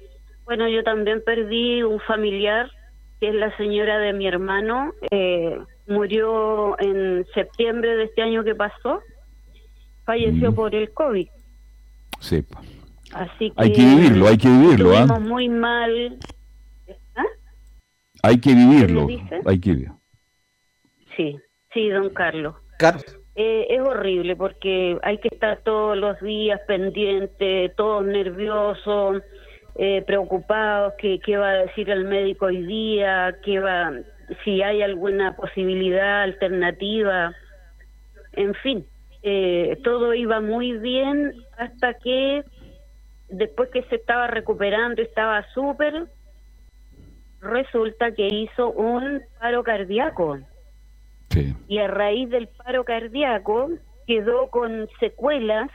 bueno, 0.45 0.69
yo 0.69 0.83
también 0.83 1.23
perdí 1.25 1.83
un 1.83 2.01
familiar 2.01 2.71
que 3.21 3.29
es 3.29 3.35
la 3.35 3.55
señora 3.59 3.99
de 3.99 4.13
mi 4.15 4.27
hermano, 4.27 4.93
eh, 5.11 5.59
murió 5.87 6.81
en 6.81 7.27
septiembre 7.35 7.95
de 7.97 8.05
este 8.05 8.23
año 8.23 8.43
que 8.45 8.55
pasó, 8.55 9.01
falleció 10.07 10.53
Mm. 10.53 10.55
por 10.55 10.75
el 10.75 10.91
COVID, 10.93 11.29
Sí. 12.21 12.43
así 13.13 13.51
que 13.51 13.55
Hay 13.57 13.73
que 13.73 13.83
vivirlo, 13.85 14.27
hay 14.29 14.39
que 14.39 14.49
vivirlo, 14.49 14.93
estuvimos 14.93 15.21
muy 15.21 15.49
mal. 15.51 16.17
Hay 18.23 18.41
que 18.41 18.55
vivirlo. 18.55 19.07
Hay 19.47 19.61
que 19.61 19.87
sí, 21.17 21.39
sí, 21.73 21.89
don 21.89 22.11
Carlos. 22.11 22.55
Carlos. 22.79 23.19
Eh, 23.37 23.67
es 23.71 23.81
horrible 23.81 24.37
porque 24.37 24.99
hay 25.03 25.19
que 25.19 25.29
estar 25.29 25.59
todos 25.63 25.97
los 25.97 26.21
días 26.21 26.61
pendiente, 26.67 27.73
todos 27.77 28.05
nerviosos, 28.05 29.23
eh, 29.77 30.03
preocupados, 30.07 30.95
qué, 30.99 31.21
qué 31.25 31.37
va 31.37 31.51
a 31.51 31.65
decir 31.65 31.89
el 31.91 32.05
médico 32.05 32.47
hoy 32.47 32.63
día, 32.67 33.37
qué 33.45 33.61
va, 33.61 33.93
si 34.45 34.63
hay 34.63 34.83
alguna 34.83 35.37
posibilidad 35.37 36.23
alternativa, 36.23 37.33
en 38.33 38.55
fin, 38.55 38.87
eh, 39.23 39.79
todo 39.85 40.15
iba 40.15 40.41
muy 40.41 40.73
bien 40.79 41.33
hasta 41.57 41.95
que 41.95 42.45
después 43.29 43.71
que 43.71 43.83
se 43.85 43.97
estaba 43.97 44.27
recuperando, 44.27 45.03
estaba 45.03 45.47
súper, 45.55 46.07
resulta 47.41 48.13
que 48.13 48.27
hizo 48.27 48.71
un 48.71 49.23
paro 49.39 49.63
cardíaco 49.63 50.39
Sí. 51.31 51.55
y 51.69 51.79
a 51.79 51.87
raíz 51.87 52.29
del 52.29 52.49
paro 52.49 52.85
cardíaco 52.85 53.71
quedó 54.07 54.49
con 54.49 54.89
secuelas, 54.99 55.71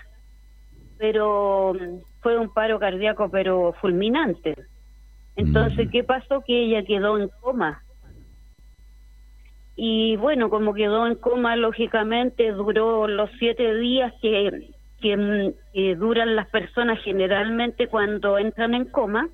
pero 0.98 1.74
mm, 1.74 2.00
fue 2.22 2.38
un 2.38 2.54
paro 2.54 2.80
cardíaco 2.80 3.30
pero 3.30 3.74
fulminante. 3.80 4.56
Entonces, 5.38 5.90
¿qué 5.92 6.04
pasó? 6.04 6.42
Que 6.46 6.64
ella 6.64 6.84
quedó 6.84 7.18
en 7.18 7.30
coma. 7.42 7.82
Y 9.78 10.16
bueno, 10.18 10.50
como 10.50 10.74
quedó 10.74 11.06
en 11.08 11.16
coma, 11.16 11.56
lógicamente 11.58 12.52
duró 12.52 13.08
los 13.08 13.30
siete 13.40 13.76
días 13.76 14.14
que, 14.22 14.70
que, 15.02 15.18
mm, 15.18 15.54
que 15.74 15.96
duran 15.96 16.36
las 16.36 16.48
personas 16.50 17.00
generalmente 17.04 17.88
cuando 17.88 18.38
entran 18.38 18.74
en 18.74 18.86
coma. 18.86 19.30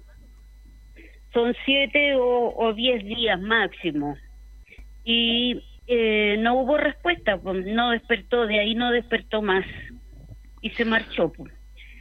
Son 1.34 1.56
siete 1.66 2.16
o, 2.16 2.54
o 2.56 2.74
diez 2.74 3.04
días 3.06 3.40
máximo. 3.40 4.18
Y 5.04 5.64
eh, 5.88 6.36
no 6.40 6.56
hubo 6.56 6.78
respuesta, 6.78 7.38
pues, 7.38 7.66
no 7.66 7.92
despertó, 7.92 8.46
de 8.48 8.60
ahí 8.60 8.76
no 8.76 8.92
despertó 8.92 9.42
más 9.42 9.66
y 10.62 10.70
se 10.72 10.86
marchó. 10.86 11.32
pues. 11.32 11.52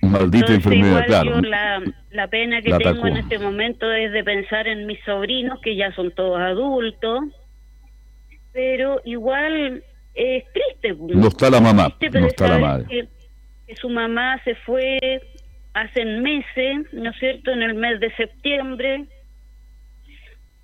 Maldita 0.03 0.53
Entonces, 0.55 0.57
enfermedad, 0.57 0.89
igual 0.91 1.05
claro. 1.07 1.31
yo 1.31 1.41
la, 1.43 1.83
la 2.11 2.29
pena 2.29 2.63
que 2.63 2.71
La 2.71 2.79
tengo 2.79 2.91
atacó. 2.91 3.07
en 3.09 3.17
este 3.19 3.39
momento 3.39 3.93
es 3.93 4.13
de 4.13 4.25
pensar 4.25 4.67
en 4.67 4.87
mis 4.87 4.99
sobrinos, 5.05 5.61
que 5.61 5.77
ya 5.77 5.93
son 5.93 6.11
todos 6.13 6.41
adultos, 6.41 7.21
pero 8.53 9.01
igual 9.05 9.83
es 10.15 10.45
triste. 10.53 10.95
pues. 10.95 11.17
No 11.17 11.29
está 11.29 11.51
la 11.51 11.61
mamá, 11.61 11.95
no 12.13 12.27
está 12.27 12.49
la 12.49 12.59
madre. 12.59 12.87
Que, 12.89 13.09
que 13.67 13.77
su 13.77 13.89
mamá 13.89 14.43
se 14.45 14.55
fue 14.57 14.99
hace 15.75 16.05
meses, 16.05 16.93
¿no 16.93 17.11
es 17.11 17.17
cierto?, 17.19 17.53
en 17.53 17.63
el 17.63 17.75
mes 17.75 18.01
de 18.01 18.11
septiembre, 18.17 19.05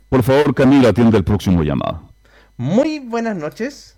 Por 0.10 0.24
favor, 0.24 0.54
Camila, 0.56 0.89
atiende 0.89 1.18
el 1.18 1.24
próximo 1.24 1.64
llamado. 1.64 2.10
Muy 2.58 2.99
buenas 2.99 3.36
noches. 3.36 3.97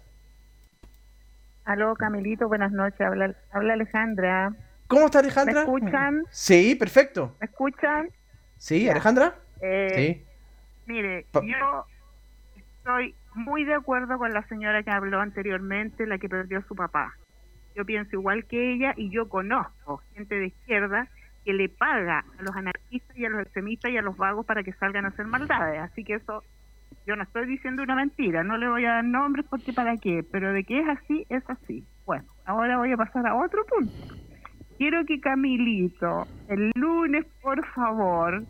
Aló, 1.65 1.95
Camilito, 1.95 2.47
buenas 2.47 2.71
noches. 2.71 2.99
Habla, 3.01 3.35
habla 3.53 3.73
Alejandra. 3.73 4.53
¿Cómo 4.93 5.05
está 5.07 5.19
Alejandra? 5.19 5.53
¿Me 5.53 5.59
escuchan? 5.61 6.23
Sí, 6.29 6.75
perfecto. 6.75 7.35
¿Me 7.39 7.45
escuchan? 7.47 8.09
Sí, 8.57 8.87
Alejandra. 8.87 9.35
Eh, 9.61 10.25
Mire, 10.85 11.25
Pa- 11.31 11.41
yo 11.41 11.85
estoy 12.55 13.15
muy 13.35 13.63
de 13.63 13.73
acuerdo 13.73 14.17
con 14.17 14.33
la 14.33 14.45
señora 14.47 14.83
que 14.83 14.91
habló 14.91 15.19
anteriormente, 15.19 16.05
la 16.05 16.17
que 16.17 16.29
perdió 16.29 16.59
a 16.59 16.67
su 16.67 16.75
papá. 16.75 17.15
Yo 17.75 17.85
pienso 17.85 18.15
igual 18.15 18.45
que 18.45 18.73
ella 18.73 18.93
y 18.95 19.09
yo 19.09 19.29
conozco 19.29 20.01
gente 20.13 20.35
de 20.35 20.47
izquierda 20.47 21.07
que 21.43 21.53
le 21.53 21.69
paga 21.69 22.19
a 22.37 22.41
los 22.43 22.55
anarquistas 22.55 23.17
y 23.17 23.25
a 23.25 23.29
los 23.29 23.41
extremistas 23.41 23.91
y 23.91 23.97
a 23.97 24.01
los 24.01 24.15
vagos 24.15 24.45
para 24.45 24.63
que 24.63 24.73
salgan 24.73 25.05
a 25.05 25.09
hacer 25.09 25.25
maldades. 25.25 25.79
Así 25.81 26.03
que 26.03 26.15
eso, 26.15 26.43
yo 27.05 27.15
no 27.15 27.23
estoy 27.23 27.47
diciendo 27.47 27.81
una 27.81 27.95
mentira, 27.95 28.43
no 28.43 28.57
le 28.57 28.69
voy 28.69 28.85
a 28.85 28.95
dar 28.95 29.03
nombres 29.03 29.45
porque 29.49 29.73
para 29.73 29.97
qué, 29.97 30.23
pero 30.31 30.53
de 30.53 30.63
que 30.63 30.79
es 30.79 30.87
así, 30.87 31.25
es 31.29 31.43
así. 31.49 31.85
Bueno, 32.05 32.25
ahora 32.45 32.77
voy 32.77 32.91
a 32.91 32.97
pasar 32.97 33.25
a 33.25 33.35
otro 33.35 33.65
punto. 33.65 33.93
Quiero 34.83 35.05
que 35.05 35.21
Camilito, 35.21 36.27
el 36.49 36.69
lunes, 36.75 37.25
por 37.41 37.65
favor, 37.67 38.43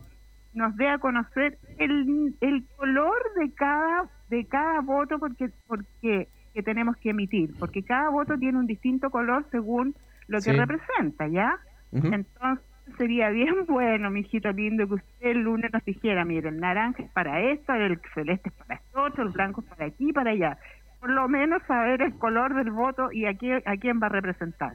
nos 0.52 0.74
dé 0.76 0.88
a 0.88 0.98
conocer 0.98 1.60
el, 1.78 2.34
el 2.40 2.66
color 2.74 3.14
de 3.38 3.54
cada 3.54 4.10
de 4.26 4.44
cada 4.48 4.80
voto 4.80 5.20
porque 5.20 5.50
porque 5.68 6.26
que 6.52 6.62
tenemos 6.64 6.96
que 6.96 7.10
emitir, 7.10 7.50
porque 7.56 7.84
cada 7.84 8.08
voto 8.10 8.36
tiene 8.36 8.58
un 8.58 8.66
distinto 8.66 9.10
color 9.10 9.46
según 9.52 9.94
lo 10.26 10.42
que 10.42 10.50
Sí. 10.50 10.58
representa, 10.58 11.28
¿ya? 11.28 11.56
Entonces 11.92 12.66
sería 12.98 13.28
bien 13.30 13.54
bueno, 13.68 14.10
mijito 14.10 14.50
lindo, 14.50 14.88
que 14.88 14.94
usted 14.94 15.26
el 15.28 15.42
lunes 15.42 15.72
nos 15.72 15.84
dijera, 15.84 16.24
miren, 16.24 16.54
el 16.54 16.60
naranja 16.60 17.04
es 17.04 17.12
para 17.12 17.42
esto, 17.42 17.74
el 17.74 18.00
celeste 18.12 18.48
es 18.48 18.54
para 18.56 18.74
esto 18.74 19.02
otro, 19.04 19.22
el 19.22 19.30
blanco 19.30 19.60
es 19.60 19.68
para 19.68 19.86
aquí 19.86 20.08
y 20.10 20.12
para 20.12 20.32
allá. 20.32 20.58
Por 20.98 21.10
lo 21.10 21.28
menos 21.28 21.62
saber 21.68 22.02
el 22.02 22.18
color 22.18 22.54
del 22.56 22.72
voto 22.72 23.12
y 23.12 23.26
a, 23.26 23.34
qué, 23.34 23.62
a 23.64 23.76
quién 23.76 24.00
va 24.02 24.06
a 24.08 24.10
representar. 24.10 24.74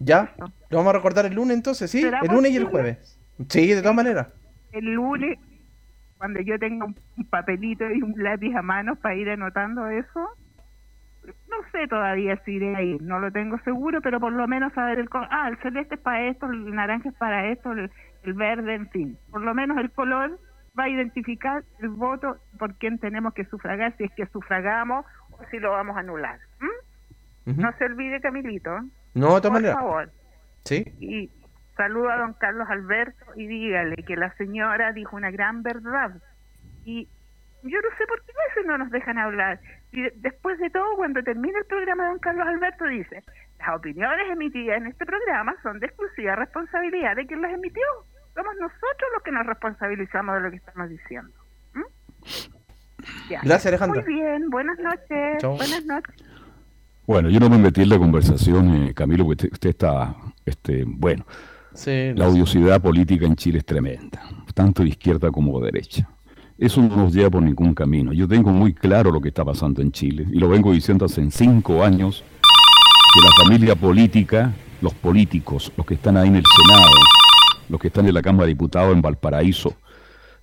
¿Ya? 0.00 0.34
¿Lo 0.70 0.78
vamos 0.78 0.90
a 0.90 0.96
recordar 0.96 1.26
el 1.26 1.34
lunes 1.34 1.56
entonces? 1.56 1.90
Sí, 1.90 2.02
¿Será 2.02 2.20
el 2.20 2.28
lunes 2.28 2.52
y 2.52 2.56
el 2.56 2.64
jueves. 2.64 3.18
Sí, 3.48 3.68
de 3.68 3.80
todas 3.80 3.96
maneras. 3.96 4.28
el 4.72 4.94
lunes, 4.94 5.38
cuando 6.18 6.40
yo 6.40 6.58
tenga 6.58 6.86
un, 6.86 6.96
papelito 7.30 7.84
y 7.90 8.02
un 8.02 8.14
lápiz 8.16 8.54
a 8.54 8.62
mano 8.62 8.96
para 8.96 9.14
ir 9.14 9.28
anotando 9.30 9.86
eso, 9.88 10.28
no 11.24 11.56
sé 11.72 11.88
todavía 11.88 12.40
si 12.44 12.52
iré 12.52 12.76
a 12.76 12.82
ir, 12.82 13.02
no 13.02 13.18
lo 13.18 13.30
tengo 13.30 13.58
seguro, 13.60 14.00
pero 14.00 14.20
por 14.20 14.32
lo 14.32 14.46
menos 14.46 14.72
saber 14.74 14.98
el 14.98 15.08
color. 15.08 15.28
Ah, 15.30 15.48
el 15.48 15.58
celeste 15.58 15.96
es 15.96 16.00
para 16.00 16.28
esto, 16.28 16.46
el 16.46 16.74
naranja 16.74 17.08
es 17.08 17.14
para 17.16 17.50
esto, 17.50 17.72
el, 17.72 17.90
el 18.22 18.34
verde, 18.34 18.74
en 18.74 18.88
fin. 18.90 19.18
Por 19.30 19.42
lo 19.42 19.54
menos 19.54 19.78
el 19.78 19.90
color 19.90 20.38
va 20.78 20.84
a 20.84 20.88
identificar 20.88 21.64
el 21.80 21.88
voto 21.88 22.36
por 22.58 22.74
quién 22.74 22.98
tenemos 22.98 23.34
que 23.34 23.44
sufragar, 23.46 23.96
si 23.96 24.04
es 24.04 24.12
que 24.12 24.26
sufragamos 24.26 25.04
o 25.30 25.38
si 25.50 25.58
lo 25.58 25.72
vamos 25.72 25.96
a 25.96 26.00
anular. 26.00 26.38
No 27.46 27.72
se 27.78 27.84
olvide, 27.84 28.20
Camilito. 28.20 28.80
No, 29.20 29.34
de 29.34 29.40
todas 29.40 29.42
por 29.42 29.52
maneras. 29.52 29.74
favor. 29.76 30.10
Sí. 30.64 30.84
Y 31.00 31.30
saluda 31.76 32.14
a 32.14 32.18
don 32.18 32.32
Carlos 32.34 32.68
Alberto 32.70 33.24
y 33.36 33.46
dígale 33.46 33.96
que 34.06 34.16
la 34.16 34.32
señora 34.36 34.92
dijo 34.92 35.16
una 35.16 35.30
gran 35.30 35.62
verdad. 35.62 36.12
Y 36.84 37.08
yo 37.62 37.78
no 37.80 37.88
sé 37.98 38.06
por 38.06 38.22
qué 38.24 38.32
a 38.32 38.48
veces 38.48 38.66
no 38.66 38.78
nos 38.78 38.90
dejan 38.90 39.18
hablar. 39.18 39.60
Y 39.92 40.02
de- 40.02 40.12
después 40.16 40.58
de 40.58 40.70
todo, 40.70 40.96
cuando 40.96 41.22
termina 41.22 41.58
el 41.58 41.64
programa, 41.66 42.06
don 42.08 42.18
Carlos 42.18 42.46
Alberto 42.46 42.84
dice, 42.86 43.22
las 43.58 43.76
opiniones 43.76 44.28
emitidas 44.30 44.76
en 44.78 44.86
este 44.88 45.04
programa 45.06 45.54
son 45.62 45.80
de 45.80 45.86
exclusiva 45.86 46.36
responsabilidad 46.36 47.16
de 47.16 47.26
quien 47.26 47.42
las 47.42 47.52
emitió. 47.52 47.82
Somos 48.34 48.54
nosotros 48.60 49.10
los 49.14 49.22
que 49.22 49.32
nos 49.32 49.46
responsabilizamos 49.46 50.34
de 50.36 50.40
lo 50.42 50.50
que 50.50 50.56
estamos 50.56 50.88
diciendo. 50.90 51.32
¿Mm? 51.74 51.82
Ya. 53.30 53.40
Gracias, 53.42 53.66
Alejandra. 53.66 54.02
Muy 54.02 54.14
bien, 54.14 54.50
buenas 54.50 54.78
noches. 54.78 55.42
Buenas 55.42 55.84
noches. 55.86 56.16
Bueno, 57.06 57.30
yo 57.30 57.38
no 57.38 57.48
me 57.48 57.58
metí 57.58 57.82
en 57.82 57.90
la 57.90 57.98
conversación, 57.98 58.88
eh, 58.88 58.94
Camilo, 58.94 59.24
porque 59.24 59.46
usted, 59.46 59.52
usted 59.52 59.70
está, 59.70 60.16
este, 60.44 60.84
bueno, 60.84 61.24
la 61.86 62.28
odiosidad 62.28 62.82
política 62.82 63.26
en 63.26 63.36
Chile 63.36 63.58
es 63.58 63.64
tremenda, 63.64 64.22
tanto 64.54 64.82
de 64.82 64.88
izquierda 64.88 65.30
como 65.30 65.60
de 65.60 65.66
derecha. 65.66 66.08
Eso 66.58 66.82
no 66.82 66.96
nos 66.96 67.12
lleva 67.14 67.30
por 67.30 67.42
ningún 67.42 67.74
camino. 67.74 68.12
Yo 68.12 68.26
tengo 68.26 68.50
muy 68.50 68.74
claro 68.74 69.12
lo 69.12 69.20
que 69.20 69.28
está 69.28 69.44
pasando 69.44 69.82
en 69.82 69.92
Chile, 69.92 70.26
y 70.32 70.40
lo 70.40 70.48
vengo 70.48 70.72
diciendo 70.72 71.04
hace 71.04 71.30
cinco 71.30 71.84
años, 71.84 72.24
que 73.14 73.20
la 73.20 73.44
familia 73.44 73.76
política, 73.76 74.52
los 74.80 74.94
políticos, 74.94 75.70
los 75.76 75.86
que 75.86 75.94
están 75.94 76.16
ahí 76.16 76.26
en 76.26 76.36
el 76.36 76.44
Senado, 76.44 76.90
los 77.68 77.80
que 77.80 77.86
están 77.86 78.08
en 78.08 78.14
la 78.14 78.22
Cámara 78.22 78.46
de 78.46 78.54
Diputados 78.54 78.92
en 78.92 79.00
Valparaíso, 79.00 79.76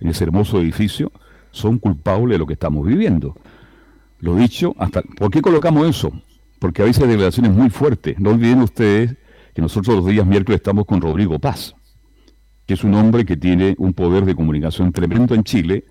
en 0.00 0.08
ese 0.08 0.24
hermoso 0.24 0.60
edificio, 0.60 1.12
son 1.50 1.78
culpables 1.78 2.36
de 2.36 2.38
lo 2.38 2.46
que 2.46 2.54
estamos 2.54 2.86
viviendo. 2.86 3.36
Lo 4.20 4.34
dicho, 4.34 4.74
hasta 4.78 5.02
¿por 5.02 5.30
qué 5.30 5.42
colocamos 5.42 5.86
eso? 5.86 6.10
Porque 6.64 6.80
a 6.80 6.86
veces 6.86 7.02
hay 7.02 7.10
declaraciones 7.10 7.52
muy 7.52 7.68
fuertes. 7.68 8.18
No 8.18 8.30
olviden 8.30 8.62
ustedes 8.62 9.16
que 9.54 9.60
nosotros 9.60 9.96
los 9.96 10.06
días 10.06 10.26
miércoles 10.26 10.60
estamos 10.60 10.86
con 10.86 10.98
Rodrigo 10.98 11.38
Paz, 11.38 11.74
que 12.64 12.72
es 12.72 12.82
un 12.84 12.94
hombre 12.94 13.26
que 13.26 13.36
tiene 13.36 13.74
un 13.76 13.92
poder 13.92 14.24
de 14.24 14.34
comunicación 14.34 14.90
tremendo 14.90 15.34
en 15.34 15.44
Chile 15.44 15.84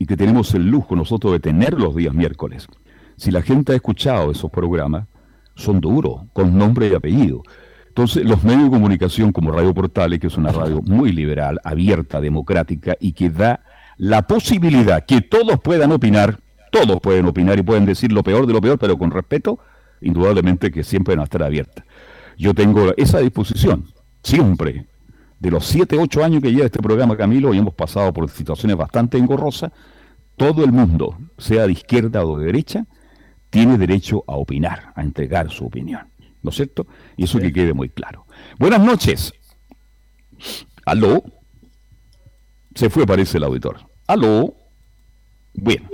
y 0.00 0.04
que 0.04 0.16
tenemos 0.16 0.52
el 0.54 0.68
lujo 0.68 0.96
nosotros 0.96 1.32
de 1.32 1.38
tener 1.38 1.74
los 1.74 1.94
días 1.94 2.12
miércoles. 2.12 2.66
Si 3.16 3.30
la 3.30 3.40
gente 3.40 3.70
ha 3.70 3.76
escuchado 3.76 4.32
esos 4.32 4.50
programas, 4.50 5.06
son 5.54 5.80
duros, 5.80 6.22
con 6.32 6.58
nombre 6.58 6.88
y 6.88 6.94
apellido. 6.96 7.44
Entonces, 7.86 8.24
los 8.24 8.42
medios 8.42 8.64
de 8.64 8.70
comunicación 8.70 9.30
como 9.30 9.52
Radio 9.52 9.72
Portales, 9.74 10.18
que 10.18 10.26
es 10.26 10.36
una 10.36 10.50
radio 10.50 10.82
muy 10.82 11.12
liberal, 11.12 11.60
abierta, 11.62 12.20
democrática 12.20 12.96
y 12.98 13.12
que 13.12 13.30
da 13.30 13.60
la 13.96 14.26
posibilidad 14.26 15.06
que 15.06 15.20
todos 15.20 15.60
puedan 15.60 15.92
opinar, 15.92 16.40
todos 16.72 17.00
pueden 17.00 17.26
opinar 17.26 17.60
y 17.60 17.62
pueden 17.62 17.86
decir 17.86 18.10
lo 18.10 18.24
peor 18.24 18.48
de 18.48 18.54
lo 18.54 18.60
peor, 18.60 18.76
pero 18.76 18.98
con 18.98 19.12
respeto, 19.12 19.60
indudablemente 20.06 20.70
que 20.70 20.84
siempre 20.84 21.14
van 21.14 21.20
a 21.20 21.24
estar 21.24 21.42
abiertas. 21.42 21.84
yo 22.38 22.54
tengo 22.54 22.92
esa 22.96 23.20
disposición, 23.20 23.86
siempre. 24.22 24.88
De 25.38 25.50
los 25.50 25.66
7, 25.66 25.98
8 25.98 26.24
años 26.24 26.42
que 26.42 26.50
lleva 26.50 26.66
este 26.66 26.80
programa, 26.80 27.16
Camilo, 27.16 27.52
y 27.52 27.58
hemos 27.58 27.74
pasado 27.74 28.12
por 28.12 28.30
situaciones 28.30 28.76
bastante 28.76 29.18
engorrosas, 29.18 29.70
todo 30.36 30.64
el 30.64 30.72
mundo, 30.72 31.18
sea 31.38 31.66
de 31.66 31.72
izquierda 31.72 32.24
o 32.24 32.38
de 32.38 32.46
derecha, 32.46 32.86
tiene 33.50 33.78
derecho 33.78 34.24
a 34.26 34.36
opinar, 34.36 34.92
a 34.94 35.02
entregar 35.02 35.50
su 35.50 35.66
opinión. 35.66 36.08
¿No 36.42 36.50
es 36.50 36.56
cierto? 36.56 36.86
Y 37.16 37.24
eso 37.24 37.38
que 37.38 37.52
quede 37.52 37.72
muy 37.72 37.88
claro. 37.88 38.26
Buenas 38.58 38.80
noches. 38.80 39.32
¿Aló? 40.84 41.24
Se 42.74 42.90
fue, 42.90 43.06
parece 43.06 43.38
el 43.38 43.44
auditor. 43.44 43.78
¿Aló? 44.06 44.54
Bien. 45.54 45.88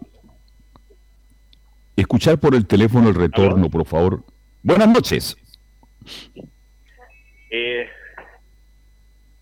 Escuchar 1.95 2.37
por 2.39 2.55
el 2.55 2.65
teléfono 2.65 3.07
el 3.09 3.15
retorno, 3.15 3.69
por 3.69 3.85
favor. 3.85 4.23
Buenas 4.63 4.87
noches. 4.87 5.35
Eh, 7.49 7.89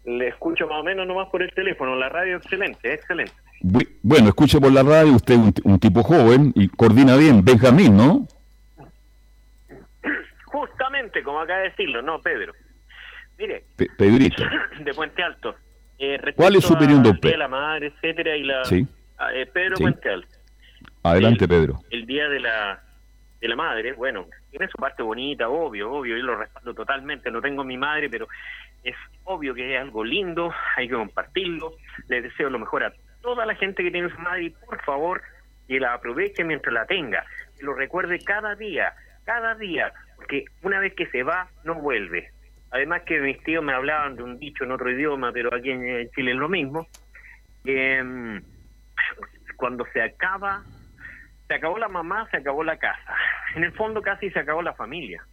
le 0.05 0.29
escucho 0.29 0.65
más 0.67 0.79
o 0.79 0.83
menos 0.83 1.05
nomás 1.07 1.29
por 1.29 1.43
el 1.43 1.53
teléfono. 1.53 1.95
La 1.95 2.09
radio 2.09 2.37
excelente, 2.37 2.93
excelente. 2.93 3.44
Bu- 3.67 3.87
Bueno, 4.03 4.27
escuche 4.29 4.59
por 4.59 4.71
la 4.71 4.83
radio, 4.83 5.13
usted 5.13 5.33
es 5.33 5.39
un, 5.39 5.53
un 5.63 5.79
tipo 5.79 6.03
joven 6.03 6.51
y 6.55 6.67
coordina 6.69 7.15
bien. 7.17 7.43
Benjamín, 7.43 7.97
¿no? 7.97 8.27
Justamente, 10.45 11.23
como 11.23 11.39
acaba 11.41 11.59
de 11.59 11.69
decirlo, 11.69 12.01
no, 12.01 12.21
Pedro. 12.21 12.53
Mire, 13.37 13.65
Pe- 13.75 13.89
Pedrito. 13.97 14.43
de 14.79 14.93
Puente 14.93 15.23
Alto. 15.23 15.55
eh, 15.99 16.19
¿Cuál 16.35 16.55
es 16.55 16.63
su 16.65 16.73
opinión, 16.73 17.03
don 17.03 17.17
Pedro? 17.19 17.31
de 17.31 17.37
la 17.37 17.47
madre, 17.47 17.87
etcétera, 17.87 18.35
y 18.37 18.43
la... 18.43 18.63
Sí. 18.65 18.87
Ah, 19.17 19.33
eh, 19.33 19.45
Pedro 19.47 19.77
Sí. 19.77 19.83
Puente 19.83 20.09
Alto. 20.09 20.27
Adelante, 21.03 21.47
Pedro. 21.47 21.79
el 21.91 22.05
día 22.05 22.27
de 22.29 22.39
la 22.39 22.81
de 23.41 23.47
la 23.49 23.55
madre, 23.55 23.93
bueno, 23.93 24.25
tiene 24.49 24.67
su 24.69 24.77
parte 24.77 25.03
bonita, 25.03 25.49
obvio, 25.49 25.91
obvio, 25.91 26.17
yo 26.17 26.23
lo 26.23 26.35
respaldo 26.35 26.73
totalmente, 26.73 27.29
no 27.29 27.41
tengo 27.41 27.63
mi 27.63 27.77
madre, 27.77 28.09
pero 28.09 28.27
es 28.83 28.95
obvio 29.23 29.53
que 29.53 29.75
es 29.75 29.79
algo 29.81 30.03
lindo, 30.03 30.51
hay 30.75 30.87
que 30.87 30.95
compartirlo, 30.95 31.73
le 32.07 32.23
deseo 32.23 32.49
lo 32.49 32.57
mejor 32.57 32.85
a 32.85 32.93
toda 33.25 33.45
la 33.45 33.55
gente 33.55 33.83
que 33.83 33.91
tiene 33.91 34.09
su 34.09 34.19
madre 34.19 34.53
por 34.65 34.81
favor 34.83 35.21
que 35.67 35.79
la 35.79 35.93
aproveche 35.95 36.43
mientras 36.43 36.73
la 36.73 36.85
tenga, 36.85 37.25
que 37.57 37.63
lo 37.65 37.73
recuerde 37.73 38.19
cada 38.19 38.55
día, 38.55 38.93
cada 39.25 39.55
día, 39.55 39.91
porque 40.15 40.45
una 40.61 40.79
vez 40.79 40.93
que 40.93 41.07
se 41.07 41.23
va, 41.23 41.49
no 41.63 41.73
vuelve. 41.75 42.29
Además 42.71 43.01
que 43.05 43.19
mis 43.19 43.41
tíos 43.43 43.63
me 43.63 43.73
hablaban 43.73 44.15
de 44.15 44.23
un 44.23 44.37
dicho 44.37 44.63
en 44.63 44.71
otro 44.71 44.91
idioma, 44.91 45.31
pero 45.31 45.53
aquí 45.53 45.71
en 45.71 45.83
eh, 45.87 46.09
Chile 46.15 46.31
es 46.31 46.37
lo 46.37 46.49
mismo, 46.49 46.87
mm, 47.63 48.37
cuando 49.57 49.85
se 49.93 50.01
acaba 50.01 50.63
se 51.47 51.53
acabó 51.53 51.77
la 51.77 51.87
mamá, 51.87 52.27
se 52.31 52.37
acabó 52.37 52.63
la 52.63 52.77
casa. 52.77 53.13
En 53.55 53.63
el 53.63 53.71
fondo 53.73 54.01
casi 54.01 54.29
se 54.31 54.39
acabó 54.39 54.61
la 54.63 54.73
familia. 54.73 55.23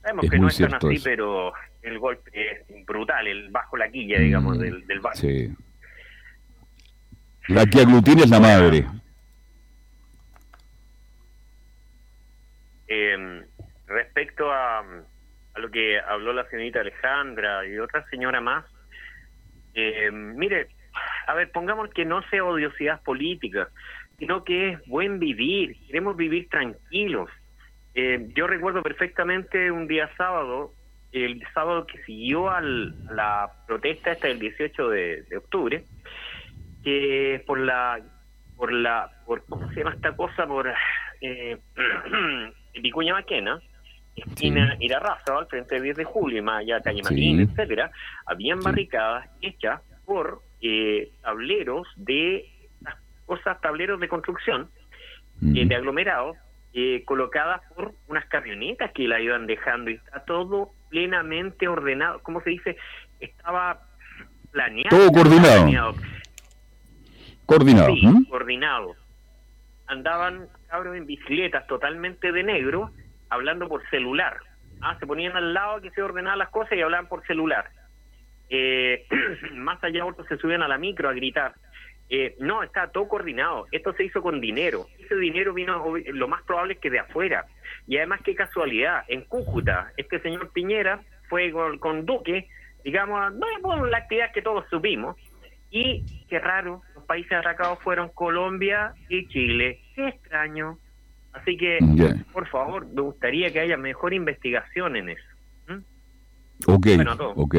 Sabemos 0.00 0.24
Es 0.24 0.30
que 0.30 0.36
no 0.36 0.42
muy 0.44 0.50
es 0.50 0.56
tan 0.58 0.68
cierto 0.68 0.86
así, 0.88 0.96
eso. 0.96 1.04
pero 1.04 1.52
el 1.82 1.98
golpe 1.98 2.30
es 2.68 2.86
brutal, 2.86 3.26
el 3.26 3.50
bajo 3.50 3.76
la 3.76 3.88
quilla, 3.90 4.18
digamos, 4.18 4.56
Mm, 4.56 4.60
del, 4.60 4.86
del 4.86 5.00
barco. 5.00 5.18
Sí. 5.18 5.54
La 7.48 7.66
que 7.66 7.80
aglutina 7.80 8.22
es 8.22 8.30
la 8.30 8.40
madre. 8.40 8.86
Eh, 12.86 13.44
respecto 13.86 14.50
a, 14.50 14.78
a 14.80 15.58
lo 15.58 15.70
que 15.70 15.98
habló 15.98 16.32
la 16.32 16.48
señorita 16.48 16.80
Alejandra 16.80 17.66
y 17.66 17.78
otra 17.78 18.04
señora 18.10 18.40
más, 18.40 18.64
eh, 19.74 20.10
mire, 20.10 20.68
a 21.26 21.34
ver, 21.34 21.50
pongamos 21.50 21.90
que 21.90 22.04
no 22.04 22.22
sea 22.28 22.44
odiosidad 22.44 23.02
política, 23.02 23.68
sino 24.18 24.44
que 24.44 24.70
es 24.70 24.86
buen 24.86 25.18
vivir, 25.18 25.76
queremos 25.86 26.16
vivir 26.16 26.48
tranquilos. 26.48 27.30
Eh, 27.94 28.28
yo 28.34 28.46
recuerdo 28.46 28.82
perfectamente 28.82 29.70
un 29.70 29.86
día 29.86 30.10
sábado, 30.16 30.72
el 31.12 31.42
sábado 31.52 31.86
que 31.86 32.02
siguió 32.04 32.50
a 32.50 32.60
la 32.60 33.50
protesta 33.66 34.12
esta 34.12 34.28
del 34.28 34.38
18 34.38 34.88
de, 34.88 35.22
de 35.22 35.36
octubre, 35.36 35.84
que 36.82 37.42
por 37.46 37.58
la, 37.60 38.00
por 38.56 38.72
la, 38.72 39.10
por, 39.26 39.44
¿cómo 39.46 39.68
se 39.70 39.80
llama 39.80 39.94
esta 39.94 40.14
cosa? 40.16 40.46
Por 40.46 40.72
eh, 41.20 41.58
Vicuña 42.80 43.14
Maquena, 43.14 43.60
esquina 44.16 44.76
Irarraza, 44.80 45.38
al 45.38 45.46
frente 45.46 45.76
de 45.76 45.82
10 45.82 45.96
de 45.98 46.04
julio, 46.04 46.38
y 46.38 46.42
más 46.42 46.60
allá 46.60 46.80
calle 46.80 47.02
Sí. 47.02 47.10
Maquina, 47.10 47.42
etcétera, 47.42 47.90
habían 48.26 48.60
barricadas 48.60 49.28
hechas 49.40 49.80
por 50.04 50.42
eh, 50.60 51.12
tableros 51.22 51.86
de 51.96 52.48
cosas, 53.26 53.60
tableros 53.60 54.00
de 54.00 54.08
construcción, 54.08 54.70
eh, 55.42 55.66
de 55.66 55.74
aglomerados, 55.74 56.36
eh, 56.74 57.02
colocadas 57.04 57.60
por 57.74 57.92
unas 58.08 58.24
camionetas 58.26 58.92
que 58.92 59.08
la 59.08 59.20
iban 59.20 59.46
dejando 59.46 59.90
y 59.90 59.94
está 59.94 60.24
todo 60.24 60.70
plenamente 60.88 61.68
ordenado, 61.68 62.20
¿cómo 62.22 62.40
se 62.42 62.50
dice? 62.50 62.76
Estaba 63.20 63.80
planeado. 64.50 64.96
Todo 64.96 65.10
coordinado. 65.10 65.62
planeado. 65.62 65.94
Coordinado. 67.46 67.94
Sí, 67.94 68.06
¿m? 68.06 68.24
coordinado. 68.28 68.94
Andaban 69.86 70.48
cabros 70.68 70.96
en 70.96 71.06
bicicletas 71.06 71.66
totalmente 71.66 72.32
de 72.32 72.42
negro, 72.42 72.90
hablando 73.28 73.68
por 73.68 73.88
celular. 73.90 74.38
Ah, 74.80 74.96
se 74.98 75.06
ponían 75.06 75.36
al 75.36 75.54
lado 75.54 75.80
que 75.80 75.90
se 75.90 76.02
ordenaban 76.02 76.38
las 76.38 76.50
cosas 76.50 76.76
y 76.76 76.82
hablaban 76.82 77.08
por 77.08 77.26
celular. 77.26 77.70
Eh, 78.48 79.06
más 79.54 79.82
allá 79.82 80.04
otros 80.04 80.26
se 80.28 80.36
subían 80.38 80.62
a 80.62 80.68
la 80.68 80.78
micro 80.78 81.08
a 81.08 81.12
gritar. 81.12 81.54
Eh, 82.14 82.36
no, 82.40 82.62
está 82.62 82.88
todo 82.88 83.08
coordinado. 83.08 83.66
Esto 83.72 83.94
se 83.94 84.04
hizo 84.04 84.20
con 84.20 84.40
dinero. 84.40 84.86
Ese 84.98 85.16
dinero 85.16 85.54
vino, 85.54 85.82
lo 86.12 86.28
más 86.28 86.42
probable 86.42 86.74
es 86.74 86.80
que 86.80 86.90
de 86.90 86.98
afuera. 86.98 87.46
Y 87.86 87.96
además, 87.96 88.20
qué 88.22 88.34
casualidad, 88.34 89.04
en 89.08 89.22
Cúcuta, 89.22 89.92
este 89.96 90.20
señor 90.20 90.50
Piñera 90.52 91.00
fue 91.28 91.50
con, 91.52 91.78
con 91.78 92.04
Duque, 92.04 92.48
digamos, 92.84 93.32
no 93.32 93.46
por 93.62 93.88
la 93.88 93.96
actividad 93.96 94.32
que 94.32 94.42
todos 94.42 94.66
supimos. 94.68 95.16
Y 95.70 96.26
qué 96.28 96.38
raro, 96.38 96.82
países 97.12 97.32
atacados 97.32 97.78
fueron 97.84 98.08
Colombia 98.14 98.94
y 99.10 99.26
Chile. 99.28 99.80
Qué 99.94 100.08
extraño. 100.08 100.78
Así 101.34 101.58
que, 101.58 101.78
Ya. 101.94 102.16
por 102.32 102.46
favor, 102.48 102.86
me 102.86 103.02
gustaría 103.02 103.52
que 103.52 103.60
haya 103.60 103.76
mejor 103.76 104.14
investigación 104.14 104.96
en 104.96 105.10
eso. 105.10 105.22
Ok, 106.66 106.86
Bueno, 106.96 107.12
ok. 107.36 107.56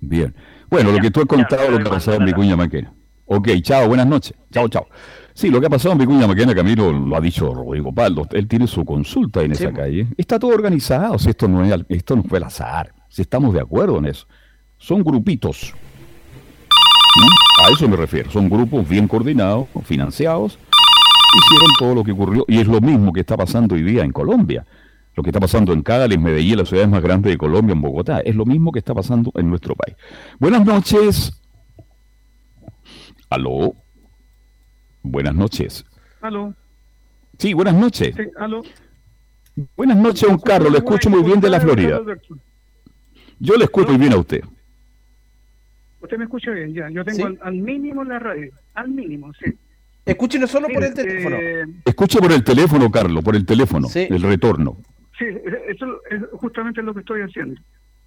Bien. 0.00 0.34
Bueno, 0.70 0.90
lo 0.92 0.98
que 1.00 1.10
tú 1.10 1.20
has 1.20 1.26
contado, 1.26 1.70
lo 1.70 1.78
que 1.78 1.88
ha 1.88 1.90
pasado 1.92 2.16
en 2.18 2.24
Vicuña 2.26 2.56
Maquena. 2.56 2.92
Ok, 3.26 3.48
chao, 3.62 3.88
buenas 3.88 4.06
noches. 4.06 4.34
Chao, 4.50 4.68
chao. 4.68 4.86
Sí, 5.34 5.50
lo 5.50 5.60
que 5.60 5.66
ha 5.66 5.70
pasado 5.70 5.92
en 5.92 5.98
Vicuña 5.98 6.26
Maquena, 6.26 6.54
Camilo, 6.54 6.92
lo 6.92 7.14
ha 7.16 7.20
dicho 7.20 7.52
Rodrigo 7.52 7.92
Paldo. 7.92 8.26
Él 8.32 8.46
tiene 8.48 8.66
su 8.66 8.84
consulta 8.86 9.42
en 9.42 9.52
esa 9.52 9.70
calle. 9.72 10.06
Está 10.16 10.38
todo 10.38 10.52
organizado. 10.54 11.18
Si 11.18 11.28
esto 11.30 11.46
no 11.48 11.62
es, 11.64 11.72
al- 11.72 11.86
esto 11.90 12.16
no 12.16 12.22
fue 12.24 12.38
el 12.38 12.44
azar. 12.44 12.94
Si 13.08 13.20
estamos 13.22 13.52
de 13.54 13.60
acuerdo 13.60 13.98
en 13.98 14.06
eso. 14.06 14.26
Son 14.78 15.02
grupitos. 15.04 15.74
A 17.62 17.70
eso 17.70 17.88
me 17.88 17.96
refiero. 17.96 18.30
Son 18.30 18.48
grupos 18.48 18.88
bien 18.88 19.06
coordinados, 19.06 19.68
financiados. 19.84 20.58
Hicieron 21.38 21.70
todo 21.78 21.94
lo 21.94 22.04
que 22.04 22.12
ocurrió. 22.12 22.44
Y 22.48 22.58
es 22.58 22.66
lo 22.66 22.80
mismo 22.80 23.12
que 23.12 23.20
está 23.20 23.36
pasando 23.36 23.74
hoy 23.74 23.82
día 23.82 24.04
en 24.04 24.12
Colombia. 24.12 24.66
Lo 25.14 25.22
que 25.22 25.28
está 25.28 25.40
pasando 25.40 25.72
en 25.72 25.84
en 25.86 26.22
Medellín, 26.22 26.56
las 26.56 26.68
ciudades 26.68 26.90
más 26.90 27.02
grandes 27.02 27.32
de 27.32 27.38
Colombia, 27.38 27.74
en 27.74 27.82
Bogotá. 27.82 28.20
Es 28.20 28.34
lo 28.34 28.46
mismo 28.46 28.72
que 28.72 28.78
está 28.78 28.94
pasando 28.94 29.30
en 29.34 29.48
nuestro 29.48 29.74
país. 29.74 29.96
Buenas 30.38 30.64
noches. 30.64 31.40
Aló. 33.28 33.74
Buenas 35.02 35.34
noches. 35.34 35.84
Aló. 36.22 36.54
Sí, 37.38 37.52
buenas 37.52 37.74
noches. 37.74 38.14
Sí, 38.16 38.22
aló. 38.38 38.62
Buenas 39.76 39.98
noches, 39.98 40.28
don 40.28 40.38
Carlos. 40.38 40.72
Le 40.72 40.78
escucho 40.78 41.10
muy 41.10 41.22
bien 41.22 41.40
de 41.40 41.50
la 41.50 41.60
Florida. 41.60 42.00
Yo 43.38 43.56
le 43.56 43.64
escucho 43.64 43.88
muy 43.88 43.98
bien 43.98 44.12
a 44.14 44.18
usted. 44.18 44.42
Usted 46.02 46.18
me 46.18 46.24
escucha 46.24 46.50
bien, 46.50 46.74
ya. 46.74 46.90
Yo 46.90 47.04
tengo 47.04 47.16
Sí. 47.16 47.22
al, 47.22 47.38
al 47.42 47.54
mínimo 47.54 48.04
la 48.04 48.18
radio. 48.18 48.52
Al 48.74 48.88
mínimo, 48.90 49.32
sí. 49.34 49.52
Escúchenos 50.04 50.50
solo 50.50 50.66
por 50.66 50.76
Mire, 50.76 50.88
el 50.88 50.94
teléfono. 50.94 51.36
eh, 51.36 51.64
Escuche 51.84 52.18
por 52.18 52.32
el 52.32 52.42
teléfono, 52.42 52.90
Carlos, 52.90 53.22
por 53.22 53.36
el 53.36 53.46
teléfono. 53.46 53.86
El 53.94 54.20
retorno. 54.22 54.76
sí, 55.18 55.26
eso 55.68 56.00
es 56.10 56.22
justamente 56.32 56.82
lo 56.82 56.92
que 56.92 57.00
estoy 57.00 57.20
haciendo. 57.22 57.60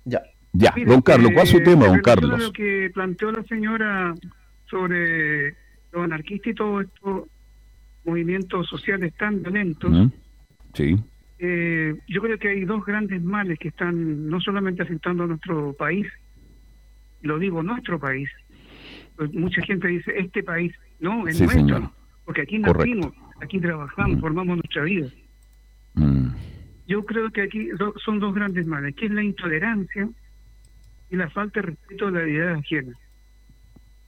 Ya. 0.03 0.21
Ya, 0.57 0.71
Mire, 0.75 0.89
don 0.91 1.01
Carlos, 1.01 1.31
¿cuál 1.33 1.43
es 1.45 1.49
su 1.51 1.57
eh, 1.57 1.61
tema, 1.61 1.87
don 1.87 1.99
Carlos? 2.01 2.39
Lo 2.39 2.51
que 2.53 2.89
planteó 2.93 3.31
la 3.31 3.43
señora 3.43 4.13
sobre 4.69 5.49
los 5.91 6.03
anarquistas 6.03 6.51
y 6.51 6.55
todos 6.55 6.85
estos 6.85 7.27
movimientos 8.05 8.67
sociales 8.67 9.13
tan 9.17 9.41
violentos, 9.41 9.89
¿Mm? 9.91 10.07
Sí. 10.73 10.95
eh, 11.39 11.95
yo 12.07 12.21
creo 12.21 12.37
que 12.37 12.49
hay 12.49 12.65
dos 12.65 12.85
grandes 12.85 13.21
males 13.21 13.57
que 13.59 13.69
están 13.69 14.29
no 14.29 14.39
solamente 14.39 14.83
afectando 14.83 15.23
a 15.23 15.27
nuestro 15.27 15.73
país, 15.73 16.07
lo 17.25 17.39
digo 17.39 17.61
nuestro 17.63 17.99
país, 17.99 18.29
pues 19.15 19.33
mucha 19.33 19.61
gente 19.63 19.87
dice 19.87 20.13
este 20.17 20.43
país, 20.43 20.73
no, 20.99 21.27
es 21.27 21.37
Sí, 21.37 21.43
nuestro, 21.43 21.65
señor. 21.77 21.91
porque 22.25 22.41
aquí 22.41 22.61
Correcto. 22.61 22.85
nacimos, 22.85 23.13
aquí 23.41 23.59
trabajamos, 23.59 24.19
formamos 24.19 24.57
nuestra 24.57 24.83
vida. 24.83 25.07
Mm. 25.95 26.27
yo 26.87 27.05
creo 27.05 27.31
que 27.31 27.41
aquí 27.43 27.69
son 28.03 28.19
dos 28.19 28.33
grandes 28.35 28.67
males, 28.67 28.93
que 28.95 29.05
es 29.05 29.11
la 29.11 29.23
intolerancia 29.23 30.09
y 31.09 31.15
la 31.15 31.29
falta 31.29 31.61
de 31.61 31.67
respeto 31.67 32.07
a 32.07 32.11
la 32.11 32.27
idea 32.27 32.53
ajena. 32.55 32.93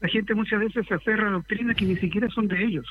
La 0.01 0.09
gente 0.09 0.35
muchas 0.35 0.59
veces 0.59 0.85
se 0.87 0.93
aferra 0.93 1.27
a 1.29 1.31
doctrinas 1.31 1.75
que 1.75 1.85
ni 1.85 1.95
siquiera 1.95 2.27
son 2.29 2.47
de 2.47 2.63
ellos. 2.63 2.85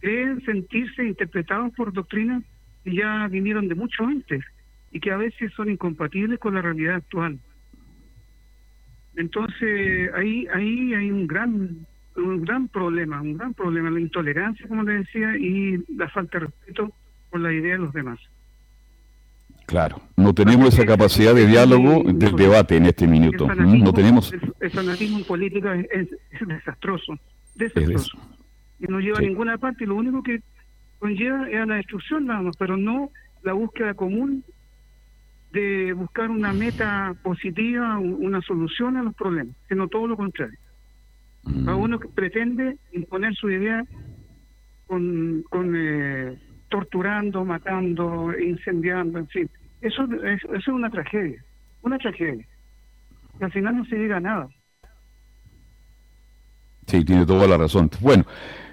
Creen 0.00 0.40
sentirse 0.44 1.04
interpretados 1.04 1.72
por 1.74 1.92
doctrinas 1.92 2.42
que 2.84 2.94
ya 2.94 3.26
vinieron 3.28 3.68
de 3.68 3.74
mucho 3.74 4.04
antes 4.06 4.42
y 4.92 5.00
que 5.00 5.10
a 5.10 5.16
veces 5.16 5.52
son 5.54 5.68
incompatibles 5.70 6.38
con 6.38 6.54
la 6.54 6.62
realidad 6.62 6.94
actual. 6.96 7.38
Entonces 9.16 10.10
ahí 10.14 10.46
ahí 10.52 10.94
hay 10.94 11.10
un 11.10 11.26
gran 11.26 11.86
un 12.16 12.42
gran 12.42 12.68
problema, 12.68 13.20
un 13.20 13.36
gran 13.36 13.54
problema, 13.54 13.90
la 13.90 14.00
intolerancia, 14.00 14.66
como 14.68 14.82
le 14.82 14.98
decía, 14.98 15.36
y 15.36 15.84
la 15.96 16.08
falta 16.08 16.38
de 16.38 16.46
respeto 16.46 16.92
por 17.30 17.40
la 17.40 17.52
idea 17.52 17.72
de 17.72 17.78
los 17.78 17.92
demás. 17.92 18.18
Claro, 19.66 20.00
no 20.16 20.32
tenemos 20.32 20.72
esa 20.72 20.86
capacidad 20.86 21.34
de 21.34 21.46
diálogo, 21.46 22.04
del 22.04 22.36
debate 22.36 22.76
en 22.76 22.86
este 22.86 23.06
minuto. 23.06 23.48
no 23.54 23.92
tenemos. 23.92 24.32
El, 24.60 24.70
fanatismo 24.70 25.18
en 25.18 25.24
política 25.24 25.74
es, 25.74 26.08
desastroso, 26.46 27.18
desastroso. 27.56 28.16
y 28.78 28.86
no 28.86 29.00
lleva 29.00 29.18
a 29.18 29.22
ninguna 29.22 29.58
parte. 29.58 29.84
Y 29.84 29.88
lo 29.88 29.96
único 29.96 30.22
que 30.22 30.40
conlleva 31.00 31.50
es 31.50 31.60
a 31.60 31.66
la 31.66 31.74
destrucción, 31.76 32.26
nada 32.26 32.42
más, 32.42 32.56
pero 32.56 32.76
no 32.76 33.10
la 33.42 33.54
búsqueda 33.54 33.94
común 33.94 34.44
de 35.52 35.92
buscar 35.92 36.30
una 36.30 36.52
meta 36.52 37.14
positiva, 37.22 37.98
una 37.98 38.40
solución 38.42 38.96
a 38.96 39.02
los 39.02 39.14
problemas, 39.14 39.54
sino 39.68 39.88
todo 39.88 40.06
lo 40.06 40.16
contrario. 40.16 40.58
A 41.46 41.50
mm. 41.50 41.80
uno 41.80 41.98
que 42.00 42.08
pretende 42.08 42.76
imponer 42.92 43.34
su 43.34 43.48
idea 43.50 43.84
con, 44.86 45.44
con 45.48 45.74
eh, 45.76 46.38
torturando, 46.68 47.44
matando, 47.44 48.36
incendiando, 48.38 49.18
en 49.18 49.28
fin. 49.28 49.50
Eso, 49.80 50.04
eso, 50.24 50.54
es 50.54 50.68
una 50.68 50.90
tragedia, 50.90 51.42
una 51.82 51.98
tragedia. 51.98 52.46
Y 53.40 53.44
al 53.44 53.52
final 53.52 53.76
no 53.76 53.84
se 53.84 53.96
diga 53.96 54.18
nada. 54.20 54.48
Sí, 56.86 57.04
tiene 57.04 57.26
toda 57.26 57.46
la 57.46 57.56
razón. 57.56 57.90
Bueno, 58.00 58.24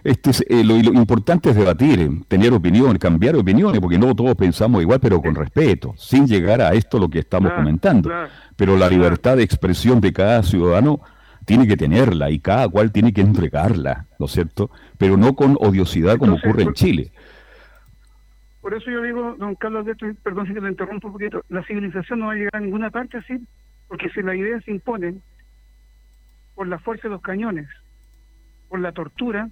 este 0.04 0.32
eh, 0.50 0.64
lo, 0.64 0.76
importante 0.76 1.50
es 1.50 1.56
debatir, 1.56 2.00
eh, 2.00 2.10
tener 2.28 2.54
opinión, 2.54 2.98
cambiar 2.98 3.36
opiniones, 3.36 3.80
porque 3.80 3.98
no 3.98 4.14
todos 4.14 4.36
pensamos 4.36 4.82
igual, 4.82 5.00
pero 5.00 5.22
con 5.22 5.34
respeto, 5.34 5.94
sin 5.98 6.28
llegar 6.28 6.62
a 6.62 6.74
esto 6.74 7.00
lo 7.00 7.10
que 7.10 7.20
estamos 7.20 7.52
comentando. 7.54 8.12
pero 8.56 8.78
la 8.78 8.90
libertad 8.90 9.38
de 9.38 9.44
expresión 9.44 10.02
de 10.02 10.12
cada 10.12 10.44
ciudadano 10.44 11.00
tiene 11.46 11.68
que 11.68 11.78
tenerla 11.78 12.30
y 12.30 12.40
cada 12.40 12.68
cual 12.70 12.92
tiene 12.92 13.14
que 13.14 13.22
entregarla, 13.22 14.06
¿no 14.20 14.26
es 14.28 14.32
cierto? 14.32 14.70
Pero 14.98 15.18
no 15.18 15.36
con 15.36 15.58
odiosidad 15.60 16.18
como 16.18 16.36
ocurre 16.36 16.64
en 16.64 16.74
Chile. 16.74 17.12
Por 18.62 18.74
eso 18.74 18.90
yo 18.90 19.02
digo, 19.02 19.36
don 19.38 19.56
Carlos, 19.56 19.86
perdón 20.22 20.48
si 20.48 20.54
te 20.54 20.60
interrumpo 20.60 21.08
un 21.08 21.14
poquito, 21.14 21.44
la 21.50 21.64
civilización 21.64 22.20
no 22.20 22.28
va 22.28 22.34
a 22.34 22.36
llegar 22.36 22.56
a 22.56 22.60
ninguna 22.62 22.90
parte 22.92 23.18
así, 23.18 23.46
porque 23.88 24.10
si 24.10 24.22
las 24.22 24.36
ideas 24.36 24.64
se 24.64 24.72
imponen 24.72 25.22
por 26.56 26.68
la 26.68 26.80
fuerza 26.80 27.10
de 27.10 27.14
los 27.14 27.22
cañones, 27.22 27.68
por 28.74 28.80
la 28.80 28.92
tortura, 28.92 29.48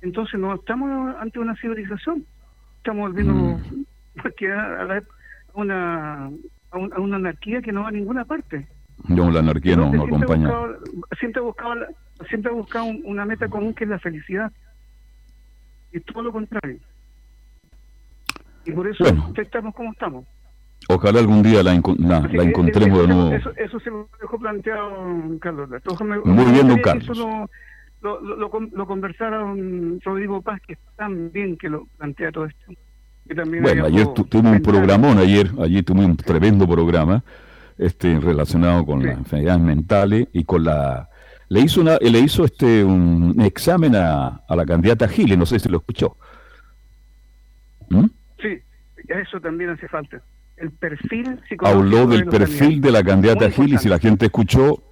entonces 0.00 0.40
no 0.40 0.54
estamos 0.54 1.14
ante 1.20 1.38
una 1.38 1.54
civilización, 1.56 2.24
estamos 2.78 3.10
volviendo 3.10 3.34
mm. 3.34 3.60
a, 4.56 5.02
una, 5.52 6.30
a, 6.70 6.78
una 6.78 7.16
anarquía 7.16 7.60
que 7.60 7.72
no 7.72 7.82
va 7.82 7.88
a 7.88 7.92
ninguna 7.92 8.24
parte. 8.24 8.66
No, 9.06 9.30
la 9.30 9.40
anarquía 9.40 9.76
no, 9.76 9.92
no 9.92 10.04
acompaña. 10.04 10.50
siempre 11.20 11.42
he 11.42 11.44
buscado, 11.44 11.74
siempre 12.30 12.52
he 12.52 12.54
buscado 12.54 12.86
una 13.04 13.26
meta 13.26 13.48
común 13.48 13.74
que 13.74 13.84
es 13.84 13.90
la 13.90 13.98
felicidad. 13.98 14.50
Y 15.92 16.00
todo 16.00 16.22
lo 16.22 16.32
contrario. 16.32 16.78
Y 18.64 18.72
por 18.72 18.88
eso 18.88 19.04
estamos 19.36 19.74
como 19.74 19.92
estamos. 19.92 20.24
Ojalá 20.88 21.20
algún 21.20 21.42
día 21.42 21.62
la, 21.62 21.74
la, 21.98 22.42
encontremos 22.42 22.98
de 22.98 23.08
nuevo. 23.08 23.30
Eso, 23.58 23.78
se 23.78 23.90
me 23.90 24.06
dejó 24.22 24.38
planteado, 24.38 25.38
Carlos. 25.38 25.68
Muy 26.24 26.50
bien, 26.50 26.80
Carlos. 26.80 27.50
Lo, 28.04 28.20
lo, 28.20 28.36
lo, 28.36 28.86
conversara 28.86 29.38
don 29.38 29.98
Rodrigo 30.04 30.42
Paz, 30.42 30.60
que 30.66 30.76
tan 30.96 31.32
bien 31.32 31.56
que 31.56 31.70
lo 31.70 31.86
plantea 31.96 32.30
todo 32.30 32.44
esto. 32.44 32.72
bueno, 33.62 33.86
ayer 33.86 34.06
tuve 34.08 34.50
un 34.50 34.60
programón, 34.60 35.16
ayer, 35.18 35.50
ayer 35.58 35.82
tuve 35.82 36.04
un 36.04 36.16
tremendo 36.16 36.68
programa 36.68 37.24
este 37.78 38.20
relacionado 38.20 38.84
con 38.84 39.04
las 39.04 39.16
enfermedades 39.16 39.62
mentales 39.62 40.28
y 40.32 40.44
con 40.44 40.64
la 40.64 41.08
le 41.48 41.60
hizo 41.60 41.80
una 41.80 41.96
le 41.96 42.20
hizo 42.20 42.44
este 42.44 42.84
un 42.84 43.40
examen 43.40 43.96
a, 43.96 44.42
a 44.48 44.54
la 44.54 44.64
candidata 44.64 45.08
Giles, 45.08 45.38
no 45.38 45.46
sé 45.46 45.58
si 45.58 45.68
lo 45.68 45.78
escuchó. 45.78 46.16
¿Mm? 47.88 48.04
Sí, 48.40 48.60
eso 49.08 49.40
también 49.40 49.70
hace 49.70 49.88
falta. 49.88 50.22
El 50.56 50.70
perfil 50.70 51.40
Habló 51.62 52.06
del 52.06 52.26
perfil 52.26 52.80
de 52.80 52.92
la 52.92 53.02
candidata 53.02 53.50
Gil 53.50 53.74
y 53.74 53.78
si 53.78 53.88
la 53.88 53.98
gente 53.98 54.26
escuchó, 54.26 54.82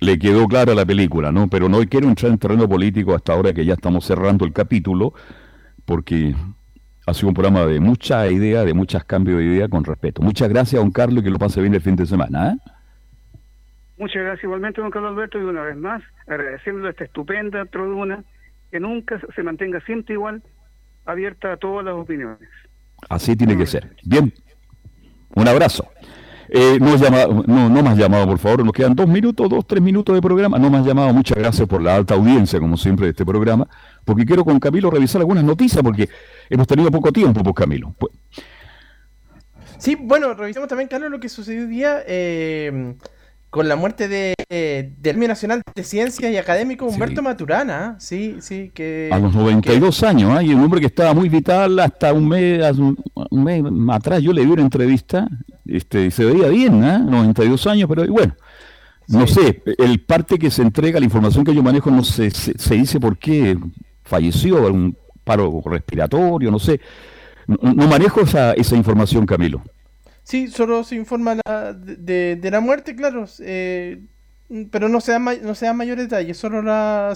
le 0.00 0.18
quedó 0.18 0.48
clara 0.48 0.74
la 0.74 0.86
película, 0.86 1.30
¿no? 1.30 1.48
Pero 1.48 1.68
no 1.68 1.78
quiero 1.86 2.08
entrar 2.08 2.32
en 2.32 2.38
terreno 2.38 2.68
político 2.68 3.14
hasta 3.14 3.34
ahora 3.34 3.52
que 3.52 3.64
ya 3.64 3.74
estamos 3.74 4.04
cerrando 4.04 4.44
el 4.44 4.52
capítulo, 4.52 5.12
porque 5.84 6.34
ha 7.06 7.14
sido 7.14 7.28
un 7.28 7.34
programa 7.34 7.66
de 7.66 7.80
mucha 7.80 8.26
idea, 8.30 8.64
de 8.64 8.72
muchos 8.72 9.04
cambios 9.04 9.38
de 9.38 9.44
idea 9.44 9.68
con 9.68 9.84
respeto. 9.84 10.22
Muchas 10.22 10.48
gracias, 10.48 10.80
don 10.80 10.90
Carlos, 10.90 11.20
y 11.20 11.24
que 11.24 11.30
lo 11.30 11.38
pase 11.38 11.60
bien 11.60 11.74
el 11.74 11.82
fin 11.82 11.96
de 11.96 12.06
semana. 12.06 12.52
¿eh? 12.52 12.56
Muchas 13.98 14.22
gracias 14.22 14.44
igualmente, 14.44 14.80
don 14.80 14.90
Carlos 14.90 15.12
Alberto, 15.12 15.38
y 15.38 15.42
una 15.42 15.62
vez 15.62 15.76
más, 15.76 16.02
agradeciéndole 16.26 16.90
esta 16.90 17.04
estupenda 17.04 17.66
tribuna, 17.66 18.24
que 18.70 18.80
nunca 18.80 19.20
se 19.34 19.42
mantenga 19.42 19.80
siempre 19.82 20.14
igual, 20.14 20.42
abierta 21.04 21.52
a 21.52 21.56
todas 21.58 21.84
las 21.84 21.94
opiniones. 21.94 22.48
Así 23.08 23.36
tiene 23.36 23.56
que 23.56 23.66
ser. 23.66 23.96
Bien, 24.04 24.32
un 25.34 25.48
abrazo. 25.48 25.90
Eh, 26.52 26.78
no, 26.80 26.96
llama, 26.96 27.26
no, 27.46 27.70
no 27.70 27.82
más 27.82 27.96
llamado, 27.96 28.26
por 28.26 28.38
favor. 28.38 28.64
Nos 28.64 28.72
quedan 28.72 28.94
dos 28.96 29.06
minutos, 29.06 29.48
dos, 29.48 29.64
tres 29.64 29.80
minutos 29.80 30.14
de 30.14 30.20
programa. 30.20 30.58
No 30.58 30.68
más 30.68 30.84
llamado. 30.84 31.12
Muchas 31.12 31.38
gracias 31.38 31.68
por 31.68 31.80
la 31.80 31.94
alta 31.94 32.14
audiencia, 32.14 32.58
como 32.58 32.76
siempre, 32.76 33.06
de 33.06 33.10
este 33.10 33.24
programa. 33.24 33.68
Porque 34.04 34.26
quiero 34.26 34.44
con 34.44 34.58
Camilo 34.58 34.90
revisar 34.90 35.20
algunas 35.20 35.44
noticias, 35.44 35.80
porque 35.82 36.08
hemos 36.48 36.66
tenido 36.66 36.90
poco 36.90 37.12
tiempo, 37.12 37.42
pues 37.44 37.54
Camilo. 37.54 37.94
Pues... 37.96 38.12
Sí, 39.78 39.94
bueno, 39.94 40.34
revisamos 40.34 40.68
también, 40.68 40.88
Carlos, 40.88 41.10
lo 41.10 41.20
que 41.20 41.28
sucedió 41.28 41.62
hoy 41.62 41.68
día. 41.68 42.02
Eh, 42.04 42.94
con 43.50 43.68
la 43.68 43.74
muerte 43.74 44.06
de, 44.08 44.34
del 44.48 44.94
Premio 45.14 45.28
Nacional 45.28 45.62
de 45.74 45.82
Ciencias 45.82 46.32
y 46.32 46.36
Académico 46.36 46.86
Humberto 46.86 47.20
Maturana, 47.20 47.96
sí, 47.98 48.36
sí, 48.40 48.70
que... 48.72 49.10
A 49.12 49.18
los 49.18 49.34
92 49.34 50.02
años, 50.04 50.40
¿eh? 50.40 50.46
y 50.46 50.54
un 50.54 50.62
hombre 50.62 50.80
que 50.80 50.86
estaba 50.86 51.12
muy 51.12 51.28
vital 51.28 51.78
hasta 51.80 52.12
un 52.12 52.28
mes, 52.28 52.76
un, 52.78 52.96
mes 53.30 53.64
atrás, 53.92 54.22
yo 54.22 54.32
le 54.32 54.44
di 54.44 54.50
una 54.50 54.62
entrevista, 54.62 55.28
este, 55.66 56.12
se 56.12 56.24
veía 56.24 56.48
bien, 56.48 56.82
¿eh? 56.84 57.00
92 57.00 57.66
años, 57.66 57.88
pero 57.88 58.06
bueno, 58.06 58.36
no 59.08 59.26
sé, 59.26 59.62
el 59.78 60.00
parte 60.00 60.38
que 60.38 60.50
se 60.50 60.62
entrega, 60.62 61.00
la 61.00 61.04
información 61.04 61.44
que 61.44 61.54
yo 61.54 61.62
manejo, 61.62 61.90
no 61.90 62.04
sé, 62.04 62.30
se, 62.30 62.56
se 62.56 62.74
dice 62.76 63.00
por 63.00 63.18
qué 63.18 63.58
falleció, 64.04 64.64
un 64.72 64.96
paro 65.24 65.60
respiratorio, 65.64 66.52
no 66.52 66.60
sé, 66.60 66.80
no, 67.48 67.72
no 67.74 67.88
manejo 67.88 68.20
esa, 68.20 68.52
esa 68.52 68.76
información, 68.76 69.26
Camilo. 69.26 69.60
Sí, 70.30 70.46
solo 70.46 70.84
se 70.84 70.94
informa 70.94 71.34
de, 71.74 72.36
de, 72.36 72.50
la 72.52 72.60
muerte, 72.60 72.94
claro, 72.94 73.24
eh, 73.40 74.00
pero 74.70 74.88
no 74.88 75.00
se, 75.00 75.10
da 75.10 75.18
no 75.18 75.56
se 75.56 75.66
dan 75.66 75.76
mayores 75.76 76.08
detalles, 76.08 76.38
solo 76.38 76.62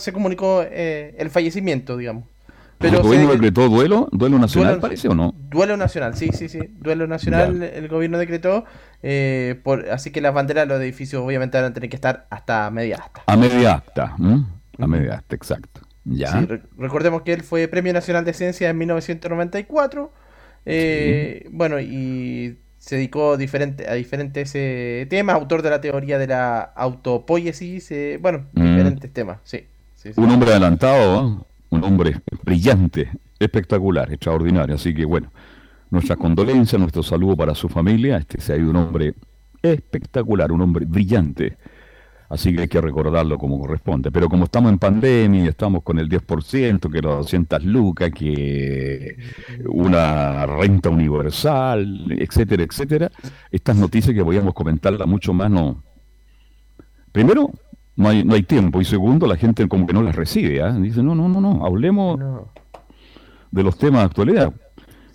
se 0.00 0.12
comunicó 0.12 0.64
eh, 0.68 1.14
el 1.16 1.30
fallecimiento, 1.30 1.96
digamos. 1.96 2.24
Pero 2.78 2.96
¿El 2.96 3.02
gobierno 3.04 3.30
decretó 3.30 3.68
duelo? 3.68 4.08
¿Duelo 4.10 4.40
nacional 4.40 4.80
parece 4.80 5.06
o 5.06 5.14
no? 5.14 5.32
Duelo 5.48 5.76
nacional, 5.76 6.16
sí, 6.16 6.30
sí, 6.32 6.48
sí. 6.48 6.58
Duelo 6.80 7.06
nacional 7.06 7.62
el 7.62 7.86
gobierno 7.86 8.18
decretó. 8.18 8.64
Eh, 9.00 9.60
por, 9.62 9.90
así 9.90 10.10
que 10.10 10.20
las 10.20 10.34
banderas 10.34 10.66
de 10.66 10.74
los 10.74 10.82
edificios 10.82 11.22
obviamente 11.22 11.56
van 11.56 11.70
a 11.70 11.72
tener 11.72 11.88
que 11.88 11.96
estar 11.96 12.26
hasta 12.30 12.68
media 12.72 12.96
acta. 12.96 13.22
A 13.26 13.36
media 13.36 13.74
acta, 13.74 14.16
a 14.76 14.86
media 14.88 15.14
acta, 15.18 15.36
exacto. 15.36 15.82
Ya. 16.04 16.44
recordemos 16.76 17.22
que 17.22 17.32
él 17.32 17.44
fue 17.44 17.68
Premio 17.68 17.92
Nacional 17.92 18.24
de 18.24 18.32
Ciencia 18.32 18.68
en 18.68 18.76
1994. 18.76 20.12
Bueno, 21.52 21.78
y 21.78 22.58
se 22.84 22.96
dedicó 22.96 23.38
diferente, 23.38 23.88
a 23.88 23.94
diferentes 23.94 24.52
eh, 24.54 25.06
temas, 25.08 25.36
autor 25.36 25.62
de 25.62 25.70
la 25.70 25.80
teoría 25.80 26.18
de 26.18 26.26
la 26.26 26.60
autopoiesis, 26.60 27.90
eh, 27.90 28.18
bueno, 28.20 28.44
mm. 28.52 28.62
diferentes 28.62 29.10
temas, 29.10 29.38
sí, 29.42 29.64
Un 30.16 30.28
hombre 30.28 30.50
adelantado, 30.50 31.46
un 31.70 31.84
hombre 31.84 32.20
brillante, 32.42 33.10
espectacular, 33.38 34.12
extraordinario, 34.12 34.74
así 34.74 34.92
que 34.92 35.06
bueno, 35.06 35.32
nuestra 35.88 36.16
condolencia, 36.16 36.78
nuestro 36.78 37.02
saludo 37.02 37.34
para 37.34 37.54
su 37.54 37.70
familia, 37.70 38.18
este 38.18 38.38
se 38.38 38.52
ha 38.52 38.56
ido 38.58 38.68
un 38.68 38.76
hombre 38.76 39.14
espectacular, 39.62 40.52
un 40.52 40.60
hombre 40.60 40.84
brillante, 40.84 41.56
Así 42.28 42.54
que 42.54 42.62
hay 42.62 42.68
que 42.68 42.80
recordarlo 42.80 43.38
como 43.38 43.60
corresponde. 43.60 44.10
Pero 44.10 44.28
como 44.28 44.44
estamos 44.44 44.72
en 44.72 44.78
pandemia 44.78 45.44
y 45.44 45.48
estamos 45.48 45.82
con 45.82 45.98
el 45.98 46.08
10%, 46.08 46.90
que 46.90 47.00
los 47.00 47.18
200 47.18 47.64
lucas, 47.64 48.10
que 48.10 49.16
una 49.68 50.46
renta 50.46 50.88
universal, 50.88 52.06
etcétera, 52.10 52.62
etcétera, 52.62 53.10
estas 53.50 53.76
noticias 53.76 54.14
que 54.14 54.24
podíamos 54.24 54.54
comentarlas 54.54 55.06
mucho 55.06 55.32
más 55.32 55.50
no... 55.50 55.82
Primero, 57.12 57.50
no 57.96 58.08
hay, 58.08 58.24
no 58.24 58.34
hay 58.34 58.42
tiempo. 58.42 58.80
Y 58.80 58.84
segundo, 58.84 59.26
la 59.26 59.36
gente 59.36 59.68
como 59.68 59.86
que 59.86 59.92
no 59.92 60.02
las 60.02 60.16
recibe. 60.16 60.58
¿eh? 60.58 60.72
Dice, 60.80 61.02
no, 61.02 61.14
no, 61.14 61.28
no, 61.28 61.40
no, 61.40 61.64
hablemos 61.64 62.18
de 63.50 63.62
los 63.62 63.78
temas 63.78 64.00
de 64.00 64.06
actualidad. 64.06 64.52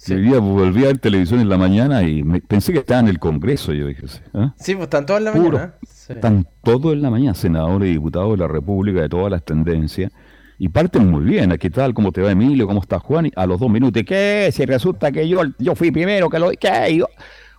Día 0.05 0.39
volví 0.39 0.83
a 0.83 0.87
ver 0.87 0.97
televisión 0.99 1.39
en 1.41 1.49
la 1.49 1.57
mañana 1.57 2.03
y 2.03 2.23
me- 2.23 2.41
pensé 2.41 2.71
que 2.73 2.79
estaba 2.79 3.01
en 3.01 3.07
el 3.09 3.19
Congreso, 3.19 3.73
yo 3.73 3.87
dije. 3.87 4.05
¿ah? 4.33 4.53
Sí, 4.57 4.73
pues 4.73 4.85
están 4.85 5.05
todos 5.05 5.19
en 5.19 5.25
la 5.25 5.31
Puro. 5.33 5.51
mañana. 5.57 5.73
¿eh? 5.81 5.87
Sí. 5.89 6.13
Están 6.13 6.47
todos 6.63 6.93
en 6.93 7.01
la 7.01 7.09
mañana, 7.09 7.33
senadores 7.35 7.89
y 7.89 7.93
diputados 7.93 8.31
de 8.31 8.37
la 8.37 8.47
República, 8.47 9.01
de 9.01 9.09
todas 9.09 9.29
las 9.31 9.43
tendencias, 9.43 10.11
y 10.57 10.69
parten 10.69 11.07
muy 11.09 11.23
bien. 11.25 11.55
¿Qué 11.59 11.69
tal? 11.69 11.93
¿Cómo 11.93 12.11
te 12.11 12.21
va 12.21 12.31
Emilio? 12.31 12.65
¿Cómo 12.67 12.81
está 12.81 12.99
Juan? 12.99 13.27
Y 13.27 13.31
a 13.35 13.45
los 13.45 13.59
dos 13.59 13.69
minutos, 13.69 14.01
¿qué? 14.07 14.49
Si 14.53 14.65
resulta 14.65 15.11
que 15.11 15.27
yo, 15.27 15.41
yo 15.59 15.75
fui 15.75 15.91
primero 15.91 16.29
que 16.29 16.39
lo... 16.39 16.49
¿Qué? 16.51 16.95
Yo- 16.97 17.07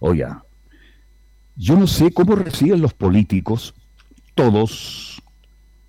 Oiga, 0.01 0.43
yo 1.57 1.77
no 1.77 1.87
sé 1.87 2.11
cómo 2.13 2.35
reciben 2.37 2.81
los 2.81 2.95
políticos, 2.95 3.75
todos, 4.35 5.23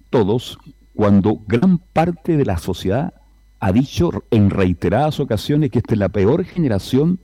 todos, 0.09 0.57
cuando 0.93 1.39
gran 1.47 1.77
parte 1.77 2.35
de 2.35 2.43
la 2.45 2.57
sociedad 2.57 3.13
ha 3.61 3.71
dicho 3.71 4.25
en 4.31 4.49
reiteradas 4.49 5.19
ocasiones 5.19 5.69
que 5.69 5.79
esta 5.79 5.93
es 5.93 5.99
la 5.99 6.09
peor 6.09 6.43
generación 6.43 7.19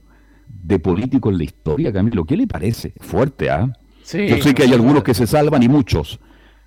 de 0.46 0.78
políticos 0.78 1.32
en 1.32 1.38
la 1.38 1.44
historia, 1.44 1.92
Camilo. 1.92 2.24
¿Qué 2.24 2.36
le 2.36 2.46
parece? 2.46 2.94
Fuerte, 3.00 3.50
¿ah? 3.50 3.76
Sí, 4.04 4.28
Yo 4.28 4.38
sé 4.38 4.54
que 4.54 4.62
hay 4.62 4.70
no, 4.70 4.76
algunos 4.76 5.02
que 5.02 5.14
se 5.14 5.26
salvan 5.26 5.62
y 5.64 5.68
muchos, 5.68 6.20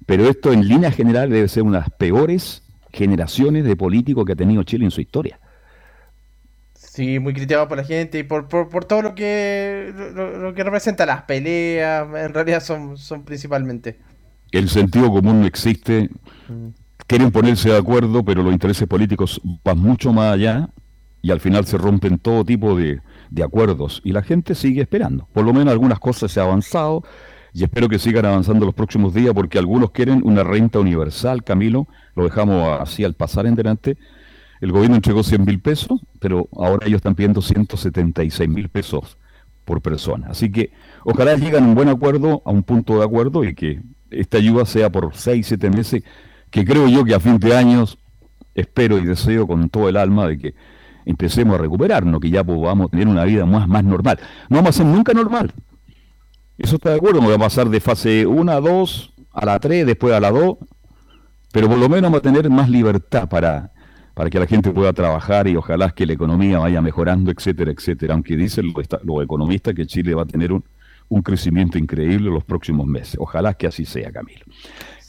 pero 0.06 0.28
esto 0.30 0.52
en 0.52 0.68
línea 0.68 0.92
general 0.92 1.30
debe 1.30 1.48
ser 1.48 1.64
una 1.64 1.78
de 1.80 1.84
las 1.86 1.98
peores 1.98 2.64
generaciones 2.92 3.64
de 3.64 3.76
políticos 3.78 4.26
que 4.26 4.34
ha 4.34 4.36
tenido 4.36 4.62
Chile 4.64 4.84
en 4.86 4.92
su 4.92 5.00
historia. 5.02 5.40
Sí, 6.74 7.20
muy 7.20 7.34
criticado 7.34 7.68
por 7.70 7.78
la 7.78 7.86
gente 7.86 8.20
y 8.20 8.24
por, 8.24 8.50
por, 8.50 8.68
por 8.68 8.84
todo 8.84 9.02
lo 9.02 9.16
que 9.16 9.94
lo, 10.14 10.38
lo 10.38 10.54
que 10.54 10.64
representa 10.66 11.06
las 11.06 11.24
peleas, 11.24 12.06
en 12.14 12.34
realidad 12.34 12.62
son, 12.62 12.98
son 12.98 13.24
principalmente. 13.24 14.00
El 14.52 14.70
sentido 14.70 15.10
común 15.12 15.42
no 15.42 15.48
existe, 15.48 16.10
quieren 17.12 17.30
ponerse 17.30 17.68
de 17.68 17.78
acuerdo, 17.78 18.24
pero 18.24 18.42
los 18.42 18.54
intereses 18.54 18.88
políticos 18.88 19.42
van 19.66 19.78
mucho 19.80 20.14
más 20.14 20.34
allá 20.34 20.70
y 21.22 21.32
al 21.32 21.42
final 21.42 21.66
se 21.66 21.78
rompen 21.78 22.18
todo 22.20 22.46
tipo 22.46 22.74
de, 22.74 23.02
de 23.30 23.44
acuerdos 23.44 24.00
y 24.06 24.14
la 24.14 24.24
gente 24.24 24.56
sigue 24.56 24.82
esperando. 24.82 25.28
Por 25.34 25.44
lo 25.44 25.52
menos 25.52 25.74
algunas 25.74 26.00
cosas 26.00 26.32
se 26.32 26.40
han 26.40 26.48
avanzado 26.48 27.04
y 27.54 27.66
espero 27.66 27.90
que 27.90 28.00
sigan 28.00 28.26
avanzando 28.26 28.66
los 28.66 28.74
próximos 28.74 29.14
días 29.14 29.34
porque 29.34 29.60
algunos 29.60 29.92
quieren 29.92 30.22
una 30.24 30.46
renta 30.46 30.80
universal, 30.80 31.44
Camilo, 31.44 31.86
lo 32.16 32.24
dejamos 32.24 32.80
así 32.80 33.04
al 33.04 33.14
pasar 33.14 33.46
en 33.46 33.56
delante. 33.56 33.98
El 34.62 34.72
gobierno 34.72 34.96
entregó 34.96 35.22
100 35.22 35.44
mil 35.44 35.60
pesos, 35.60 36.00
pero 36.22 36.48
ahora 36.54 36.88
ellos 36.88 37.00
están 37.00 37.16
pidiendo 37.16 37.42
176 37.42 38.50
mil 38.50 38.70
pesos 38.70 39.18
por 39.66 39.82
persona. 39.82 40.28
Así 40.30 40.50
que 40.50 40.72
ojalá 41.04 41.36
lleguen 41.36 41.66
a 41.66 41.68
un 41.68 41.76
buen 41.76 41.90
acuerdo, 41.90 42.42
a 42.46 42.52
un 42.52 42.64
punto 42.64 43.00
de 43.00 43.04
acuerdo 43.04 43.44
y 43.44 43.54
que 43.54 43.82
esta 44.12 44.38
ayuda 44.38 44.66
sea 44.66 44.90
por 44.90 45.14
6, 45.14 45.46
7 45.46 45.70
meses, 45.72 46.04
que 46.52 46.66
creo 46.66 46.88
yo 46.88 47.04
que 47.04 47.16
a 47.16 47.20
fin 47.20 47.38
de 47.40 47.56
años 47.56 47.98
espero 48.54 48.98
y 48.98 49.06
deseo 49.06 49.48
con 49.48 49.70
todo 49.70 49.90
el 49.90 49.98
alma 49.98 50.28
de 50.28 50.38
que 50.38 50.56
empecemos 51.06 51.56
a 51.56 51.58
recuperarnos, 51.58 52.20
que 52.20 52.30
ya 52.30 52.44
podamos 52.44 52.92
tener 52.92 53.08
una 53.08 53.24
vida 53.24 53.46
más, 53.46 53.68
más 53.68 53.84
normal. 53.84 54.20
No 54.50 54.58
vamos 54.58 54.76
a 54.76 54.78
ser 54.80 54.86
nunca 54.86 55.14
normal. 55.14 55.52
Eso 56.58 56.76
está 56.76 56.92
de 56.92 56.98
acuerdo, 56.98 57.20
vamos 57.20 57.36
a 57.36 57.40
pasar 57.40 57.70
de 57.70 57.80
fase 57.80 58.26
1 58.26 58.52
a 58.52 58.60
2, 58.60 59.14
a 59.32 59.46
la 59.46 59.60
3, 59.60 59.86
después 59.86 60.14
a 60.14 60.20
la 60.20 60.30
2, 60.30 60.58
pero 61.52 61.68
por 61.68 61.78
lo 61.78 61.90
menos 61.90 62.12
vamos 62.12 62.20
a 62.20 62.22
tener 62.22 62.50
más 62.50 62.70
libertad 62.70 63.28
para, 63.28 63.72
para 64.14 64.30
que 64.30 64.40
la 64.40 64.46
gente 64.46 64.70
pueda 64.72 64.94
trabajar 64.94 65.48
y 65.48 65.56
ojalá 65.56 65.90
que 65.90 66.06
la 66.06 66.14
economía 66.14 66.60
vaya 66.60 66.82
mejorando, 66.82 67.32
etcétera, 67.32 67.72
etcétera. 67.72 68.14
Aunque 68.14 68.36
dicen 68.36 68.68
los, 68.68 68.86
los 69.04 69.24
economistas 69.24 69.74
que 69.74 69.88
Chile 69.88 70.14
va 70.14 70.24
a 70.24 70.26
tener 70.28 70.52
un, 70.52 70.64
un 71.12 71.22
crecimiento 71.22 71.78
increíble 71.78 72.28
en 72.28 72.34
los 72.34 72.44
próximos 72.46 72.88
meses. 72.88 73.18
Ojalá 73.20 73.54
que 73.54 73.68
así 73.68 73.86
sea, 73.86 74.12
Camilo. 74.12 74.46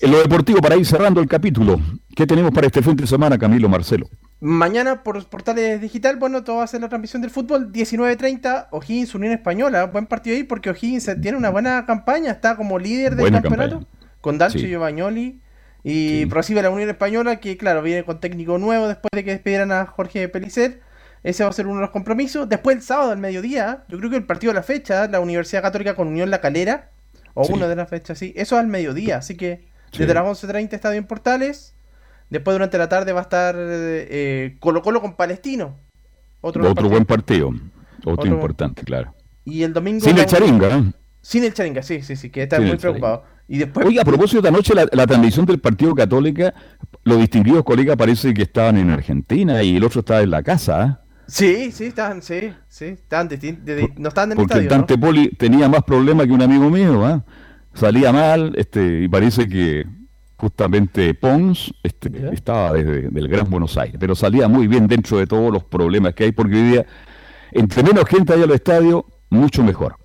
En 0.03 0.11
lo 0.11 0.21
deportivo, 0.21 0.61
para 0.61 0.77
ir 0.77 0.85
cerrando 0.85 1.21
el 1.21 1.29
capítulo, 1.29 1.81
¿qué 2.17 2.27
tenemos 2.27 2.51
para 2.51 2.67
este 2.67 2.83
fin 2.83 2.97
de 2.97 3.07
semana, 3.07 3.39
Camilo 3.39 3.69
Marcelo? 3.69 4.09
Mañana 4.41 5.05
por 5.05 5.25
Portales 5.29 5.81
Digital, 5.81 6.17
bueno, 6.17 6.43
todo 6.43 6.57
va 6.57 6.65
a 6.65 6.67
ser 6.67 6.81
la 6.81 6.89
transmisión 6.89 7.23
del 7.23 7.31
fútbol, 7.31 7.71
19.30, 7.73 8.67
O'Higgins 8.73 9.15
Unión 9.15 9.33
Española, 9.33 9.85
buen 9.87 10.07
partido 10.07 10.35
ahí 10.35 10.43
porque 10.43 10.71
O'Higgins 10.71 11.09
tiene 11.23 11.39
una 11.39 11.51
buena 11.51 11.87
campaña, 11.87 12.33
está 12.33 12.57
como 12.57 12.81
líder 12.81 13.15
del 13.15 13.31
campeonato, 13.31 13.79
campaña. 13.79 13.87
con 14.21 14.39
Dalcio 14.39 14.59
Sí. 14.61 14.67
y 14.67 14.71
Giovagnoli, 14.71 15.41
y 15.85 16.25
recibe 16.25 16.59
a 16.61 16.65
la 16.65 16.71
Unión 16.71 16.91
Española, 16.91 17.37
que 17.39 17.57
claro, 17.57 17.81
viene 17.83 18.03
con 18.05 18.19
técnico 18.19 18.59
nuevo 18.59 18.89
después 18.89 19.11
de 19.15 19.23
que 19.23 19.31
despidieran 19.31 19.71
a 19.71 19.87
Jorge 19.87 20.29
Pelicer, 20.29 20.81
ese 21.23 21.45
va 21.45 21.51
a 21.51 21.53
ser 21.53 21.69
uno 21.69 21.77
de 21.77 21.83
los 21.83 21.91
compromisos, 21.91 22.49
después 22.49 22.77
el 22.77 22.83
sábado 22.83 23.13
al 23.13 23.19
mediodía, 23.19 23.85
yo 23.89 23.99
creo 23.99 24.11
que 24.11 24.17
el 24.17 24.25
partido 24.27 24.53
de 24.53 24.57
la 24.59 24.65
fecha, 24.65 25.07
la 25.07 25.21
Universidad 25.21 25.63
Católica 25.63 25.95
con 25.95 26.09
Unión 26.09 26.31
La 26.31 26.41
Calera, 26.41 26.91
o 27.35 27.45
Sí. 27.45 27.53
uno 27.55 27.69
de 27.69 27.77
las 27.77 27.89
fechas, 27.89 28.19
sí, 28.19 28.33
eso 28.37 28.59
al 28.59 28.67
mediodía, 28.67 29.19
así 29.19 29.37
que 29.37 29.71
Sí. 29.93 29.99
desde 30.01 30.15
las 30.15 30.25
11.30 30.25 30.73
Estadio 30.73 30.99
en 30.99 31.07
Portales, 31.07 31.75
Después 32.31 32.55
durante 32.55 32.79
la 32.79 32.89
tarde 32.89 33.13
va 33.13 33.21
a 33.21 33.23
estar 33.25 33.55
eh, 33.59 34.57
Colo 34.59 34.81
Colo 34.81 35.03
con 35.03 35.17
Palestino. 35.17 35.77
Otro, 36.41 36.63
Otro, 36.63 36.75
partido. 36.75 36.89
buen 36.91 37.05
partido, 37.05 37.49
otro, 38.01 38.13
Otro- 38.13 38.27
importante, 38.27 38.83
claro. 38.85 39.15
Y 39.45 39.63
el 39.65 39.75
domingo. 39.75 40.01
Sin 40.01 40.17
el 40.17 40.25
charinga, 40.25 40.79
¿eh? 40.79 40.83
Sin 41.21 41.45
el 41.45 41.53
charinga, 41.53 41.83
sí, 41.83 42.01
sí, 42.01 42.17
sí, 42.17 42.31
que 42.31 42.45
está 42.45 42.57
Sin 42.57 42.69
muy 42.69 42.77
preocupado. 42.79 43.25
Y 43.49 43.59
después. 43.59 43.85
Oiga, 43.87 44.01
a 44.01 44.05
propósito 44.07 44.41
de 44.41 44.49
anoche, 44.49 44.75
la, 44.75 44.87
la 44.93 45.07
transmisión 45.07 45.45
del 45.45 45.59
Partido 45.61 45.95
Católica, 45.95 46.55
los 47.05 47.19
distinguidos 47.19 47.65
colegas 47.65 47.97
parece 47.99 48.33
que 48.33 48.43
estaban 48.43 48.79
en 48.79 48.89
Argentina 48.89 49.63
y 49.63 49.77
el 49.77 49.85
otro 49.85 50.01
estaba 50.01 50.23
en 50.23 50.31
la 50.31 50.43
casa, 50.43 50.87
¿eh? 50.87 50.97
Sí, 51.27 51.71
sí, 51.71 51.85
estaban, 51.85 52.23
sí, 52.23 52.53
sí, 52.67 52.87
estaban 52.87 53.29
de- 53.29 53.37
de- 53.37 53.93
no 53.99 54.09
estaban 54.09 54.33
en 54.33 54.39
el 54.41 54.69
Porque 54.69 54.99
Poli 54.99 55.29
tenía 55.37 55.69
más 55.69 55.83
problemas 55.83 56.27
que 56.27 56.33
un 56.33 56.43
amigo 56.43 56.71
mío, 56.71 57.05
¿ah? 57.05 57.23
Salía 57.75 58.13
mal, 58.13 58.53
este, 58.57 59.03
y 59.03 59.09
parece 59.09 59.49
que 59.49 59.87
justamente 60.37 61.15
Pons 61.15 61.73
este, 61.83 62.11
estaba 62.33 62.73
desde 62.73 63.09
del 63.09 63.29
Gran 63.29 63.49
Buenos 63.49 63.77
Aires, 63.79 63.97
pero 64.01 64.15
salía 64.15 64.49
muy 64.49 64.67
bien 64.67 64.89
dentro 64.89 65.19
de 65.19 65.27
todos 65.27 65.53
los 65.53 65.65
problemas 65.65 66.15
que 66.15 66.25
hay, 66.25 66.33
porque 66.33 66.57
hoy 66.57 66.71
día, 66.71 66.87
entre 67.53 67.83
menos 67.83 68.05
gente 68.07 68.33
haya 68.33 68.43
en 68.43 68.49
los 68.49 68.57
estadios, 68.57 69.05
mucho 69.31 69.63
mejor. 69.63 69.97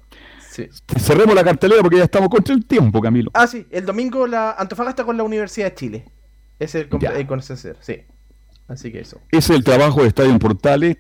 Sí. 0.50 0.70
Cerremos 0.98 1.36
la 1.36 1.44
cartelera 1.44 1.82
porque 1.82 1.98
ya 1.98 2.04
estamos 2.04 2.30
contra 2.30 2.54
el 2.54 2.66
tiempo, 2.66 3.02
Camilo. 3.02 3.32
Ah, 3.34 3.48
sí, 3.48 3.66
el 3.70 3.86
domingo 3.86 4.28
la 4.28 4.52
Antofagasta 4.52 5.04
con 5.04 5.18
la 5.18 5.24
Universidad 5.24 5.70
de 5.70 5.76
Chile. 5.76 6.06
Es 6.60 6.76
el, 6.76 6.90
el 7.16 7.28
conocer, 7.28 7.78
sí. 7.80 8.02
Así 8.68 8.92
que 8.92 9.00
eso. 9.00 9.22
Es 9.32 9.50
el 9.50 9.64
trabajo 9.64 10.02
de 10.02 10.10
Estadio 10.10 10.32
en 10.32 10.40
Portales, 10.40 10.98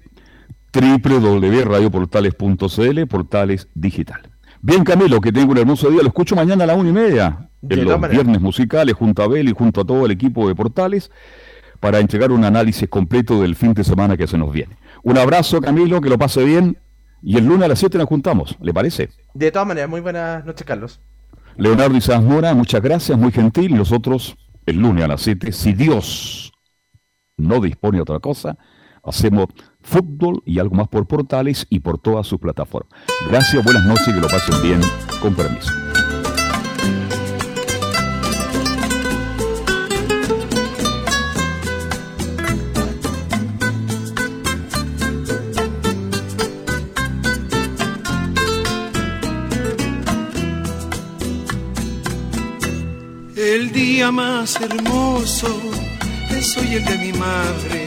www.radioportales.cl, 0.73 3.07
Portales 3.07 3.67
Digital. 3.73 4.29
Bien, 4.61 4.83
Camilo, 4.83 5.21
que 5.21 5.31
tenga 5.31 5.51
un 5.51 5.57
hermoso 5.57 5.89
día. 5.89 6.01
Lo 6.01 6.07
escucho 6.07 6.35
mañana 6.35 6.63
a 6.63 6.67
la 6.67 6.75
una 6.75 6.89
y 6.89 6.93
media, 6.93 7.49
en 7.69 7.85
los 7.85 8.09
viernes 8.09 8.41
musicales, 8.41 8.95
junto 8.95 9.23
a 9.23 9.27
Bel 9.27 9.49
y 9.49 9.53
junto 9.53 9.81
a 9.81 9.85
todo 9.85 10.05
el 10.05 10.11
equipo 10.11 10.47
de 10.47 10.55
Portales, 10.55 11.11
para 11.79 11.99
entregar 11.99 12.31
un 12.31 12.43
análisis 12.43 12.89
completo 12.89 13.41
del 13.41 13.55
fin 13.55 13.73
de 13.73 13.83
semana 13.83 14.17
que 14.17 14.27
se 14.27 14.37
nos 14.37 14.51
viene. 14.51 14.77
Un 15.03 15.17
abrazo, 15.17 15.61
Camilo, 15.61 16.01
que 16.01 16.09
lo 16.09 16.17
pase 16.17 16.43
bien, 16.43 16.77
y 17.21 17.37
el 17.37 17.45
lunes 17.45 17.65
a 17.65 17.67
las 17.69 17.79
7 17.79 17.97
nos 17.97 18.07
juntamos, 18.07 18.57
¿le 18.61 18.73
parece? 18.73 19.09
De 19.33 19.51
todas 19.51 19.67
maneras, 19.67 19.89
muy 19.89 20.01
buenas 20.01 20.45
noches, 20.45 20.65
Carlos. 20.65 20.99
Leonardo 21.55 21.95
Isaac 21.95 22.21
Mora, 22.21 22.53
muchas 22.53 22.81
gracias, 22.81 23.17
muy 23.17 23.31
gentil, 23.31 23.71
y 23.71 23.75
nosotros 23.75 24.37
el 24.65 24.77
lunes 24.77 25.03
a 25.03 25.07
las 25.07 25.21
7, 25.21 25.51
si 25.51 25.73
Dios 25.73 26.51
no 27.37 27.59
dispone 27.61 27.97
de 27.97 28.01
otra 28.01 28.19
cosa, 28.19 28.57
hacemos 29.07 29.47
fútbol 29.81 30.43
y 30.45 30.59
algo 30.59 30.75
más 30.75 30.87
por 30.87 31.07
portales 31.07 31.65
y 31.69 31.79
por 31.79 31.97
todas 31.97 32.27
sus 32.27 32.39
plataformas. 32.39 32.91
Gracias, 33.29 33.63
buenas 33.63 33.85
noches 33.85 34.07
y 34.09 34.13
que 34.13 34.19
lo 34.19 34.27
pasen 34.27 34.61
bien, 34.61 34.81
con 35.21 35.33
permiso. 35.33 35.71
El 53.35 53.71
día 53.71 54.11
más 54.11 54.59
hermoso 54.59 55.47
es 56.29 56.57
hoy 56.57 56.75
el 56.75 56.85
de 56.85 56.97
mi 56.97 57.13
madre. 57.13 57.86